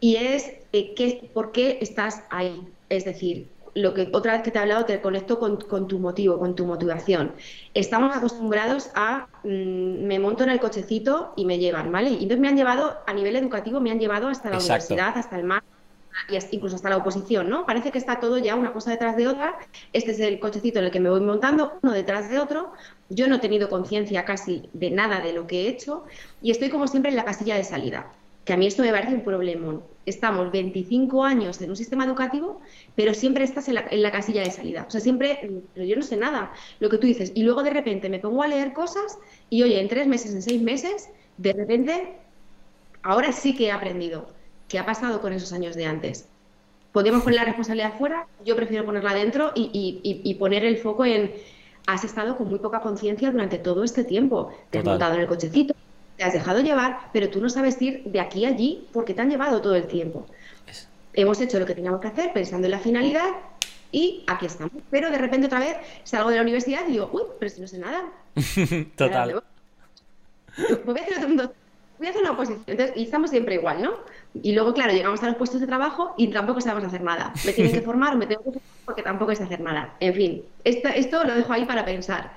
Y 0.00 0.16
es, 0.16 0.50
eh, 0.72 0.94
¿qué, 0.94 1.28
¿por 1.34 1.52
qué 1.52 1.76
estás 1.82 2.22
ahí? 2.30 2.66
Es 2.88 3.04
decir, 3.04 3.48
lo 3.74 3.92
que 3.92 4.08
otra 4.14 4.32
vez 4.32 4.40
que 4.40 4.50
te 4.50 4.56
he 4.56 4.62
hablado 4.62 4.86
te 4.86 5.02
conecto 5.02 5.38
con, 5.38 5.58
tu 5.58 5.98
motivo, 5.98 6.38
con 6.38 6.56
tu 6.56 6.64
motivación. 6.64 7.32
Estamos 7.74 8.16
acostumbrados 8.16 8.88
a 8.94 9.28
mm, 9.44 10.06
me 10.06 10.18
monto 10.18 10.44
en 10.44 10.48
el 10.48 10.58
cochecito 10.58 11.34
y 11.36 11.44
me 11.44 11.58
llevan, 11.58 11.92
¿vale? 11.92 12.08
Y 12.08 12.14
entonces 12.14 12.38
me 12.38 12.48
han 12.48 12.56
llevado 12.56 12.96
a 13.06 13.12
nivel 13.12 13.36
educativo, 13.36 13.78
me 13.78 13.90
han 13.90 14.00
llevado 14.00 14.28
hasta 14.28 14.48
la 14.48 14.56
universidad, 14.56 15.18
hasta 15.18 15.36
el 15.36 15.44
mar 15.44 15.62
y 16.28 16.56
incluso 16.56 16.76
hasta 16.76 16.90
la 16.90 16.96
oposición, 16.96 17.48
¿no? 17.48 17.66
Parece 17.66 17.90
que 17.90 17.98
está 17.98 18.20
todo 18.20 18.38
ya 18.38 18.54
una 18.54 18.72
cosa 18.72 18.90
detrás 18.90 19.16
de 19.16 19.28
otra. 19.28 19.58
Este 19.92 20.12
es 20.12 20.20
el 20.20 20.38
cochecito 20.40 20.78
en 20.78 20.86
el 20.86 20.90
que 20.90 21.00
me 21.00 21.10
voy 21.10 21.20
montando, 21.20 21.78
uno 21.82 21.92
detrás 21.92 22.30
de 22.30 22.38
otro. 22.38 22.72
Yo 23.08 23.28
no 23.28 23.36
he 23.36 23.38
tenido 23.38 23.68
conciencia 23.68 24.24
casi 24.24 24.68
de 24.72 24.90
nada 24.90 25.20
de 25.20 25.32
lo 25.32 25.46
que 25.46 25.62
he 25.62 25.68
hecho 25.68 26.04
y 26.42 26.50
estoy 26.50 26.70
como 26.70 26.86
siempre 26.88 27.10
en 27.10 27.16
la 27.16 27.24
casilla 27.24 27.56
de 27.56 27.64
salida. 27.64 28.12
Que 28.44 28.52
a 28.52 28.56
mí 28.56 28.66
esto 28.66 28.82
me 28.82 28.92
parece 28.92 29.14
un 29.14 29.24
problema. 29.24 29.80
Estamos 30.04 30.52
25 30.52 31.24
años 31.24 31.60
en 31.60 31.70
un 31.70 31.76
sistema 31.76 32.04
educativo, 32.04 32.60
pero 32.94 33.12
siempre 33.12 33.42
estás 33.42 33.68
en 33.68 33.74
la, 33.74 33.84
en 33.90 34.02
la 34.02 34.12
casilla 34.12 34.42
de 34.42 34.50
salida. 34.52 34.84
O 34.86 34.90
sea, 34.90 35.00
siempre, 35.00 35.50
pero 35.74 35.84
yo 35.86 35.96
no 35.96 36.02
sé 36.02 36.16
nada, 36.16 36.52
lo 36.78 36.88
que 36.88 36.98
tú 36.98 37.06
dices. 37.08 37.32
Y 37.34 37.42
luego 37.42 37.62
de 37.64 37.70
repente 37.70 38.08
me 38.08 38.20
pongo 38.20 38.42
a 38.44 38.48
leer 38.48 38.72
cosas 38.72 39.18
y 39.50 39.62
oye, 39.64 39.80
en 39.80 39.88
tres 39.88 40.06
meses, 40.06 40.32
en 40.32 40.42
seis 40.42 40.62
meses, 40.62 41.10
de 41.38 41.52
repente, 41.52 42.18
ahora 43.02 43.32
sí 43.32 43.56
que 43.56 43.66
he 43.66 43.72
aprendido 43.72 44.35
¿Qué 44.68 44.78
ha 44.78 44.86
pasado 44.86 45.20
con 45.20 45.32
esos 45.32 45.52
años 45.52 45.76
de 45.76 45.86
antes? 45.86 46.26
¿Podemos 46.92 47.22
poner 47.22 47.40
la 47.40 47.44
responsabilidad 47.44 47.98
fuera? 47.98 48.26
Yo 48.44 48.56
prefiero 48.56 48.84
ponerla 48.84 49.14
dentro 49.14 49.52
y, 49.54 50.34
poner 50.38 50.64
el 50.64 50.78
foco 50.78 51.04
en 51.04 51.32
has 51.86 52.04
estado 52.04 52.36
con 52.36 52.48
muy 52.48 52.58
poca 52.58 52.80
conciencia 52.80 53.30
durante 53.30 53.58
todo 53.58 53.84
este 53.84 54.02
tiempo. 54.02 54.50
Te 54.70 54.78
has 54.78 54.84
montado 54.84 55.14
en 55.14 55.20
el 55.20 55.26
cochecito, 55.28 55.74
te 56.16 56.24
has 56.24 56.32
dejado 56.32 56.60
llevar, 56.60 57.10
pero 57.12 57.28
tú 57.30 57.40
no 57.40 57.48
sabes 57.48 57.80
ir 57.80 58.02
de 58.04 58.18
aquí 58.18 58.44
a 58.44 58.48
allí 58.48 58.88
porque 58.92 59.14
te 59.14 59.20
han 59.20 59.30
llevado 59.30 59.60
todo 59.60 59.76
el 59.76 59.86
tiempo. 59.86 60.26
Hemos 61.12 61.40
hecho 61.40 61.58
lo 61.60 61.66
que 61.66 61.74
teníamos 61.74 62.00
que 62.00 62.08
hacer 62.08 62.32
pensando 62.32 62.66
en 62.66 62.72
la 62.72 62.78
finalidad 62.78 63.28
y 63.92 64.24
aquí 64.26 64.46
estamos. 64.46 64.72
Pero 64.90 65.10
de 65.10 65.18
repente 65.18 65.46
otra 65.46 65.60
vez 65.60 65.76
salgo 66.02 66.30
de 66.30 66.36
la 66.36 66.42
universidad 66.42 66.80
y 66.88 66.92
digo, 66.92 67.10
uy, 67.12 67.22
pero 67.38 67.50
si 67.50 67.60
no 67.60 67.68
sé 67.68 67.78
nada. 67.78 68.04
Total. 68.96 69.42
Voy 70.84 70.98
a 70.98 71.02
hacer 71.02 71.52
voy 71.98 72.06
a 72.06 72.10
hacer 72.10 72.22
una 72.22 72.32
oposición. 72.32 72.78
y 72.94 73.02
estamos 73.02 73.30
siempre 73.30 73.54
igual, 73.54 73.82
¿no? 73.82 73.94
Y 74.42 74.52
luego, 74.52 74.74
claro, 74.74 74.92
llegamos 74.92 75.22
a 75.22 75.26
los 75.26 75.36
puestos 75.36 75.60
de 75.60 75.66
trabajo 75.66 76.14
y 76.16 76.28
tampoco 76.28 76.60
sabemos 76.60 76.88
hacer 76.88 77.02
nada. 77.02 77.32
Me 77.44 77.52
tienen 77.52 77.72
que 77.72 77.80
formar 77.82 78.14
o 78.14 78.18
me 78.18 78.26
tengo 78.26 78.42
que 78.42 78.50
formar 78.50 78.70
porque 78.84 79.02
tampoco 79.02 79.34
sé 79.34 79.42
hacer 79.42 79.60
nada. 79.60 79.96
En 80.00 80.14
fin, 80.14 80.42
esto, 80.64 80.88
esto 80.88 81.24
lo 81.24 81.34
dejo 81.34 81.52
ahí 81.52 81.64
para 81.64 81.84
pensar. 81.84 82.32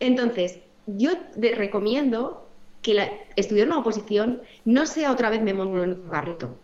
Entonces, 0.00 0.58
yo 0.86 1.12
recomiendo 1.34 2.46
que 2.82 2.94
la, 2.94 3.08
estudiar 3.36 3.66
una 3.66 3.78
oposición 3.78 4.42
no 4.64 4.86
sea 4.86 5.10
otra 5.10 5.30
vez 5.30 5.42
me 5.42 5.50
en 5.50 5.60
un 5.60 6.08
carrito. 6.10 6.56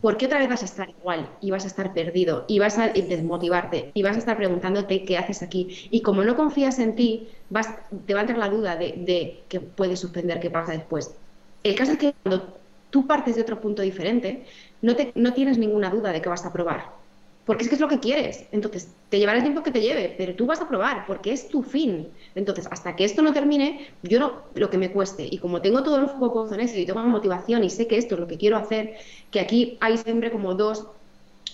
Porque 0.00 0.26
otra 0.26 0.38
vez 0.38 0.48
vas 0.48 0.62
a 0.62 0.66
estar 0.66 0.88
igual 0.88 1.28
y 1.40 1.50
vas 1.50 1.64
a 1.64 1.66
estar 1.66 1.92
perdido 1.92 2.44
y 2.46 2.60
vas 2.60 2.78
a 2.78 2.88
desmotivarte 2.88 3.90
y 3.94 4.02
vas 4.04 4.14
a 4.14 4.20
estar 4.20 4.36
preguntándote 4.36 5.04
qué 5.04 5.18
haces 5.18 5.42
aquí. 5.42 5.88
Y 5.90 6.02
como 6.02 6.22
no 6.22 6.36
confías 6.36 6.78
en 6.78 6.94
ti, 6.94 7.28
vas, 7.50 7.68
te 8.06 8.14
va 8.14 8.20
a 8.20 8.22
entrar 8.22 8.38
la 8.38 8.48
duda 8.48 8.76
de, 8.76 8.94
de 8.98 9.42
que 9.48 9.58
puedes 9.60 9.98
suspender, 9.98 10.38
qué 10.38 10.50
pasa 10.50 10.72
después. 10.72 11.16
El 11.62 11.74
caso 11.74 11.92
es 11.92 11.98
que 11.98 12.14
cuando 12.22 12.58
tú 12.90 13.06
partes 13.06 13.36
de 13.36 13.42
otro 13.42 13.60
punto 13.60 13.82
diferente, 13.82 14.44
no, 14.82 14.96
te, 14.96 15.12
no 15.14 15.32
tienes 15.32 15.58
ninguna 15.58 15.90
duda 15.90 16.12
de 16.12 16.20
que 16.20 16.28
vas 16.28 16.44
a 16.44 16.52
probar. 16.52 17.02
Porque 17.44 17.64
es 17.64 17.68
que 17.68 17.74
es 17.74 17.80
lo 17.80 17.88
que 17.88 17.98
quieres. 17.98 18.46
Entonces, 18.52 18.94
te 19.08 19.18
llevará 19.18 19.38
el 19.38 19.44
tiempo 19.44 19.64
que 19.64 19.72
te 19.72 19.80
lleve, 19.80 20.14
pero 20.16 20.36
tú 20.36 20.46
vas 20.46 20.60
a 20.60 20.68
probar, 20.68 21.06
porque 21.06 21.32
es 21.32 21.48
tu 21.48 21.62
fin. 21.62 22.08
Entonces, 22.36 22.68
hasta 22.70 22.94
que 22.94 23.04
esto 23.04 23.20
no 23.22 23.32
termine, 23.32 23.88
yo 24.02 24.20
no, 24.20 24.44
lo 24.54 24.70
que 24.70 24.78
me 24.78 24.92
cueste. 24.92 25.26
Y 25.28 25.38
como 25.38 25.60
tengo 25.60 25.82
todo 25.82 25.98
el 25.98 26.08
foco 26.08 26.52
en 26.54 26.60
eso 26.60 26.78
y 26.78 26.86
tengo 26.86 27.00
motivación 27.02 27.64
y 27.64 27.70
sé 27.70 27.88
que 27.88 27.98
esto 27.98 28.14
es 28.14 28.20
lo 28.20 28.28
que 28.28 28.38
quiero 28.38 28.56
hacer, 28.56 28.94
que 29.30 29.40
aquí 29.40 29.76
hay 29.80 29.96
siempre 29.98 30.30
como 30.30 30.54
dos 30.54 30.86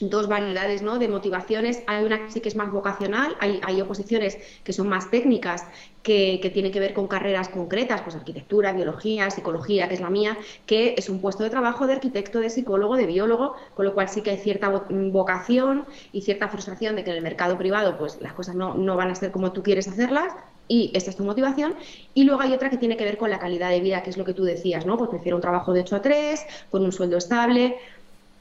dos 0.01 0.29
variedades 0.29 0.83
¿no? 0.83 0.99
de 0.99 1.09
motivaciones. 1.09 1.83
Hay 1.87 2.05
una 2.05 2.25
que 2.25 2.31
sí 2.31 2.41
que 2.41 2.49
es 2.49 2.57
más 2.57 2.71
vocacional, 2.71 3.37
hay, 3.41 3.81
oposiciones 3.81 4.39
que 4.65 4.73
son 4.73 4.89
más 4.89 5.11
técnicas, 5.11 5.65
que, 6.03 6.41
que, 6.43 6.51
tienen 6.51 6.73
que 6.73 6.81
ver 6.81 6.95
con 6.95 7.07
carreras 7.07 7.49
concretas, 7.49 8.03
pues 8.03 8.17
arquitectura, 8.17 8.73
biología, 8.73 9.31
psicología, 9.31 9.89
que 9.89 9.95
es 9.95 10.01
la 10.01 10.11
mía, 10.11 10.37
que 10.67 10.95
es 10.97 11.09
un 11.09 11.21
puesto 11.21 11.43
de 11.43 11.51
trabajo 11.51 11.87
de 11.87 11.95
arquitecto, 11.95 12.41
de 12.41 12.51
psicólogo, 12.51 12.97
de 12.97 13.07
biólogo, 13.07 13.55
con 13.75 13.85
lo 13.85 13.95
cual 13.95 14.09
sí 14.09 14.23
que 14.23 14.31
hay 14.31 14.39
cierta 14.39 14.69
vocación 14.69 15.85
y 16.13 16.23
cierta 16.23 16.49
frustración 16.49 16.97
de 16.97 17.05
que 17.05 17.11
en 17.11 17.17
el 17.17 17.23
mercado 17.23 17.59
privado 17.59 17.99
pues 17.99 18.21
las 18.21 18.33
cosas 18.33 18.55
no, 18.55 18.75
no 18.75 18.97
van 18.97 19.11
a 19.11 19.15
ser 19.15 19.31
como 19.31 19.53
tú 19.53 19.63
quieres 19.63 19.89
hacerlas, 19.89 20.33
y 20.69 20.91
esta 20.95 21.11
es 21.11 21.17
tu 21.17 21.25
motivación. 21.25 21.75
Y 22.15 22.25
luego 22.25 22.43
hay 22.43 22.53
otra 22.53 22.71
que 22.71 22.77
tiene 22.77 22.97
que 22.97 23.05
ver 23.05 23.17
con 23.17 23.31
la 23.31 23.39
calidad 23.39 23.71
de 23.71 23.81
vida, 23.81 24.03
que 24.03 24.11
es 24.11 24.19
lo 24.19 24.25
que 24.25 24.35
tú 24.35 24.45
decías, 24.45 24.87
¿no? 24.87 24.97
Pues 24.97 25.11
prefiero 25.11 25.37
un 25.37 25.41
trabajo 25.41 25.73
de 25.73 25.81
8 25.81 25.97
a 25.97 26.03
3, 26.03 26.47
con 26.71 26.85
un 26.85 26.93
sueldo 26.93 27.17
estable, 27.17 27.79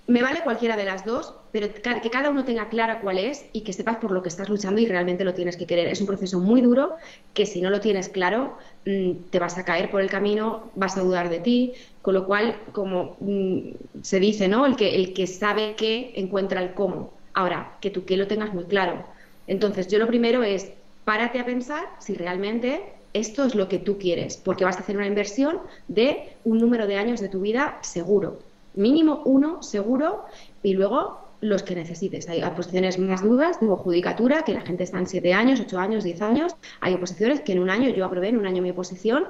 me 0.08 0.22
vale 0.22 0.42
cualquiera 0.42 0.78
de 0.78 0.86
las 0.86 1.04
dos, 1.06 1.34
pero 1.52 1.68
que 1.74 2.10
cada 2.10 2.30
uno 2.30 2.46
tenga 2.46 2.70
clara 2.70 3.02
cuál 3.02 3.18
es 3.18 3.46
y 3.52 3.62
que 3.62 3.74
sepas 3.74 3.98
por 3.98 4.12
lo 4.12 4.24
que 4.24 4.30
estás 4.30 4.48
luchando 4.48 4.80
y 4.80 4.86
realmente 4.86 5.26
lo 5.26 5.34
tienes 5.34 5.58
que 5.58 5.66
querer. 5.66 5.88
Es 5.88 6.00
un 6.00 6.08
proceso 6.08 6.40
muy 6.40 6.62
duro 6.62 6.96
que 7.34 7.46
si 7.46 7.60
no 7.62 7.70
lo 7.70 7.82
tienes 7.82 8.08
claro, 8.08 8.58
mm, 8.86 9.30
te 9.30 9.40
vas 9.40 9.58
a 9.58 9.66
caer 9.66 9.92
por 9.92 10.02
el 10.02 10.10
camino, 10.10 10.72
vas 10.76 10.96
a 10.96 11.02
dudar 11.02 11.30
de 11.30 11.40
ti, 11.40 11.74
con 12.02 12.14
lo 12.14 12.26
cual, 12.26 12.56
como 12.72 13.18
mm, 13.20 13.72
se 14.02 14.22
dice, 14.22 14.48
¿no? 14.48 14.66
El 14.66 14.78
que, 14.78 14.96
el 14.96 15.14
que 15.14 15.28
sabe 15.28 15.76
qué 15.76 16.14
encuentra 16.16 16.62
el 16.62 16.74
cómo. 16.74 17.14
Ahora, 17.34 17.78
que 17.82 17.90
tú 17.90 18.06
qué 18.06 18.16
lo 18.16 18.28
tengas 18.28 18.54
muy 18.54 18.64
claro. 18.64 19.06
Entonces, 19.46 19.90
yo 19.90 20.00
lo 20.00 20.08
primero 20.08 20.42
es, 20.44 20.72
párate 21.04 21.40
a 21.40 21.46
pensar 21.46 21.86
si 22.00 22.14
realmente 22.14 22.82
esto 23.14 23.44
es 23.46 23.56
lo 23.56 23.68
que 23.68 23.80
tú 23.80 23.98
quieres, 23.98 24.38
porque 24.38 24.64
vas 24.64 24.78
a 24.78 24.82
hacer 24.82 24.96
una 24.96 25.08
inversión 25.08 25.60
de 25.90 26.30
un 26.46 26.60
número 26.60 26.88
de 26.88 26.98
años 26.98 27.20
de 27.20 27.30
tu 27.30 27.42
vida 27.42 27.78
seguro 27.82 28.47
mínimo 28.78 29.22
uno 29.26 29.62
seguro 29.62 30.26
y 30.64 30.74
luego 30.74 31.28
los 31.42 31.64
que 31.64 31.76
necesites. 31.76 32.30
Hay 32.30 32.44
oposiciones 32.44 32.98
más 32.98 33.22
dudas 33.22 33.60
de 33.60 33.68
judicatura, 33.68 34.44
que 34.44 34.54
la 34.54 34.62
gente 34.62 34.84
está 34.84 34.98
en 34.98 35.08
7 35.08 35.34
años, 35.34 35.60
8 35.60 35.80
años, 35.80 36.04
10 36.04 36.22
años. 36.22 36.56
Hay 36.82 36.94
oposiciones 36.94 37.42
que 37.42 37.52
en 37.54 37.60
un 37.60 37.70
año, 37.70 37.90
yo 37.90 38.06
aprobé 38.06 38.30
en 38.30 38.38
un 38.38 38.46
año 38.46 38.62
mi 38.62 38.72
oposición, 38.72 39.26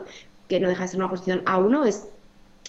que 0.48 0.60
no 0.60 0.70
deja 0.70 0.84
de 0.84 0.88
ser 0.88 0.98
una 0.98 1.08
oposición 1.08 1.44
A1, 1.44 1.86
es, 1.86 2.08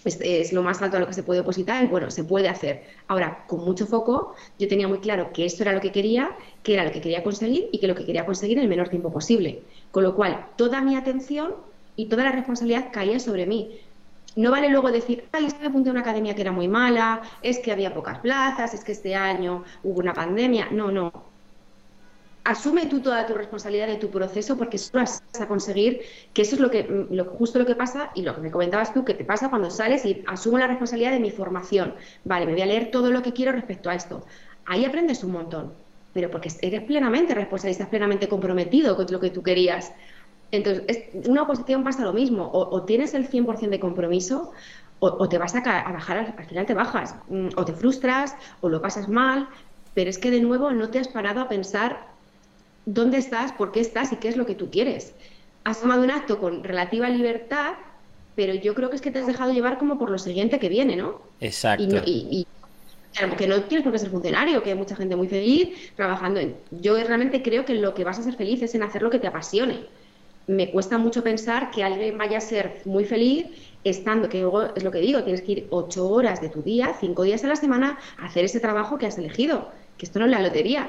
es, 0.04 0.52
lo 0.52 0.62
más 0.62 0.82
alto 0.82 0.96
a 0.96 1.00
lo 1.00 1.06
que 1.06 1.12
se 1.12 1.22
puede 1.22 1.40
opositar, 1.40 1.86
bueno, 1.88 2.10
se 2.10 2.24
puede 2.24 2.48
hacer. 2.48 2.82
Ahora, 3.06 3.44
con 3.46 3.64
mucho 3.64 3.86
foco, 3.86 4.34
yo 4.58 4.66
tenía 4.66 4.88
muy 4.88 4.98
claro 4.98 5.32
que 5.32 5.44
esto 5.44 5.62
era 5.62 5.72
lo 5.72 5.80
que 5.80 5.92
quería, 5.92 6.30
que 6.62 6.74
era 6.74 6.84
lo 6.84 6.90
que 6.90 7.00
quería 7.00 7.22
conseguir 7.22 7.68
y 7.72 7.78
que 7.78 7.86
lo 7.86 7.94
que 7.94 8.04
quería 8.04 8.26
conseguir 8.26 8.58
en 8.58 8.64
el 8.64 8.70
menor 8.70 8.88
tiempo 8.88 9.12
posible. 9.12 9.62
Con 9.92 10.02
lo 10.02 10.16
cual, 10.16 10.46
toda 10.56 10.80
mi 10.80 10.96
atención 10.96 11.54
y 11.94 12.06
toda 12.06 12.24
la 12.24 12.32
responsabilidad 12.32 12.90
caía 12.92 13.20
sobre 13.20 13.46
mí. 13.46 13.78
No 14.38 14.52
vale 14.52 14.68
luego 14.68 14.92
decir, 14.92 15.28
ay, 15.32 15.46
es 15.46 15.54
que 15.54 15.62
me 15.62 15.66
apunté 15.66 15.88
a 15.88 15.92
una 15.92 16.02
academia 16.02 16.32
que 16.32 16.42
era 16.42 16.52
muy 16.52 16.68
mala, 16.68 17.22
es 17.42 17.58
que 17.58 17.72
había 17.72 17.92
pocas 17.92 18.20
plazas, 18.20 18.72
es 18.72 18.84
que 18.84 18.92
este 18.92 19.16
año 19.16 19.64
hubo 19.82 19.98
una 19.98 20.14
pandemia. 20.14 20.68
No, 20.70 20.92
no. 20.92 21.12
Asume 22.44 22.86
tú 22.86 23.00
toda 23.00 23.26
tu 23.26 23.34
responsabilidad 23.34 23.88
de 23.88 23.96
tu 23.96 24.10
proceso 24.10 24.56
porque 24.56 24.78
solo 24.78 25.02
vas 25.02 25.20
a 25.40 25.48
conseguir 25.48 26.02
que 26.32 26.42
eso 26.42 26.54
es 26.54 26.60
lo 26.60 26.70
que, 26.70 26.86
lo, 27.10 27.24
justo 27.24 27.58
lo 27.58 27.66
que 27.66 27.74
pasa 27.74 28.12
y 28.14 28.22
lo 28.22 28.36
que 28.36 28.40
me 28.42 28.52
comentabas 28.52 28.94
tú, 28.94 29.04
que 29.04 29.14
te 29.14 29.24
pasa 29.24 29.50
cuando 29.50 29.70
sales 29.70 30.04
y 30.04 30.22
asumo 30.28 30.56
la 30.56 30.68
responsabilidad 30.68 31.10
de 31.10 31.18
mi 31.18 31.32
formación. 31.32 31.96
Vale, 32.22 32.46
me 32.46 32.52
voy 32.52 32.62
a 32.62 32.66
leer 32.66 32.92
todo 32.92 33.10
lo 33.10 33.22
que 33.22 33.32
quiero 33.32 33.50
respecto 33.50 33.90
a 33.90 33.96
esto. 33.96 34.24
Ahí 34.66 34.84
aprendes 34.84 35.24
un 35.24 35.32
montón, 35.32 35.74
pero 36.12 36.30
porque 36.30 36.52
eres 36.62 36.82
plenamente 36.82 37.34
responsable, 37.34 37.72
estás 37.72 37.88
plenamente 37.88 38.28
comprometido 38.28 38.94
con 38.94 39.06
lo 39.10 39.18
que 39.18 39.30
tú 39.30 39.42
querías. 39.42 39.92
Entonces, 40.50 40.84
es, 40.88 41.28
una 41.28 41.42
oposición 41.42 41.84
pasa 41.84 42.02
lo 42.02 42.12
mismo, 42.12 42.50
o, 42.52 42.82
tienes 42.82 43.14
el 43.14 43.28
100% 43.28 43.68
de 43.68 43.80
compromiso 43.80 44.52
o, 45.00 45.28
te 45.28 45.38
vas 45.38 45.54
a, 45.54 45.60
bajar, 45.60 46.34
al, 46.36 46.46
final 46.46 46.66
te 46.66 46.74
bajas, 46.74 47.14
mm, 47.28 47.48
o 47.56 47.64
te 47.64 47.72
frustras, 47.72 48.34
o 48.60 48.68
lo 48.68 48.82
pasas 48.82 49.08
mal, 49.08 49.48
pero 49.94 50.10
es 50.10 50.18
que 50.18 50.30
de 50.30 50.40
nuevo 50.40 50.72
no 50.72 50.90
te 50.90 50.98
has 50.98 51.08
parado 51.08 51.40
a 51.40 51.48
pensar 51.48 52.08
dónde 52.84 53.18
estás, 53.18 53.52
por 53.52 53.70
qué 53.70 53.80
estás 53.80 54.12
y 54.12 54.16
qué 54.16 54.28
es 54.28 54.36
lo 54.36 54.46
que 54.46 54.54
tú 54.54 54.70
quieres. 54.70 55.12
Has 55.64 55.80
tomado 55.80 56.02
un 56.02 56.10
acto 56.10 56.38
con 56.38 56.64
relativa 56.64 57.08
libertad, 57.10 57.74
pero 58.34 58.54
yo 58.54 58.74
creo 58.74 58.90
que 58.90 58.96
es 58.96 59.02
que 59.02 59.10
te 59.10 59.18
has 59.18 59.26
dejado 59.26 59.52
llevar 59.52 59.78
como 59.78 59.98
por 59.98 60.10
lo 60.10 60.18
siguiente 60.18 60.58
que 60.58 60.68
viene, 60.68 60.96
¿no? 60.96 61.20
Exacto. 61.40 61.84
Y, 62.06 62.46
que 63.36 63.48
no 63.48 63.62
tienes 63.62 63.82
por 63.82 63.92
qué 63.92 63.98
ser 63.98 64.10
funcionario, 64.10 64.62
que 64.62 64.70
hay 64.70 64.76
mucha 64.76 64.94
gente 64.94 65.16
muy 65.16 65.26
feliz 65.26 65.92
trabajando 65.96 66.38
en... 66.38 66.54
Yo 66.70 66.94
realmente 66.94 67.42
creo 67.42 67.64
que 67.64 67.74
lo 67.74 67.94
que 67.94 68.04
vas 68.04 68.18
a 68.18 68.22
ser 68.22 68.34
feliz 68.34 68.62
es 68.62 68.76
en 68.76 68.84
hacer 68.84 69.02
lo 69.02 69.10
que 69.10 69.18
te 69.18 69.26
apasione. 69.26 69.86
Me 70.48 70.70
cuesta 70.70 70.98
mucho 70.98 71.22
pensar 71.22 71.70
que 71.70 71.84
alguien 71.84 72.18
vaya 72.18 72.38
a 72.38 72.40
ser 72.40 72.82
muy 72.84 73.04
feliz 73.04 73.46
estando, 73.84 74.28
que 74.28 74.40
luego 74.40 74.74
es 74.74 74.82
lo 74.82 74.90
que 74.90 74.98
digo, 74.98 75.22
tienes 75.22 75.42
que 75.42 75.52
ir 75.52 75.66
ocho 75.70 76.08
horas 76.08 76.40
de 76.40 76.48
tu 76.48 76.62
día, 76.62 76.96
cinco 76.98 77.22
días 77.22 77.44
a 77.44 77.48
la 77.48 77.56
semana, 77.56 77.98
a 78.18 78.26
hacer 78.26 78.44
ese 78.44 78.58
trabajo 78.58 78.98
que 78.98 79.06
has 79.06 79.16
elegido, 79.18 79.70
que 79.96 80.06
esto 80.06 80.18
no 80.18 80.24
es 80.24 80.30
la 80.30 80.42
lotería, 80.42 80.88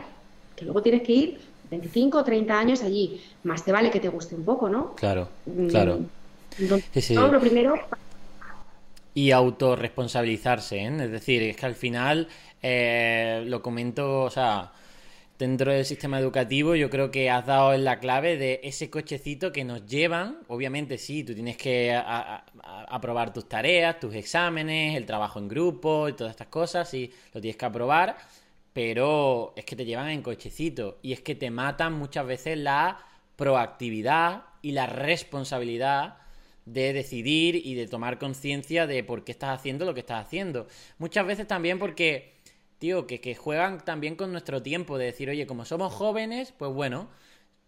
que 0.55 0.65
luego 0.65 0.81
tienes 0.81 1.03
que 1.03 1.11
ir 1.11 1.39
25 1.69 2.17
o 2.17 2.23
30 2.23 2.59
años 2.59 2.81
allí, 2.81 3.21
más 3.43 3.63
te 3.63 3.71
vale 3.71 3.91
que 3.91 3.99
te 3.99 4.09
guste 4.09 4.33
un 4.33 4.43
poco, 4.43 4.69
¿no? 4.69 4.95
Claro, 4.95 5.29
mm, 5.45 5.67
claro. 5.67 5.99
Entonces, 6.57 7.11
lo 7.11 7.39
primero 7.39 7.75
y 9.13 9.31
autorresponsabilizarse, 9.31 10.77
¿eh? 10.77 11.03
es 11.03 11.11
decir, 11.11 11.43
es 11.43 11.57
que 11.57 11.65
al 11.65 11.75
final 11.75 12.27
eh, 12.61 13.43
lo 13.45 13.61
comento, 13.61 14.23
o 14.23 14.29
sea, 14.29 14.71
dentro 15.39 15.71
del 15.71 15.85
sistema 15.85 16.19
educativo 16.19 16.75
yo 16.75 16.89
creo 16.89 17.09
que 17.11 17.29
has 17.29 17.45
dado 17.45 17.75
la 17.77 17.99
clave 17.99 18.35
de 18.37 18.59
ese 18.61 18.89
cochecito 18.89 19.53
que 19.53 19.63
nos 19.63 19.85
llevan, 19.85 20.39
obviamente 20.49 20.97
sí, 20.97 21.23
tú 21.23 21.33
tienes 21.33 21.55
que 21.55 21.95
aprobar 21.95 23.31
tus 23.31 23.47
tareas, 23.47 24.01
tus 24.01 24.13
exámenes, 24.13 24.97
el 24.97 25.05
trabajo 25.05 25.39
en 25.39 25.47
grupo 25.47 26.09
y 26.09 26.13
todas 26.13 26.31
estas 26.31 26.47
cosas, 26.47 26.89
sí, 26.89 27.11
lo 27.33 27.39
tienes 27.39 27.55
que 27.55 27.65
aprobar, 27.65 28.17
pero 28.73 29.53
es 29.55 29.63
que 29.63 29.77
te 29.77 29.85
llevan 29.85 30.09
en 30.09 30.21
cochecito 30.21 30.99
y 31.01 31.13
es 31.13 31.21
que 31.21 31.35
te 31.35 31.49
matan 31.49 31.93
muchas 31.93 32.27
veces 32.27 32.57
la 32.57 32.99
proactividad 33.37 34.43
y 34.61 34.73
la 34.73 34.87
responsabilidad 34.87 36.17
de 36.65 36.93
decidir 36.93 37.55
y 37.55 37.73
de 37.73 37.87
tomar 37.87 38.19
conciencia 38.19 38.85
de 38.85 39.03
por 39.03 39.23
qué 39.23 39.31
estás 39.31 39.57
haciendo 39.57 39.85
lo 39.85 39.93
que 39.93 40.01
estás 40.01 40.25
haciendo. 40.25 40.67
Muchas 40.97 41.25
veces 41.25 41.47
también 41.47 41.79
porque, 41.79 42.38
tío, 42.79 43.07
que, 43.07 43.21
que 43.21 43.35
juegan 43.35 43.83
también 43.85 44.15
con 44.15 44.31
nuestro 44.31 44.63
tiempo, 44.63 44.97
de 44.97 45.05
decir, 45.05 45.29
oye, 45.29 45.45
como 45.47 45.65
somos 45.65 45.93
jóvenes, 45.93 46.53
pues 46.57 46.71
bueno, 46.71 47.09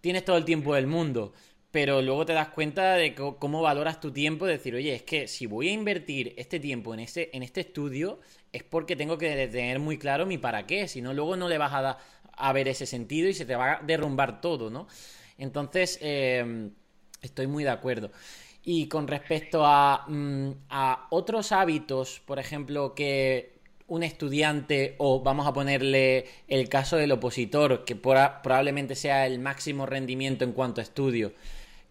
tienes 0.01 0.25
todo 0.25 0.37
el 0.37 0.45
tiempo 0.45 0.75
del 0.75 0.87
mundo. 0.87 1.33
Pero 1.71 2.01
luego 2.01 2.25
te 2.25 2.33
das 2.33 2.49
cuenta 2.49 2.95
de 2.95 3.15
cómo 3.15 3.61
valoras 3.61 4.01
tu 4.01 4.11
tiempo, 4.11 4.45
de 4.45 4.53
decir, 4.53 4.75
oye, 4.75 4.95
es 4.95 5.03
que 5.03 5.27
si 5.27 5.45
voy 5.45 5.69
a 5.69 5.71
invertir 5.73 6.33
este 6.37 6.59
tiempo 6.59 6.93
en, 6.93 7.01
ese, 7.01 7.29
en 7.33 7.43
este 7.43 7.61
estudio, 7.61 8.19
es 8.51 8.63
porque 8.63 8.95
tengo 8.97 9.17
que 9.17 9.47
tener 9.47 9.79
muy 9.79 9.97
claro 9.97 10.25
mi 10.25 10.37
para 10.37 10.65
qué, 10.67 10.87
si 10.89 11.01
no, 11.01 11.13
luego 11.13 11.37
no 11.37 11.47
le 11.47 11.57
vas 11.57 11.71
a, 11.73 11.97
a 12.33 12.53
ver 12.53 12.67
ese 12.67 12.85
sentido 12.85 13.29
y 13.29 13.33
se 13.33 13.45
te 13.45 13.55
va 13.55 13.73
a 13.77 13.81
derrumbar 13.83 14.41
todo, 14.41 14.69
¿no? 14.69 14.87
Entonces, 15.37 15.97
eh, 16.01 16.71
estoy 17.21 17.47
muy 17.47 17.63
de 17.63 17.69
acuerdo. 17.69 18.11
Y 18.63 18.87
con 18.87 19.07
respecto 19.07 19.61
mm, 19.61 20.51
a, 20.69 21.07
otros 21.09 21.51
hábitos, 21.51 22.21
por 22.25 22.39
ejemplo, 22.39 22.93
que 22.93 23.60
un 23.91 24.03
estudiante, 24.03 24.95
o 24.99 25.19
vamos 25.21 25.45
a 25.45 25.51
ponerle 25.51 26.25
el 26.47 26.69
caso 26.69 26.95
del 26.95 27.11
opositor, 27.11 27.83
que 27.83 27.97
probablemente 27.97 28.95
sea 28.95 29.27
el 29.27 29.37
máximo 29.39 29.85
rendimiento 29.85 30.45
en 30.45 30.53
cuanto 30.53 30.79
a 30.79 30.83
estudio, 30.85 31.33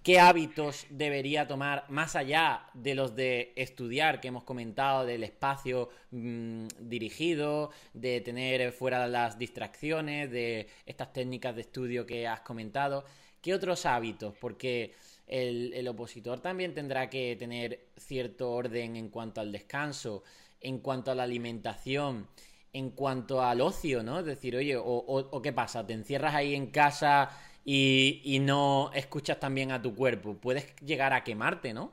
¿qué 0.02 0.18
hábitos 0.18 0.86
debería 0.88 1.46
tomar 1.46 1.84
más 1.90 2.16
allá 2.16 2.64
de 2.72 2.94
los 2.94 3.14
de 3.16 3.52
estudiar 3.54 4.22
que 4.22 4.28
hemos 4.28 4.44
comentado, 4.44 5.04
del 5.04 5.24
espacio 5.24 5.90
mm, 6.10 6.68
dirigido, 6.78 7.70
de 7.92 8.22
tener 8.22 8.72
fuera 8.72 9.06
las 9.06 9.38
distracciones, 9.38 10.30
de 10.30 10.68
estas 10.86 11.12
técnicas 11.12 11.54
de 11.54 11.60
estudio 11.60 12.06
que 12.06 12.26
has 12.26 12.40
comentado? 12.40 13.04
¿Qué 13.42 13.52
otros 13.52 13.84
hábitos? 13.84 14.34
Porque 14.40 14.94
el, 15.26 15.86
opositor 15.86 16.40
también 16.40 16.72
tendrá 16.72 17.10
que 17.10 17.36
tener 17.36 17.88
cierto 17.98 18.52
orden 18.52 18.96
en 18.96 19.10
cuanto 19.10 19.42
al 19.42 19.52
descanso, 19.52 20.24
en 20.60 20.78
cuanto 20.78 21.10
a 21.10 21.14
la 21.14 21.24
alimentación, 21.24 22.28
en 22.72 22.90
cuanto 22.90 23.42
al 23.42 23.60
ocio, 23.60 24.02
¿no? 24.02 24.20
Es 24.20 24.26
decir, 24.26 24.56
oye, 24.56 24.76
o, 24.76 25.42
qué 25.42 25.52
pasa, 25.52 25.86
te 25.86 25.92
encierras 25.92 26.34
ahí 26.34 26.54
en 26.54 26.66
casa 26.68 27.30
y, 27.64 28.38
no 28.42 28.90
escuchas 28.94 29.40
también 29.40 29.72
a 29.72 29.82
tu 29.82 29.94
cuerpo, 29.94 30.34
puedes 30.34 30.74
llegar 30.76 31.12
a 31.12 31.24
quemarte, 31.24 31.72
¿no? 31.72 31.92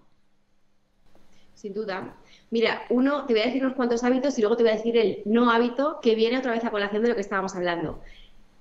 Sin 1.53 1.74
duda. 1.74 2.15
Mira, 2.51 2.84
uno, 2.89 3.26
te 3.26 3.34
voy 3.34 3.41
a 3.41 3.45
decir 3.45 3.63
unos 3.63 3.76
cuantos 3.76 4.03
hábitos 4.03 4.38
y 4.38 4.41
luego 4.41 4.55
te 4.55 4.63
voy 4.63 4.74
a 4.74 4.76
decir 4.76 4.95
el 4.95 5.24
no 5.26 5.51
hábito 5.51 5.99
que 6.01 6.13
viene 6.13 6.38
otra 6.38 6.51
vez 6.51 6.63
a 6.63 6.70
colación 6.70 7.01
de 7.01 7.09
lo 7.09 7.15
que 7.15 7.22
estábamos 7.22 7.55
hablando. 7.55 8.01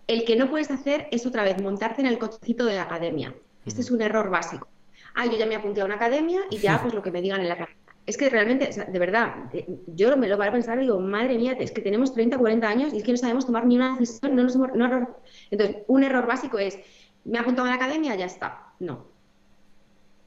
El 0.06 0.24
que 0.24 0.36
no 0.36 0.48
puedes 0.48 0.70
hacer 0.70 1.06
es 1.10 1.26
otra 1.26 1.44
vez 1.44 1.60
montarte 1.60 2.00
en 2.00 2.06
el 2.06 2.18
cochecito 2.18 2.64
de 2.64 2.76
la 2.76 2.84
academia. 2.84 3.34
Este 3.66 3.82
es 3.82 3.90
un 3.90 4.00
error 4.00 4.30
básico. 4.30 4.68
Ah, 5.14 5.26
yo 5.26 5.36
ya 5.36 5.44
me 5.44 5.56
apunté 5.56 5.82
a 5.82 5.84
una 5.84 5.96
academia 5.96 6.42
y 6.50 6.58
ya 6.58 6.80
pues 6.80 6.94
lo 6.94 7.02
que 7.02 7.10
me 7.10 7.20
digan 7.20 7.40
en 7.40 7.48
la 7.48 7.58
cabeza. 7.58 7.85
Es 8.06 8.16
que 8.16 8.30
realmente, 8.30 8.70
de 8.88 8.98
verdad, 8.98 9.50
eh, 9.52 9.66
yo 9.88 10.16
me 10.16 10.28
lo 10.28 10.36
voy 10.36 10.46
a 10.46 10.52
pensar 10.52 10.78
y 10.78 10.82
digo, 10.82 11.00
madre 11.00 11.36
mía, 11.36 11.56
es 11.58 11.72
que 11.72 11.82
tenemos 11.82 12.14
30, 12.14 12.38
40 12.38 12.68
años 12.68 12.94
y 12.94 12.98
es 12.98 13.02
que 13.04 13.10
no 13.10 13.18
sabemos 13.18 13.46
tomar 13.46 13.66
ni 13.66 13.76
una 13.76 13.98
decisión, 13.98 14.36
no 14.36 14.44
nos 14.44 14.56
no, 14.56 15.16
Entonces, 15.50 15.78
un 15.88 16.04
error 16.04 16.26
básico 16.26 16.58
es, 16.58 16.78
me 17.24 17.38
he 17.38 17.40
apuntado 17.40 17.66
a 17.66 17.70
la 17.70 17.76
academia, 17.76 18.14
ya 18.14 18.26
está. 18.26 18.72
No. 18.78 19.06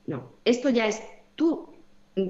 No. 0.08 0.34
Esto 0.44 0.70
ya 0.70 0.88
es 0.88 1.02
tu 1.36 1.74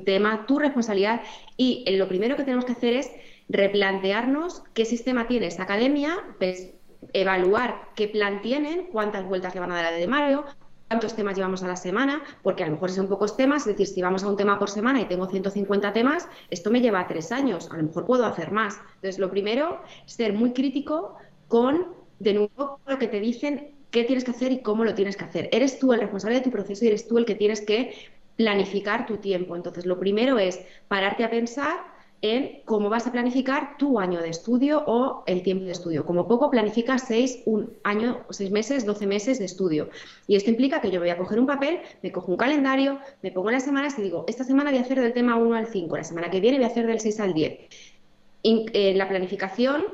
tema, 0.05 0.45
tu 0.45 0.59
responsabilidad 0.59 1.21
y 1.57 1.83
lo 1.97 2.07
primero 2.07 2.35
que 2.35 2.43
tenemos 2.43 2.65
que 2.65 2.73
hacer 2.73 2.93
es 2.93 3.11
replantearnos 3.47 4.63
qué 4.75 4.85
sistema 4.85 5.27
tiene 5.27 5.47
esa 5.47 5.63
academia, 5.63 6.15
pues, 6.37 6.73
evaluar 7.13 7.89
qué 7.95 8.07
plan 8.07 8.41
tienen, 8.41 8.87
cuántas 8.91 9.25
vueltas 9.25 9.53
le 9.55 9.61
van 9.61 9.71
a 9.71 9.75
dar 9.75 9.85
a 9.85 9.91
de 9.91 10.07
Mario, 10.07 10.45
cuántos 10.89 11.15
temas 11.15 11.35
llevamos 11.35 11.61
a 11.61 11.67
la 11.67 11.75
semana, 11.75 12.23
porque 12.41 12.63
a 12.63 12.65
lo 12.65 12.73
mejor 12.73 12.89
son 12.89 13.07
pocos 13.07 13.37
temas, 13.37 13.61
es 13.61 13.77
decir, 13.77 13.87
si 13.87 14.01
vamos 14.01 14.23
a 14.23 14.27
un 14.27 14.35
tema 14.35 14.57
por 14.57 14.71
semana 14.71 14.99
y 14.99 15.05
tengo 15.05 15.27
150 15.27 15.93
temas, 15.93 16.27
esto 16.49 16.71
me 16.71 16.81
lleva 16.81 17.07
tres 17.07 17.31
años, 17.31 17.69
a 17.71 17.77
lo 17.77 17.83
mejor 17.83 18.07
puedo 18.07 18.25
hacer 18.25 18.51
más. 18.51 18.79
Entonces, 18.95 19.19
lo 19.19 19.29
primero 19.29 19.81
ser 20.05 20.33
muy 20.33 20.51
crítico 20.51 21.15
con, 21.47 21.93
de 22.17 22.33
nuevo, 22.33 22.79
lo 22.87 22.97
que 22.97 23.07
te 23.07 23.19
dicen, 23.19 23.75
qué 23.91 24.03
tienes 24.03 24.23
que 24.23 24.31
hacer 24.31 24.51
y 24.51 24.61
cómo 24.63 24.83
lo 24.83 24.95
tienes 24.95 25.15
que 25.15 25.25
hacer. 25.25 25.47
Eres 25.51 25.77
tú 25.77 25.93
el 25.93 25.99
responsable 25.99 26.37
de 26.37 26.43
tu 26.43 26.49
proceso 26.49 26.83
y 26.83 26.87
eres 26.87 27.07
tú 27.07 27.19
el 27.19 27.25
que 27.25 27.35
tienes 27.35 27.61
que 27.61 27.93
planificar 28.35 29.05
tu 29.05 29.17
tiempo. 29.17 29.55
Entonces, 29.55 29.85
lo 29.85 29.99
primero 29.99 30.39
es 30.39 30.59
pararte 30.87 31.23
a 31.23 31.29
pensar 31.29 31.77
en 32.21 32.61
cómo 32.65 32.89
vas 32.89 33.07
a 33.07 33.11
planificar 33.11 33.77
tu 33.77 33.99
año 33.99 34.21
de 34.21 34.29
estudio 34.29 34.83
o 34.85 35.23
el 35.25 35.41
tiempo 35.43 35.65
de 35.65 35.71
estudio. 35.71 36.05
Como 36.05 36.27
poco 36.27 36.49
planificas 36.49 37.03
seis, 37.07 37.41
un 37.45 37.71
año, 37.83 38.25
seis 38.29 38.51
meses, 38.51 38.85
doce 38.85 39.07
meses 39.07 39.39
de 39.39 39.45
estudio. 39.45 39.89
Y 40.27 40.35
esto 40.35 40.49
implica 40.49 40.81
que 40.81 40.91
yo 40.91 40.99
voy 40.99 41.09
a 41.09 41.17
coger 41.17 41.39
un 41.39 41.47
papel, 41.47 41.79
me 42.01 42.11
cojo 42.11 42.31
un 42.31 42.37
calendario, 42.37 42.99
me 43.21 43.31
pongo 43.31 43.51
las 43.51 43.63
semanas 43.63 43.97
y 43.97 44.01
digo, 44.01 44.25
esta 44.27 44.43
semana 44.43 44.71
voy 44.71 44.79
a 44.79 44.83
hacer 44.83 44.99
del 44.99 45.13
tema 45.13 45.35
1 45.35 45.55
al 45.55 45.67
5, 45.67 45.97
la 45.97 46.03
semana 46.03 46.29
que 46.29 46.39
viene 46.39 46.57
voy 46.57 46.65
a 46.65 46.67
hacer 46.67 46.85
del 46.85 46.99
6 46.99 47.19
al 47.19 47.33
10. 47.33 47.59
En 48.43 48.97
la 48.97 49.07
planificación 49.07 49.85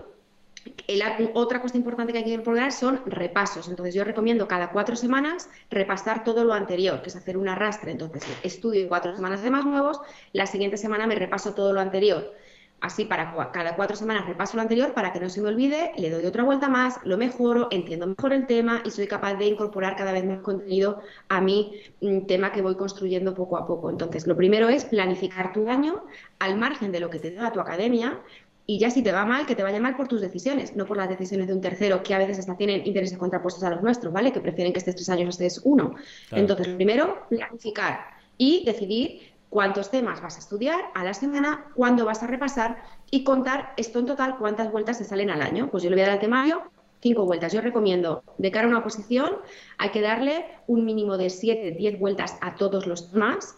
otra 1.34 1.62
cosa 1.62 1.78
importante 1.78 2.12
que 2.12 2.20
hay 2.20 2.24
que 2.24 2.32
incorporar 2.32 2.72
son 2.72 3.02
repasos. 3.06 3.68
Entonces, 3.68 3.94
yo 3.94 4.04
recomiendo 4.04 4.48
cada 4.48 4.72
cuatro 4.72 4.96
semanas 4.96 5.50
repasar 5.70 6.24
todo 6.24 6.44
lo 6.44 6.54
anterior, 6.54 7.02
que 7.02 7.10
es 7.10 7.16
hacer 7.16 7.38
un 7.38 7.48
arrastre. 7.50 7.92
Entonces, 7.92 8.26
estudio 8.44 8.88
cuatro 8.88 9.16
semanas 9.16 9.44
de 9.44 9.52
más 9.52 9.66
nuevos, 9.66 10.00
la 10.34 10.46
siguiente 10.46 10.78
semana 10.78 11.08
me 11.08 11.16
repaso 11.16 11.54
todo 11.54 11.74
lo 11.74 11.82
anterior. 11.82 12.34
Así, 12.82 13.06
para 13.06 13.34
cada 13.52 13.76
cuatro 13.76 13.96
semanas 13.96 14.28
repaso 14.28 14.58
lo 14.58 14.62
anterior 14.62 14.94
para 14.94 15.12
que 15.12 15.20
no 15.20 15.30
se 15.30 15.42
me 15.42 15.48
olvide, 15.50 15.92
le 15.98 16.10
doy 16.10 16.26
otra 16.26 16.44
vuelta 16.44 16.68
más, 16.68 17.00
lo 17.04 17.18
mejoro, 17.18 17.68
entiendo 17.72 18.06
mejor 18.06 18.34
el 18.34 18.46
tema 18.46 18.84
y 18.86 18.92
soy 18.92 19.08
capaz 19.08 19.36
de 19.36 19.46
incorporar 19.46 19.96
cada 19.96 20.12
vez 20.12 20.26
más 20.26 20.42
contenido 20.42 21.02
a 21.30 21.42
mi 21.42 21.82
mm, 22.02 22.28
tema 22.28 22.52
que 22.52 22.62
voy 22.62 22.76
construyendo 22.76 23.34
poco 23.34 23.58
a 23.58 23.66
poco. 23.66 23.90
Entonces, 23.90 24.28
lo 24.28 24.36
primero 24.36 24.70
es 24.70 24.86
planificar 24.86 25.52
tu 25.54 25.68
año 25.68 26.04
al 26.38 26.58
margen 26.58 26.92
de 26.92 27.00
lo 27.00 27.10
que 27.10 27.18
te 27.18 27.32
da 27.32 27.52
tu 27.52 27.60
academia, 27.60 28.20
y 28.68 28.80
ya 28.80 28.90
si 28.90 29.04
te 29.04 29.12
va 29.12 29.26
mal, 29.26 29.46
que 29.46 29.56
te 29.56 29.64
vaya 29.64 29.80
mal 29.80 29.96
por 29.96 30.08
tus 30.08 30.22
decisiones, 30.22 30.76
no 30.76 30.86
por 30.86 30.98
las 30.98 31.10
decisiones 31.10 31.48
de 31.48 31.54
un 31.54 31.62
tercero, 31.62 32.02
que 32.02 32.14
a 32.14 32.18
veces 32.18 32.40
hasta 32.40 32.58
tienen 32.58 32.86
intereses 32.86 33.18
contrapuestos 33.18 33.64
a 33.64 33.70
los 33.70 33.84
nuestros, 33.84 34.12
¿vale? 34.12 34.32
Que 34.32 34.40
prefieren 34.40 34.74
que 34.74 34.80
estés 34.80 34.96
tres 34.96 35.10
años 35.10 35.28
o 35.28 35.30
estés 35.30 35.62
uno. 35.64 35.96
Entonces, 36.32 36.70
primero, 36.70 37.28
planificar 37.30 38.00
y 38.38 38.66
decidir 38.66 39.34
cuántos 39.50 39.92
temas 39.92 40.22
vas 40.22 40.36
a 40.38 40.40
estudiar 40.40 40.80
a 40.96 41.04
la 41.04 41.14
semana, 41.14 41.66
cuándo 41.76 42.06
vas 42.06 42.24
a 42.24 42.28
repasar 42.28 42.84
y 43.12 43.24
contar 43.24 43.74
esto 43.78 44.00
en 44.00 44.08
total 44.08 44.38
cuántas 44.38 44.72
vueltas 44.72 44.98
te 44.98 45.04
salen 45.04 45.30
al 45.30 45.42
año. 45.42 45.70
Pues 45.70 45.84
yo 45.84 45.90
le 45.90 45.96
voy 45.96 46.04
a 46.04 46.08
dar 46.08 46.14
al 46.16 46.20
temario 46.20 46.64
cinco 47.02 47.26
vueltas. 47.26 47.54
Yo 47.54 47.62
recomiendo, 47.62 48.24
de 48.40 48.50
cara 48.50 48.66
a 48.66 48.70
una 48.70 48.80
oposición, 48.80 49.30
hay 49.78 49.90
que 49.90 50.02
darle 50.02 50.46
un 50.66 50.86
mínimo 50.86 51.18
de 51.18 51.30
siete, 51.30 51.72
diez 51.72 52.00
vueltas 52.00 52.38
a 52.42 52.56
todos 52.56 52.88
los 52.88 53.12
temas 53.12 53.56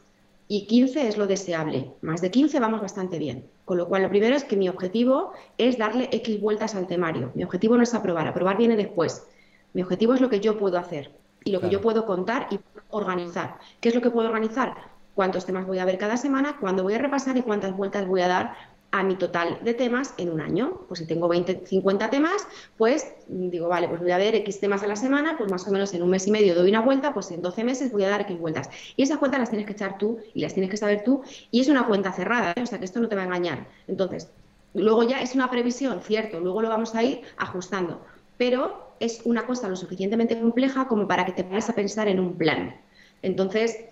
y 0.47 0.65
15 0.67 1.07
es 1.07 1.17
lo 1.17 1.27
deseable. 1.27 1.91
Más 2.01 2.21
de 2.21 2.31
15 2.31 2.59
vamos 2.59 2.81
bastante 2.81 3.19
bien. 3.19 3.45
Con 3.65 3.77
lo 3.77 3.87
cual, 3.87 4.03
lo 4.03 4.09
primero 4.09 4.35
es 4.35 4.45
que 4.45 4.55
mi 4.55 4.69
objetivo 4.69 5.33
es 5.57 5.77
darle 5.77 6.09
X 6.11 6.39
vueltas 6.39 6.73
al 6.75 6.87
temario. 6.87 7.31
Mi 7.35 7.43
objetivo 7.43 7.75
no 7.75 7.83
es 7.83 7.93
aprobar, 7.93 8.27
aprobar 8.27 8.57
viene 8.57 8.77
después. 8.77 9.27
Mi 9.73 9.81
objetivo 9.81 10.13
es 10.13 10.21
lo 10.21 10.29
que 10.29 10.39
yo 10.39 10.57
puedo 10.57 10.77
hacer 10.77 11.11
y 11.43 11.51
lo 11.51 11.59
que 11.59 11.69
yo 11.69 11.81
puedo 11.81 12.05
contar 12.05 12.47
y 12.49 12.59
organizar. 12.89 13.57
¿Qué 13.81 13.89
es 13.89 13.95
lo 13.95 14.01
que 14.01 14.09
puedo 14.09 14.29
organizar? 14.29 14.75
¿Cuántos 15.15 15.45
temas 15.45 15.67
voy 15.67 15.79
a 15.79 15.85
ver 15.85 15.97
cada 15.97 16.15
semana? 16.15 16.57
¿Cuándo 16.59 16.83
voy 16.83 16.93
a 16.93 16.99
repasar 16.99 17.35
y 17.37 17.41
cuántas 17.41 17.75
vueltas 17.75 18.07
voy 18.07 18.21
a 18.21 18.27
dar 18.27 18.55
a 18.91 19.03
mi 19.03 19.15
total 19.15 19.59
de 19.63 19.73
temas 19.73 20.13
en 20.17 20.31
un 20.31 20.41
año. 20.41 20.81
Pues 20.87 20.99
si 20.99 21.05
tengo 21.05 21.27
20, 21.27 21.63
50 21.65 22.09
temas, 22.09 22.47
pues 22.77 23.13
digo, 23.27 23.67
vale, 23.67 23.87
pues 23.87 24.01
voy 24.01 24.11
a 24.11 24.17
ver 24.17 24.35
X 24.35 24.59
temas 24.59 24.83
a 24.83 24.87
la 24.87 24.95
semana, 24.95 25.37
pues 25.37 25.51
más 25.51 25.67
o 25.67 25.71
menos 25.71 25.93
en 25.93 26.03
un 26.03 26.09
mes 26.09 26.27
y 26.27 26.31
medio 26.31 26.55
doy 26.55 26.69
una 26.69 26.81
vuelta, 26.81 27.13
pues 27.13 27.31
en 27.31 27.41
12 27.41 27.63
meses 27.63 27.91
voy 27.91 28.03
a 28.03 28.09
dar 28.09 28.21
X 28.21 28.39
vueltas. 28.39 28.69
Y 28.95 29.03
esas 29.03 29.17
cuentas 29.17 29.39
las 29.39 29.49
tienes 29.49 29.65
que 29.65 29.73
echar 29.73 29.97
tú 29.97 30.19
y 30.33 30.41
las 30.41 30.53
tienes 30.53 30.71
que 30.71 30.77
saber 30.77 31.03
tú 31.03 31.21
y 31.51 31.61
es 31.61 31.67
una 31.67 31.85
cuenta 31.85 32.11
cerrada, 32.11 32.53
¿eh? 32.55 32.61
o 32.61 32.65
sea 32.65 32.79
que 32.79 32.85
esto 32.85 32.99
no 32.99 33.07
te 33.07 33.15
va 33.15 33.23
a 33.23 33.25
engañar. 33.25 33.67
Entonces, 33.87 34.29
Luego 34.77 35.03
ya 35.03 35.21
es 35.21 35.33
una 35.33 35.49
previsión, 35.49 36.01
cierto, 36.01 36.39
luego 36.39 36.61
lo 36.61 36.69
vamos 36.69 36.93
a 36.93 37.03
ir 37.03 37.21
ajustando, 37.37 38.05
pero 38.37 38.93
es 38.99 39.21
una 39.25 39.45
cosa 39.45 39.67
lo 39.69 39.75
suficientemente 39.75 40.39
compleja 40.39 40.87
como 40.87 41.07
para 41.07 41.25
que 41.25 41.31
te 41.31 41.43
vayas 41.43 41.69
a 41.69 41.73
pensar 41.73 42.07
en 42.07 42.19
un 42.19 42.37
plan. 42.37 42.75
Entonces, 43.23 43.85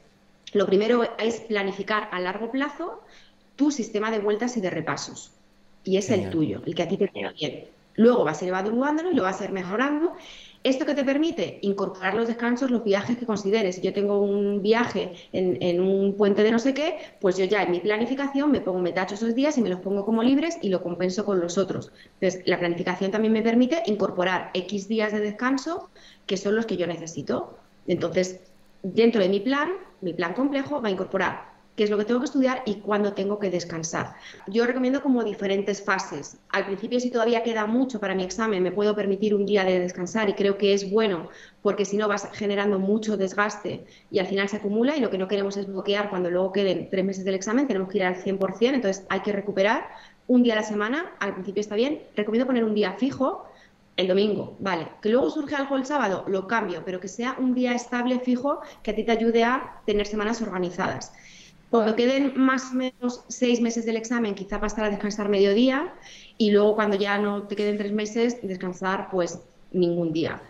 lo 0.54 0.66
primero 0.68 1.04
es 1.18 1.42
planificar 1.42 2.08
a 2.12 2.20
largo 2.20 2.52
plazo 2.52 3.02
tu 3.56 3.72
sistema 3.72 4.12
de 4.12 4.20
vueltas 4.20 4.58
y 4.58 4.62
de 4.62 4.70
repasos. 4.70 5.32
Y 5.84 5.98
es 5.98 6.10
el 6.10 6.30
tuyo, 6.30 6.62
el 6.66 6.74
que 6.74 6.84
a 6.84 6.88
ti 6.88 6.98
te 6.98 7.08
queda 7.10 7.32
bien. 7.32 7.66
Luego 7.96 8.24
vas 8.24 8.42
a 8.42 8.46
ir 8.46 8.50
evaluándolo 8.50 9.12
y 9.12 9.16
lo 9.16 9.24
vas 9.24 9.40
a 9.42 9.46
ir 9.46 9.52
mejorando 9.52 10.14
¿Esto 10.66 10.84
que 10.88 10.96
te 10.96 11.04
permite? 11.04 11.60
Incorporar 11.62 12.16
los 12.16 12.28
descansos, 12.28 12.72
los 12.72 12.84
viajes 12.84 13.18
que 13.18 13.28
consideres. 13.28 13.76
Si 13.76 13.82
yo 13.84 13.94
tengo 13.94 14.20
un 14.20 14.64
viaje 14.64 15.14
en, 15.32 15.80
un 15.80 16.16
puente 16.18 16.42
de 16.42 16.50
no 16.50 16.58
sé 16.58 16.74
qué, 16.74 16.98
pues 17.22 17.38
yo 17.38 17.46
ya 17.46 17.62
en 17.62 17.70
mi 17.70 17.82
planificación 17.82 18.52
me 18.52 18.62
pongo, 18.62 18.80
me 18.80 18.92
tacho 18.92 19.14
esos 19.14 19.36
días 19.36 19.60
y 19.60 19.62
me 19.62 19.70
los 19.70 19.82
pongo 19.82 20.04
como 20.04 20.24
libres 20.24 20.58
y 20.64 20.70
lo 20.70 20.82
compenso 20.82 21.24
con 21.24 21.40
los 21.40 21.60
otros. 21.60 21.92
Entonces, 22.20 22.42
la 22.48 22.58
planificación 22.58 23.12
también 23.12 23.32
me 23.32 23.44
permite 23.44 23.84
incorporar 23.86 24.50
X 24.56 24.88
días 24.88 25.14
de 25.14 25.20
descanso 25.20 25.92
que 26.26 26.36
son 26.36 26.56
los 26.56 26.66
que 26.66 26.78
yo 26.78 26.88
necesito. 26.88 27.60
Entonces, 27.86 28.40
dentro 28.82 29.22
de 29.22 29.30
mi 29.30 29.42
plan, 29.42 29.70
mi 30.02 30.14
plan 30.14 30.34
complejo 30.34 30.82
va 30.82 30.88
a 30.88 30.92
incorporar 30.92 31.55
qué 31.76 31.84
es 31.84 31.90
lo 31.90 31.98
que 31.98 32.06
tengo 32.06 32.20
que 32.20 32.26
estudiar 32.26 32.64
y 32.66 32.76
cuándo 32.76 33.14
tengo 33.14 33.40
que 33.40 33.50
descansar. 33.50 34.16
Yo 34.48 34.66
recomiendo 34.66 35.02
como 35.02 35.24
diferentes 35.24 35.84
fases. 35.84 36.38
Al 36.50 36.66
principio, 36.66 37.00
si 37.00 37.12
todavía 37.12 37.44
queda 37.44 37.66
mucho 37.66 38.00
para 38.00 38.16
mi 38.16 38.24
examen, 38.24 38.64
me 38.64 38.72
puedo 38.72 38.96
permitir 38.96 39.36
un 39.36 39.46
día 39.46 39.64
de 39.64 39.80
descansar 39.80 40.30
y 40.30 40.34
creo 40.34 40.58
que 40.58 40.74
es 40.74 40.90
bueno 40.90 41.30
porque 41.62 41.86
si 41.86 41.98
no 41.98 42.08
vas 42.08 42.30
generando 42.34 42.80
mucho 42.80 43.18
desgaste 43.18 43.86
y 44.12 44.20
al 44.20 44.28
final 44.28 44.48
se 44.48 44.58
acumula 44.58 44.96
y 44.96 45.00
lo 45.00 45.10
que 45.10 45.18
no 45.18 45.28
queremos 45.28 45.58
es 45.58 45.68
bloquear 45.68 46.10
cuando 46.10 46.30
luego 46.30 46.52
queden 46.52 46.90
tres 46.90 47.04
meses 47.04 47.26
del 47.26 47.36
examen, 47.36 47.68
tenemos 47.68 47.90
que 47.90 47.98
ir 47.98 48.04
al 48.04 48.16
100%, 48.16 48.74
entonces 48.76 49.06
hay 49.10 49.22
que 49.22 49.32
recuperar 49.32 49.90
un 50.28 50.44
día 50.44 50.54
a 50.54 50.58
la 50.58 50.64
semana, 50.64 51.14
al 51.20 51.34
principio 51.34 51.62
está 51.62 51.76
bien, 51.76 52.02
recomiendo 52.16 52.48
poner 52.48 52.64
un 52.64 52.74
día 52.74 52.94
fijo, 52.94 53.46
el 53.98 54.08
domingo, 54.08 54.58
vale. 54.60 54.88
Que 55.02 55.10
luego 55.10 55.30
surge 55.30 55.56
algo 55.56 55.78
el 55.78 55.86
sábado, 55.86 56.26
lo 56.28 56.48
cambio, 56.48 56.84
pero 56.86 57.00
que 57.00 57.08
sea 57.08 57.36
un 57.40 57.54
día 57.54 57.74
estable, 57.74 58.20
fijo, 58.20 58.60
que 58.84 58.92
a 58.92 58.96
ti 58.96 59.04
te 59.04 59.12
ayude 59.12 59.44
a 59.44 59.82
tener 59.86 60.06
semanas 60.06 60.42
organizadas. 60.42 61.14
Cuando 61.76 61.96
queden 61.96 62.34
más 62.36 62.72
o 62.72 62.76
menos 62.76 63.24
seis 63.28 63.62
meses 63.62 63.86
del 63.86 63.98
examen, 63.98 64.36
quizá 64.36 64.60
pasar 64.60 64.86
a 64.86 64.90
descansar 64.90 65.30
mediodía 65.30 65.94
y 66.38 66.52
luego 66.52 66.76
cuando 66.76 66.98
ya 66.98 67.18
no 67.18 67.44
te 67.44 67.56
queden 67.56 67.78
tres 67.78 67.92
meses, 67.92 68.38
descansar 68.42 69.10
pues 69.12 69.40
ningún 69.72 70.14
día. 70.14 70.42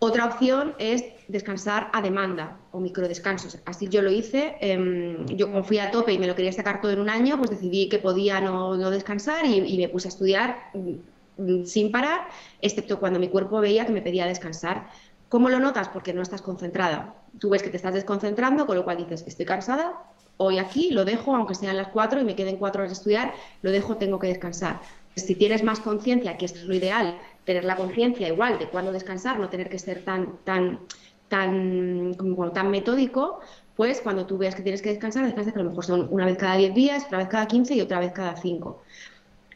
Otra 0.00 0.26
opción 0.26 0.74
es 0.78 1.04
descansar 1.26 1.90
a 1.92 2.00
demanda 2.00 2.56
o 2.70 2.78
microdescansos. 2.78 3.58
Así 3.64 3.88
yo 3.88 4.00
lo 4.00 4.12
hice. 4.12 4.56
Em, 4.60 5.26
yo 5.26 5.48
como 5.48 5.64
fui 5.64 5.78
a 5.80 5.90
tope 5.90 6.12
y 6.12 6.18
me 6.18 6.28
lo 6.28 6.36
quería 6.36 6.52
sacar 6.52 6.80
todo 6.80 6.92
en 6.92 7.00
un 7.00 7.10
año, 7.10 7.36
pues 7.36 7.50
decidí 7.50 7.88
que 7.88 7.98
podía 7.98 8.40
no, 8.40 8.90
descansar 8.90 9.44
y, 9.44 9.76
me 9.76 9.88
puse 9.88 10.06
a 10.06 10.10
estudiar 10.10 10.70
mm, 10.74 11.64
sin 11.64 11.90
parar, 11.90 12.28
excepto 12.62 13.00
cuando 13.00 13.18
mi 13.18 13.28
cuerpo 13.28 13.60
veía 13.60 13.86
que 13.86 13.92
me 13.92 14.02
pedía 14.02 14.26
descansar. 14.26 14.88
¿Cómo 15.28 15.50
lo 15.50 15.58
notas? 15.58 15.88
Porque 15.88 16.14
no 16.14 16.22
estás 16.22 16.42
concentrada. 16.42 17.14
Tú 17.38 17.50
ves 17.50 17.62
que 17.62 17.70
te 17.70 17.76
estás 17.76 17.94
desconcentrando, 17.94 18.66
con 18.66 18.76
lo 18.76 18.84
cual 18.84 18.98
dices, 18.98 19.24
estoy 19.26 19.44
cansada, 19.46 20.00
hoy 20.38 20.58
aquí, 20.58 20.90
lo 20.90 21.04
dejo, 21.04 21.36
aunque 21.36 21.54
sean 21.54 21.76
las 21.76 21.88
cuatro 21.88 22.20
y 22.20 22.24
me 22.24 22.34
queden 22.34 22.56
cuatro 22.56 22.80
horas 22.80 22.92
de 22.92 22.98
estudiar, 22.98 23.34
lo 23.62 23.70
dejo, 23.70 23.96
tengo 23.96 24.18
que 24.18 24.28
descansar. 24.28 24.80
Si 25.14 25.34
tienes 25.34 25.62
más 25.62 25.80
conciencia, 25.80 26.38
que 26.38 26.46
esto 26.46 26.60
es 26.60 26.64
lo 26.64 26.74
ideal, 26.74 27.18
tener 27.44 27.64
la 27.64 27.76
conciencia 27.76 28.28
igual 28.28 28.58
de 28.58 28.68
cuándo 28.68 28.92
descansar, 28.92 29.38
no 29.38 29.48
tener 29.48 29.68
que 29.68 29.78
ser 29.78 30.04
tan, 30.04 30.38
tan, 30.44 30.80
tan, 31.28 32.14
como, 32.14 32.52
tan 32.52 32.70
metódico, 32.70 33.40
pues 33.76 34.00
cuando 34.00 34.26
tú 34.26 34.38
veas 34.38 34.54
que 34.54 34.62
tienes 34.62 34.80
que 34.80 34.90
descansar, 34.90 35.24
descansas 35.24 35.52
que 35.52 35.60
a 35.60 35.62
lo 35.62 35.70
mejor 35.70 35.84
son 35.84 36.08
una 36.10 36.24
vez 36.24 36.38
cada 36.38 36.56
10 36.56 36.74
días, 36.74 37.04
otra 37.06 37.18
vez 37.18 37.28
cada 37.28 37.46
15 37.46 37.74
y 37.74 37.80
otra 37.80 37.98
vez 37.98 38.12
cada 38.12 38.36
5. 38.36 38.82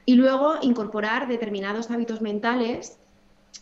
Y 0.04 0.16
luego 0.16 0.56
incorporar 0.62 1.28
determinados 1.28 1.90
hábitos 1.92 2.20
mentales 2.20 2.98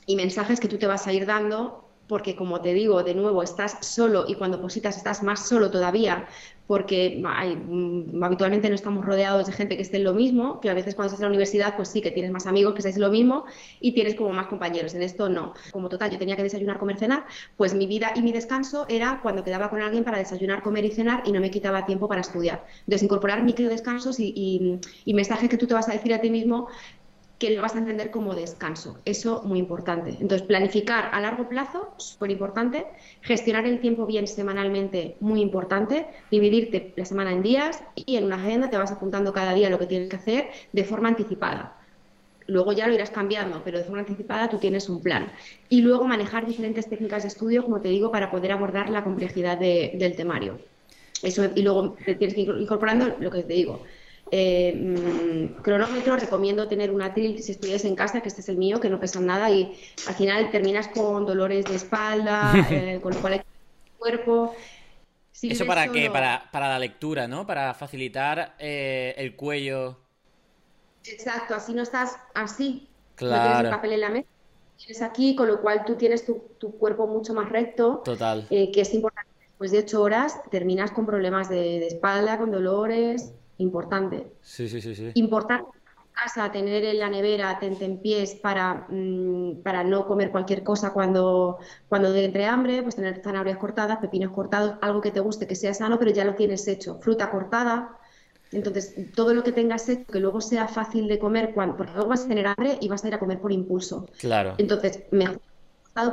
y 0.07 0.17
mensajes 0.17 0.59
que 0.59 0.69
tú 0.69 0.79
te 0.79 0.87
vas 0.87 1.07
a 1.07 1.13
ir 1.13 1.27
dando 1.27 1.85
porque 2.11 2.35
como 2.35 2.61
te 2.61 2.75
digo, 2.75 3.05
de 3.05 3.15
nuevo, 3.15 3.41
estás 3.41 3.79
solo 3.83 4.25
y 4.27 4.35
cuando 4.35 4.61
positas 4.61 4.97
estás 4.97 5.23
más 5.23 5.47
solo 5.49 5.71
todavía, 5.71 6.27
porque 6.71 7.21
mm, 7.21 8.23
habitualmente 8.23 8.69
no 8.69 8.77
estamos 8.77 9.05
rodeados 9.05 9.49
de 9.49 9.53
gente 9.53 9.75
que 9.75 9.83
esté 9.83 9.97
en 9.97 10.05
lo 10.05 10.15
mismo, 10.15 10.61
que 10.61 10.71
a 10.71 10.75
veces 10.75 10.95
cuando 10.95 11.09
estás 11.09 11.19
en 11.19 11.25
la 11.25 11.31
universidad, 11.31 11.75
pues 11.75 11.89
sí 11.89 12.01
que 12.01 12.13
tienes 12.13 12.31
más 12.31 12.47
amigos 12.47 12.75
que 12.75 12.79
estáis 12.79 12.97
lo 12.97 13.11
mismo 13.11 13.45
y 13.81 13.91
tienes 13.93 14.15
como 14.15 14.31
más 14.31 14.47
compañeros. 14.47 14.95
En 14.95 15.03
esto 15.03 15.29
no. 15.29 15.53
Como 15.73 15.89
total, 15.89 16.13
yo 16.13 16.19
tenía 16.19 16.37
que 16.37 16.45
desayunar, 16.45 16.79
comer, 16.79 16.97
cenar, 16.97 17.27
pues 17.57 17.75
mi 17.75 17.89
vida 17.89 18.13
y 18.15 18.23
mi 18.23 18.31
descanso 18.31 18.87
era 18.89 19.19
cuando 19.21 19.43
quedaba 19.43 19.69
con 19.69 19.83
alguien 19.83 20.05
para 20.05 20.19
desayunar, 20.19 20.63
comer 20.63 20.85
y 20.85 20.93
cenar 20.93 21.25
y 21.27 21.33
no 21.33 21.41
me 21.41 21.51
quitaba 21.51 21.87
tiempo 21.87 22.07
para 22.07 22.21
estudiar. 22.21 22.65
Entonces, 22.83 23.03
incorporar 23.03 23.43
micro 23.43 23.69
descansos 23.69 24.21
y 24.21 24.79
mensajes 25.07 25.51
que 25.51 25.57
tú 25.57 25.67
te 25.67 25.75
vas 25.75 25.89
a 25.89 25.93
decir 25.93 26.15
a 26.15 26.21
ti 26.21 26.31
mismo 26.31 26.69
que 27.41 27.51
lo 27.57 27.63
vas 27.63 27.75
a 27.75 27.79
entender 27.79 28.11
como 28.11 28.35
descanso. 28.35 28.99
Eso 29.07 29.43
muy 29.45 29.59
importante. 29.59 30.11
Entonces, 30.21 30.43
planificar 30.43 31.09
a 31.11 31.21
largo 31.23 31.49
plazo, 31.49 31.95
súper 31.97 32.31
importante. 32.31 32.87
Gestionar 33.23 33.67
el 33.67 33.81
tiempo 33.81 34.05
bien 34.05 34.27
semanalmente, 34.27 35.17
muy 35.21 35.41
importante. 35.41 36.07
Dividirte 36.31 36.93
la 36.97 37.07
semana 37.07 37.33
en 37.33 37.43
días 37.43 37.83
y 37.97 38.17
en 38.17 38.25
una 38.25 38.37
agenda 38.37 38.69
te 38.69 38.77
vas 38.77 38.93
apuntando 38.93 39.33
cada 39.33 39.55
día 39.55 39.71
lo 39.71 39.79
que 39.79 39.87
tienes 39.87 40.11
que 40.11 40.17
hacer 40.17 40.51
de 40.73 40.85
forma 40.85 41.09
anticipada. 41.09 41.79
Luego 42.47 42.73
ya 42.73 42.87
lo 42.87 42.93
irás 42.93 43.11
cambiando, 43.11 43.63
pero 43.65 43.79
de 43.79 43.85
forma 43.85 44.01
anticipada 44.01 44.51
tú 44.51 44.59
tienes 44.59 44.91
un 44.91 45.03
plan. 45.03 45.33
Y 45.71 45.81
luego 45.81 46.07
manejar 46.07 46.47
diferentes 46.47 46.91
técnicas 46.91 47.23
de 47.23 47.29
estudio, 47.29 47.65
como 47.65 47.81
te 47.81 47.89
digo, 47.89 48.13
para 48.13 48.31
poder 48.31 48.53
abordar 48.53 48.91
la 48.91 49.03
complejidad 49.03 49.59
del 49.59 50.15
temario. 50.15 50.59
Eso, 51.23 51.49
y 51.55 51.63
luego 51.63 51.97
tienes 52.05 52.35
que 52.35 52.41
ir 52.43 52.55
incorporando 52.59 53.17
lo 53.19 53.31
que 53.31 53.45
te 53.45 53.55
digo, 53.55 53.83
eh, 54.33 54.75
mm, 54.77 55.63
cronómetro, 55.63 56.17
recomiendo 56.17 56.69
tener 56.69 56.91
una 56.91 57.07
atril 57.07 57.43
si 57.43 57.53
estudias 57.53 57.85
en 57.85 57.97
casa, 57.97 58.21
que 58.21 58.29
este 58.29 58.43
es 58.43 58.49
el 58.49 58.57
mío, 58.57 58.79
que 58.79 58.89
no 58.89 59.01
pesa 59.01 59.21
nada 59.21 59.51
y 59.51 59.77
al 60.07 60.15
final 60.15 60.51
terminas 60.51 60.89
con 60.89 61.27
dolores 61.27 61.65
de 61.65 61.75
espalda, 61.75 62.53
eh, 62.71 63.01
con 63.03 63.15
lo 63.15 63.21
cual 63.21 63.33
hay 63.35 63.41
cuerpo. 63.99 64.55
¿Eso 65.43 65.67
para 65.67 65.89
qué? 65.89 66.11
Para, 66.11 66.49
la 66.53 66.79
lectura, 66.79 67.27
¿no? 67.27 67.47
Para 67.47 67.75
facilitar 67.75 68.55
eh, 68.59 69.15
el 69.17 69.35
cuello. 69.35 69.99
Exacto, 71.05 71.55
así 71.55 71.73
no 71.73 71.83
estás 71.83 72.17
así. 72.35 72.89
Claro. 73.17 73.37
No 73.37 73.43
tienes 73.49 73.65
el 73.65 73.71
papel 73.71 73.93
en 73.95 74.01
la 74.01 74.09
mesa. 74.11 74.29
Tienes 74.77 75.03
aquí, 75.03 75.35
con 75.35 75.49
lo 75.49 75.61
cual 75.61 75.85
tú 75.85 75.97
tienes 75.97 76.25
tu, 76.25 76.73
cuerpo 76.79 77.07
mucho 77.07 77.35
más 77.35 77.49
recto. 77.49 78.03
Total. 78.05 78.47
que 78.49 78.73
es 78.75 78.95
importante. 78.95 79.31
Después 79.41 79.73
de 79.73 79.79
ocho 79.81 80.03
horas 80.03 80.41
terminas 80.51 80.91
con 80.91 81.05
problemas 81.05 81.49
de 81.49 81.87
espalda, 81.87 82.39
con 82.39 82.51
dolores 82.51 83.35
importante. 83.61 84.33
Sí, 84.43 84.69
sí, 84.69 84.81
sí, 84.81 84.95
sí. 84.95 85.11
Importante 85.15 85.71
casa, 86.13 86.51
tener 86.53 86.85
en 86.85 86.99
la 86.99 87.09
nevera 87.09 87.59
pies 88.03 88.35
para, 88.35 88.87
mm, 88.89 89.63
para 89.63 89.85
no 89.85 90.07
comer 90.07 90.31
cualquier 90.31 90.63
cosa 90.63 90.93
cuando, 90.93 91.59
cuando 91.89 92.15
entre 92.15 92.47
hambre, 92.47 92.83
pues 92.83 92.97
tener 92.97 93.23
zanahorias 93.23 93.59
cortadas, 93.59 93.99
pepinos 93.99 94.33
cortados, 94.33 94.75
algo 94.83 95.01
que 95.01 95.11
te 95.11 95.21
guste, 95.21 95.47
que 95.47 95.55
sea 95.55 95.73
sano, 95.73 95.99
pero 95.99 96.11
ya 96.11 96.25
lo 96.25 96.35
tienes 96.35 96.67
hecho. 96.69 96.99
Fruta 97.01 97.31
cortada. 97.31 97.97
Entonces, 98.53 98.95
todo 99.15 99.33
lo 99.33 99.45
que 99.45 99.53
tengas 99.53 99.89
hecho, 99.89 100.05
que 100.13 100.21
luego 100.21 100.41
sea 100.41 100.67
fácil 100.67 101.07
de 101.07 101.19
comer, 101.19 101.53
cuando, 101.55 101.77
porque 101.77 101.93
luego 101.93 102.09
vas 102.09 102.25
a 102.25 102.29
tener 102.29 102.47
hambre 102.47 102.79
y 102.81 102.89
vas 102.89 103.05
a 103.05 103.09
ir 103.09 103.15
a 103.15 103.19
comer 103.19 103.39
por 103.39 103.53
impulso. 103.53 104.07
Claro. 104.19 104.55
Entonces, 104.59 105.05
mejor 105.13 105.41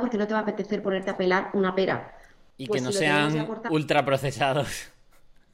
porque 0.00 0.18
no 0.18 0.26
te 0.26 0.34
va 0.34 0.40
a 0.40 0.42
apetecer 0.42 0.82
ponerte 0.82 1.10
a 1.10 1.16
pelar 1.16 1.50
una 1.54 1.74
pera. 1.74 2.14
Y 2.56 2.66
que 2.66 2.70
pues 2.70 2.82
no 2.82 2.92
sean 2.92 3.48
ultraprocesados. 3.70 4.90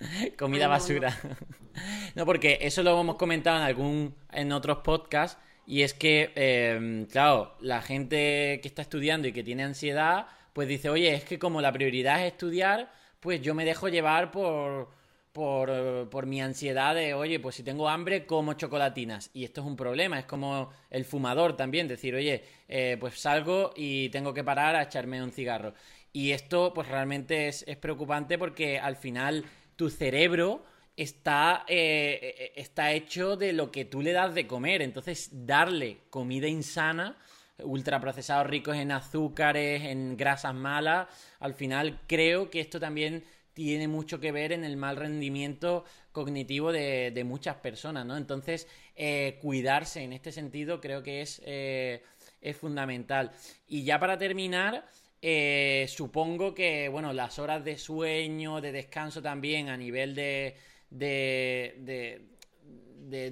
Comida 0.39 0.69
basura. 0.69 1.19
no, 2.15 2.27
porque 2.27 2.59
eso 2.61 2.83
lo 2.83 3.01
hemos 3.01 3.17
comentado 3.17 3.59
en 3.59 3.63
algún 3.65 4.15
en 4.33 4.53
otros 4.53 4.79
podcasts 4.79 5.39
y 5.67 5.83
es 5.83 5.95
que, 5.95 6.33
em, 6.35 7.07
claro, 7.07 7.57
la 7.61 7.81
gente 7.81 8.61
que 8.63 8.69
está 8.69 8.83
estudiando 8.83 9.29
y 9.29 9.33
que 9.33 9.43
tiene 9.43 9.65
ansiedad, 9.65 10.27
pues 10.53 10.69
dice, 10.69 10.91
oye, 10.91 11.15
es 11.15 11.25
que 11.25 11.39
como 11.39 11.61
la 11.61 11.73
prioridad 11.73 12.21
es 12.21 12.33
estudiar, 12.33 12.93
pues 13.21 13.41
yo 13.41 13.55
me 13.55 13.65
dejo 13.65 13.89
llevar 13.89 14.31
por, 14.31 14.91
por, 15.33 16.09
por, 16.11 16.27
mi 16.27 16.43
ansiedad 16.43 16.95
de, 16.95 17.15
oye, 17.15 17.41
pues 17.41 17.57
si 17.57 17.63
tengo 17.63 17.89
hambre, 17.89 18.27
como 18.27 18.53
chocolatinas. 18.55 19.31
Y 19.33 19.45
esto 19.45 19.63
es 19.63 19.67
un 19.67 19.77
problema, 19.77 20.19
es 20.19 20.27
como 20.27 20.71
el 20.91 21.05
fumador 21.05 21.57
también, 21.57 21.89
decir, 21.89 22.15
oye, 22.15 22.45
eh, 22.69 22.97
pues 23.01 23.19
salgo 23.19 23.73
y 23.75 24.11
tengo 24.11 24.35
que 24.35 24.45
parar 24.45 24.77
a 24.77 24.83
echarme 24.83 25.23
un 25.23 25.33
cigarro. 25.33 25.75
Y 26.13 26.33
esto, 26.33 26.73
pues 26.75 26.89
realmente 26.89 27.49
es, 27.49 27.65
es 27.67 27.77
preocupante 27.77 28.39
porque 28.39 28.79
al 28.79 28.97
final 28.97 29.45
tu 29.77 29.91
cerebro 29.91 30.65
está, 30.97 31.65
eh, 31.69 32.35
eh, 32.39 32.53
está 32.57 32.93
hecho 32.93 33.37
de 33.37 33.53
lo 33.53 33.71
que 33.71 33.85
tú 33.85 34.03
le 34.03 34.13
das 34.13 34.35
de 34.35 34.47
comer. 34.47 34.83
Entonces, 34.83 35.31
darle 35.33 35.99
comida 36.11 36.49
insana, 36.49 37.17
ultraprocesados 37.63 38.47
ricos 38.47 38.77
en 38.77 38.93
azúcares, 38.93 39.83
en 39.83 40.17
grasas 40.17 40.55
malas, 40.55 41.09
al 41.41 41.55
final 41.55 42.01
creo 42.07 42.51
que 42.51 42.61
esto 42.61 42.81
también 42.81 43.25
tiene 43.53 43.87
mucho 43.87 44.19
que 44.19 44.33
ver 44.33 44.53
en 44.53 44.65
el 44.65 44.77
mal 44.77 44.97
rendimiento 44.97 45.85
cognitivo 46.11 46.73
de, 46.73 47.23
muchas 47.25 47.57
personas, 47.57 48.05
¿no? 48.05 48.17
Entonces, 48.17 48.67
eh, 48.97 49.39
cuidarse 49.41 50.03
en 50.03 50.13
este 50.13 50.33
sentido 50.33 50.81
creo 50.81 51.05
que 51.05 51.23
es, 51.23 51.41
es 51.45 52.57
fundamental. 52.57 53.31
Y 53.69 53.85
ya 53.85 54.01
para 54.01 54.19
terminar, 54.19 54.85
eh, 55.27 55.87
supongo 55.89 56.55
que, 56.55 56.91
bueno, 56.91 57.15
las 57.15 57.39
horas 57.39 57.65
de 57.65 57.79
sueño, 57.79 58.61
de 58.61 58.73
descanso 58.73 59.23
también 59.23 59.71
a 59.71 59.77
nivel 59.79 60.15
de, 60.15 60.55
de, 60.91 62.21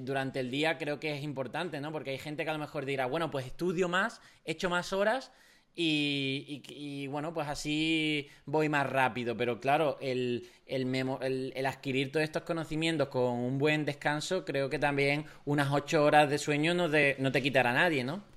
durante 0.00 0.40
el 0.40 0.50
día 0.50 0.78
creo 0.78 0.98
que 0.98 1.14
es 1.14 1.22
importante, 1.22 1.82
¿no? 1.82 1.92
Porque 1.92 2.08
hay 2.08 2.18
gente 2.18 2.44
que 2.44 2.50
a 2.50 2.54
lo 2.54 2.58
mejor 2.58 2.86
dirá, 2.86 3.04
bueno, 3.04 3.30
pues 3.30 3.44
estudio 3.44 3.90
más, 3.90 4.22
echo 4.46 4.70
más 4.70 4.94
horas 4.94 5.32
y, 5.74 7.06
bueno, 7.08 7.34
pues 7.34 7.46
así 7.46 8.26
voy 8.46 8.70
más 8.70 8.88
rápido. 8.88 9.36
Pero 9.36 9.60
claro, 9.60 9.98
el, 10.00 10.48
el, 10.64 11.52
el, 11.54 11.66
adquirir 11.66 12.10
todos 12.10 12.24
estos 12.24 12.44
conocimientos 12.44 13.08
con 13.08 13.34
un 13.34 13.58
buen 13.58 13.84
descanso, 13.84 14.46
creo 14.46 14.70
que 14.70 14.78
también 14.78 15.26
unas 15.44 15.70
ocho 15.70 16.02
horas 16.02 16.30
de 16.30 16.38
sueño 16.38 16.72
no, 16.72 16.88
no 16.88 17.32
te 17.32 17.42
quitará 17.42 17.74
nadie, 17.74 18.02
¿no? 18.02 18.31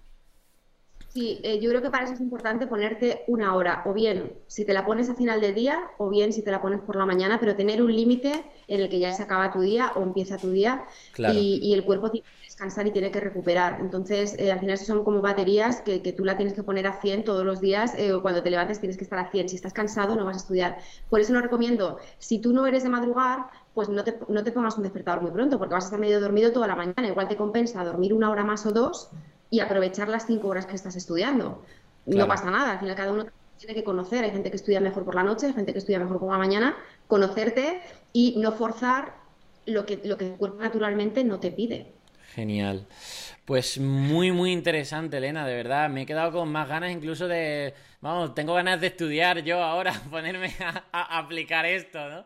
Sí, 1.15 1.39
eh, 1.43 1.61
yo 1.61 1.69
creo 1.69 1.81
que 1.81 1.89
para 1.89 2.03
eso 2.03 2.13
es 2.13 2.19
importante 2.19 2.67
ponerte 2.67 3.23
una 3.27 3.55
hora, 3.55 3.83
o 3.85 3.93
bien 3.93 4.33
si 4.47 4.65
te 4.65 4.73
la 4.73 4.85
pones 4.85 5.09
a 5.09 5.15
final 5.15 5.39
del 5.39 5.55
día, 5.55 5.79
o 5.97 6.09
bien 6.09 6.33
si 6.33 6.41
te 6.43 6.51
la 6.51 6.61
pones 6.61 6.81
por 6.81 6.97
la 6.97 7.05
mañana, 7.05 7.39
pero 7.39 7.55
tener 7.55 7.81
un 7.81 7.95
límite 7.95 8.43
en 8.67 8.81
el 8.81 8.89
que 8.89 8.99
ya 8.99 9.13
se 9.13 9.23
acaba 9.23 9.49
tu 9.49 9.61
día 9.61 9.93
o 9.95 10.03
empieza 10.03 10.37
tu 10.37 10.49
día 10.51 10.83
y, 11.17 11.73
el 11.73 11.85
cuerpo 11.85 12.11
tiene 12.11 12.27
que 12.27 12.43
descansar 12.47 12.85
y 12.87 12.91
tiene 12.91 13.11
que 13.11 13.21
recuperar. 13.21 13.79
Entonces, 13.79 14.35
eh, 14.37 14.51
al 14.51 14.59
final 14.59 14.77
son 14.77 15.05
como 15.05 15.21
baterías 15.21 15.79
que, 15.79 15.99
tú 16.11 16.25
la 16.25 16.35
tienes 16.35 16.53
que 16.53 16.63
poner 16.63 16.85
a 16.85 16.99
100 16.99 17.23
todos 17.23 17.45
los 17.45 17.61
días, 17.61 17.97
eh, 17.97 18.11
o 18.11 18.21
cuando 18.21 18.43
te 18.43 18.49
levantes 18.49 18.81
tienes 18.81 18.97
que 18.97 19.05
estar 19.05 19.19
a 19.19 19.31
100. 19.31 19.47
Si 19.47 19.55
estás 19.55 19.71
cansado 19.71 20.17
no 20.17 20.25
vas 20.25 20.35
a 20.35 20.39
estudiar. 20.39 20.79
Por 21.09 21.21
eso 21.21 21.31
no 21.31 21.39
recomiendo, 21.39 21.97
si 22.19 22.39
tú 22.39 22.51
no 22.51 22.67
eres 22.67 22.83
de 22.83 22.89
madrugar, 22.89 23.45
pues 23.73 23.87
no 23.87 24.03
te, 24.03 24.19
no 24.27 24.43
te 24.43 24.51
pongas 24.51 24.75
un 24.75 24.83
despertador 24.83 25.21
muy 25.21 25.31
pronto, 25.31 25.59
porque 25.59 25.75
vas 25.75 25.85
a 25.85 25.87
estar 25.87 25.99
medio 25.99 26.19
dormido 26.19 26.51
toda 26.51 26.67
la 26.67 26.75
mañana. 26.75 27.07
Igual 27.07 27.29
te 27.29 27.37
compensa 27.37 27.85
dormir 27.85 28.13
una 28.13 28.29
hora 28.29 28.43
más 28.43 28.65
o 28.65 28.73
dos 28.73 29.11
y 29.49 29.59
aprovechar 29.59 30.07
las 30.07 30.25
cinco 30.25 30.47
horas 30.47 30.65
que 30.65 30.75
estás 30.75 30.95
estudiando. 30.95 31.63
No 32.05 32.27
pasa 32.27 32.51
nada, 32.51 32.73
al 32.73 32.79
final 32.79 32.95
cada 32.95 33.11
uno 33.11 33.25
tiene 33.57 33.73
que 33.73 33.83
conocer. 33.83 34.23
Hay 34.23 34.31
gente 34.31 34.49
que 34.49 34.57
estudia 34.57 34.79
mejor 34.79 35.05
por 35.05 35.15
la 35.15 35.23
noche, 35.23 35.47
hay 35.47 35.53
gente 35.53 35.73
que 35.73 35.79
estudia 35.79 35.99
mejor 35.99 36.19
por 36.19 36.31
la 36.31 36.37
mañana. 36.37 36.77
Conocerte 37.07 37.81
y 38.13 38.35
no 38.37 38.51
forzar 38.51 39.15
lo 39.65 39.85
que, 39.85 40.01
lo 40.03 40.17
que 40.17 40.27
el 40.27 40.33
cuerpo 40.33 40.61
naturalmente 40.61 41.23
no 41.23 41.39
te 41.39 41.51
pide. 41.51 41.93
Genial. 42.33 42.85
Pues 43.45 43.79
muy, 43.79 44.31
muy 44.31 44.51
interesante, 44.51 45.17
Elena, 45.17 45.47
de 45.47 45.55
verdad. 45.55 45.89
Me 45.89 46.01
he 46.01 46.05
quedado 46.05 46.31
con 46.31 46.51
más 46.51 46.67
ganas 46.67 46.91
incluso 46.91 47.27
de... 47.27 47.73
Vamos, 48.01 48.35
tengo 48.35 48.53
ganas 48.53 48.81
de 48.81 48.87
estudiar 48.87 49.43
yo 49.43 49.63
ahora, 49.63 49.93
ponerme 50.11 50.53
a, 50.91 51.17
aplicar 51.17 51.65
esto, 51.65 52.09
¿no? 52.09 52.25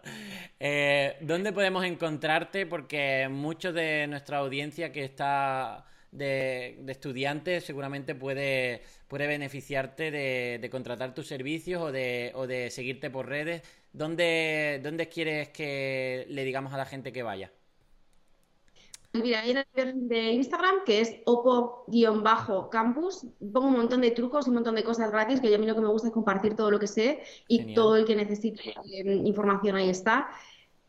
Eh, 0.59 1.15
¿Dónde 1.21 1.53
podemos 1.53 1.85
encontrarte? 1.85 2.65
Porque 2.65 3.27
muchos 3.29 3.73
de 3.73 4.07
nuestra 4.07 4.39
audiencia 4.39 4.91
que 4.91 5.03
está 5.03 5.85
de, 6.11 6.83
estudiantes 6.87 7.65
seguramente 7.65 8.15
puede, 8.15 8.81
puede 9.07 9.27
beneficiarte 9.27 10.11
de, 10.11 10.69
contratar 10.69 11.13
tus 11.13 11.27
servicios 11.27 11.81
o 11.81 11.91
de, 11.91 12.31
o 12.35 12.47
de 12.47 12.71
seguirte 12.71 13.09
por 13.09 13.27
redes. 13.27 13.63
¿Dónde, 13.93 14.79
¿Dónde 14.83 15.09
quieres 15.09 15.49
que 15.49 16.25
le 16.29 16.43
digamos 16.43 16.73
a 16.73 16.77
la 16.77 16.85
gente 16.85 17.11
que 17.11 17.23
vaya? 17.23 17.51
Mira, 19.11 19.39
hay 19.39 19.57
en 19.73 20.07
de 20.07 20.33
Instagram 20.33 20.83
que 20.85 21.01
es 21.01 21.15
opo-campus. 21.25 23.25
Pongo 23.51 23.67
un 23.67 23.73
montón 23.73 24.01
de 24.01 24.11
trucos, 24.11 24.47
un 24.47 24.53
montón 24.53 24.75
de 24.75 24.83
cosas 24.83 25.11
gratis, 25.11 25.41
que 25.41 25.53
a 25.53 25.57
mí 25.57 25.65
lo 25.65 25.73
que 25.73 25.81
me 25.81 25.87
gusta 25.87 26.09
es 26.09 26.13
compartir 26.13 26.55
todo 26.55 26.69
lo 26.69 26.79
que 26.79 26.85
sé 26.85 27.23
y 27.47 27.73
todo 27.73 27.95
el 27.95 28.05
que 28.05 28.15
necesite 28.15 28.69
eh, 28.69 29.15
información 29.25 29.77
ahí 29.77 29.89
está 29.89 30.29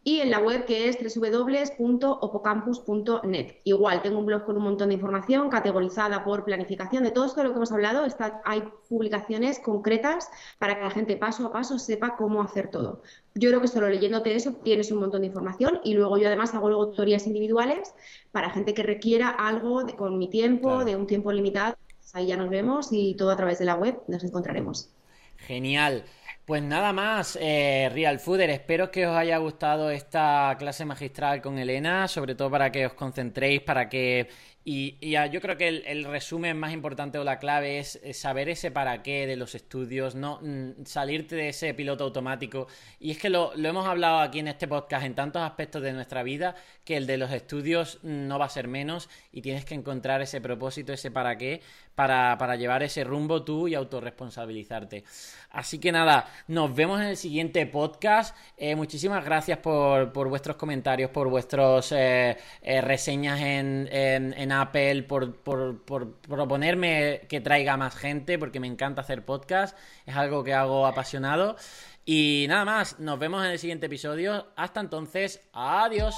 y 0.03 0.20
en 0.20 0.30
la 0.30 0.38
web 0.38 0.64
que 0.64 0.88
es 0.88 0.96
www.opocampus.net. 0.98 3.57
Igual, 3.64 4.01
tengo 4.03 4.18
un 4.18 4.24
blog 4.26 4.44
con 4.44 4.57
un 4.57 4.62
montón 4.62 4.88
de 4.88 4.94
información 4.94 5.51
categorizada 5.51 6.24
por 6.24 6.44
planificación. 6.44 7.05
De 7.05 7.11
todo 7.11 7.26
esto 7.26 7.40
de 7.40 7.48
lo 7.48 7.53
que 7.53 7.57
hemos 7.57 7.72
hablado, 7.72 8.07
está, 8.07 8.40
hay 8.44 8.62
publicaciones 8.88 9.59
concretas 9.59 10.30
para 10.59 10.76
que 10.76 10.82
la 10.82 10.90
gente 10.90 11.16
paso 11.16 11.46
a 11.46 11.53
paso 11.53 11.78
sepa 11.78 12.16
cómo 12.16 12.42
hacer 12.42 12.70
todo. 12.70 13.03
Yo 13.34 13.51
creo 13.51 13.61
que 13.61 13.68
solo 13.68 13.90
leyéndote 13.90 14.34
eso 14.34 14.55
tienes 14.64 14.90
un 14.90 15.01
montón 15.01 15.20
de 15.20 15.26
información 15.26 15.80
y 15.84 15.92
luego 15.94 16.16
yo 16.16 16.28
además 16.28 16.55
hago 16.55 16.68
luego 16.68 16.88
tutorías 16.88 17.26
individuales 17.26 17.92
para 18.32 18.48
gente 18.51 18.72
que 18.72 18.82
requiera 18.82 19.28
algo 19.28 19.86
con 19.96 20.16
mi 20.18 20.28
tiempo, 20.28 20.84
de 20.84 20.96
un 20.96 21.07
tiempo 21.07 21.30
limitado. 21.30 21.76
Ahí 22.12 22.26
ya 22.26 22.36
nos 22.36 22.48
vemos 22.48 22.88
y 22.90 23.14
todo 23.14 23.30
a 23.30 23.36
través 23.36 23.59
de 23.59 23.66
la 23.66 23.76
web 23.76 24.01
nos 24.09 24.24
encontraremos. 24.24 24.90
Genial. 25.36 26.05
Pues 26.51 26.64
nada 26.64 26.92
más, 26.92 27.38
eh, 27.40 27.88
Real 27.92 28.18
Fooder, 28.18 28.51
espero 28.51 28.90
que 28.90 29.07
os 29.07 29.16
haya 29.16 29.38
gustado 29.38 29.88
esta 29.88 30.57
clase 30.59 30.84
magistral 30.84 31.40
con 31.40 31.61
Elena, 31.61 32.09
sobre 32.09 32.34
todo 32.34 32.51
para 32.51 32.72
que 32.72 32.86
os 32.86 32.94
concentréis, 32.94 33.62
para 33.62 33.88
que 33.88 34.28
y, 34.62 34.98
yo 35.32 35.40
creo 35.40 35.56
que 35.56 35.68
el, 35.68 36.04
resumen 36.04 36.58
más 36.58 36.72
importante 36.74 37.18
o 37.18 37.24
la 37.24 37.38
clave 37.38 37.78
es, 37.78 37.98
saber 38.12 38.50
ese 38.50 38.70
para 38.70 39.02
qué 39.02 39.26
de 39.26 39.36
los 39.36 39.54
estudios, 39.54 40.14
no 40.14 40.38
mm, 40.42 40.84
salirte 40.84 41.34
de 41.34 41.48
ese 41.48 41.72
piloto 41.72 42.04
automático. 42.04 42.66
Y 42.98 43.11
es 43.11 43.18
que 43.18 43.30
lo, 43.30 43.54
hemos 43.54 43.86
hablado 43.86 44.18
aquí 44.18 44.40
en 44.40 44.48
este 44.48 44.68
podcast 44.68 45.06
en 45.06 45.14
tantos 45.14 45.40
aspectos 45.42 45.82
de 45.82 45.94
nuestra 45.94 46.22
vida 46.22 46.56
que 46.84 46.98
el 46.98 47.06
de 47.06 47.16
los 47.16 47.32
estudios 47.32 48.00
no 48.02 48.38
va 48.38 48.46
a 48.46 48.50
ser 48.50 48.68
menos 48.68 49.08
y 49.32 49.40
tienes 49.40 49.64
que 49.64 49.74
encontrar 49.74 50.20
ese 50.20 50.42
propósito, 50.42 50.92
ese 50.92 51.11
para 51.11 51.38
qué, 51.38 51.62
para, 51.94 52.36
para 52.36 52.56
llevar 52.56 52.82
ese 52.82 53.02
rumbo 53.02 53.42
tú 53.42 53.66
y 53.66 53.74
autorresponsabilizarte. 53.74 55.04
Así 55.50 55.78
que 55.78 55.90
nada, 55.90 56.28
nos 56.48 56.74
vemos 56.74 57.00
en 57.00 57.08
el 57.08 57.16
siguiente 57.16 57.64
podcast. 57.66 58.36
Eh, 58.58 58.76
muchísimas 58.76 59.24
gracias 59.24 59.58
por, 59.58 60.12
por, 60.12 60.28
vuestros 60.28 60.56
comentarios, 60.56 61.11
por 61.11 61.28
vuestras 61.28 61.92
eh, 61.92 62.36
eh, 62.62 62.80
reseñas 62.82 63.40
en, 63.40 63.88
en 63.90 64.50
Apple 64.61 65.02
por, 65.04 65.34
proponerme 65.40 67.22
que 67.28 67.40
traiga 67.40 67.76
más 67.76 67.96
gente, 67.96 68.38
porque 68.38 68.61
me 68.61 68.66
encanta 68.66 69.02
hacer 69.02 69.24
podcast, 69.24 69.76
es 70.06 70.16
algo 70.16 70.44
que 70.44 70.54
hago 70.54 70.86
apasionado. 70.86 71.56
Y 72.04 72.46
nada 72.48 72.64
más, 72.64 72.98
nos 72.98 73.18
vemos 73.18 73.44
en 73.44 73.52
el 73.52 73.58
siguiente 73.58 73.86
episodio. 73.86 74.48
Hasta 74.56 74.80
entonces, 74.80 75.40
adiós. 75.52 76.14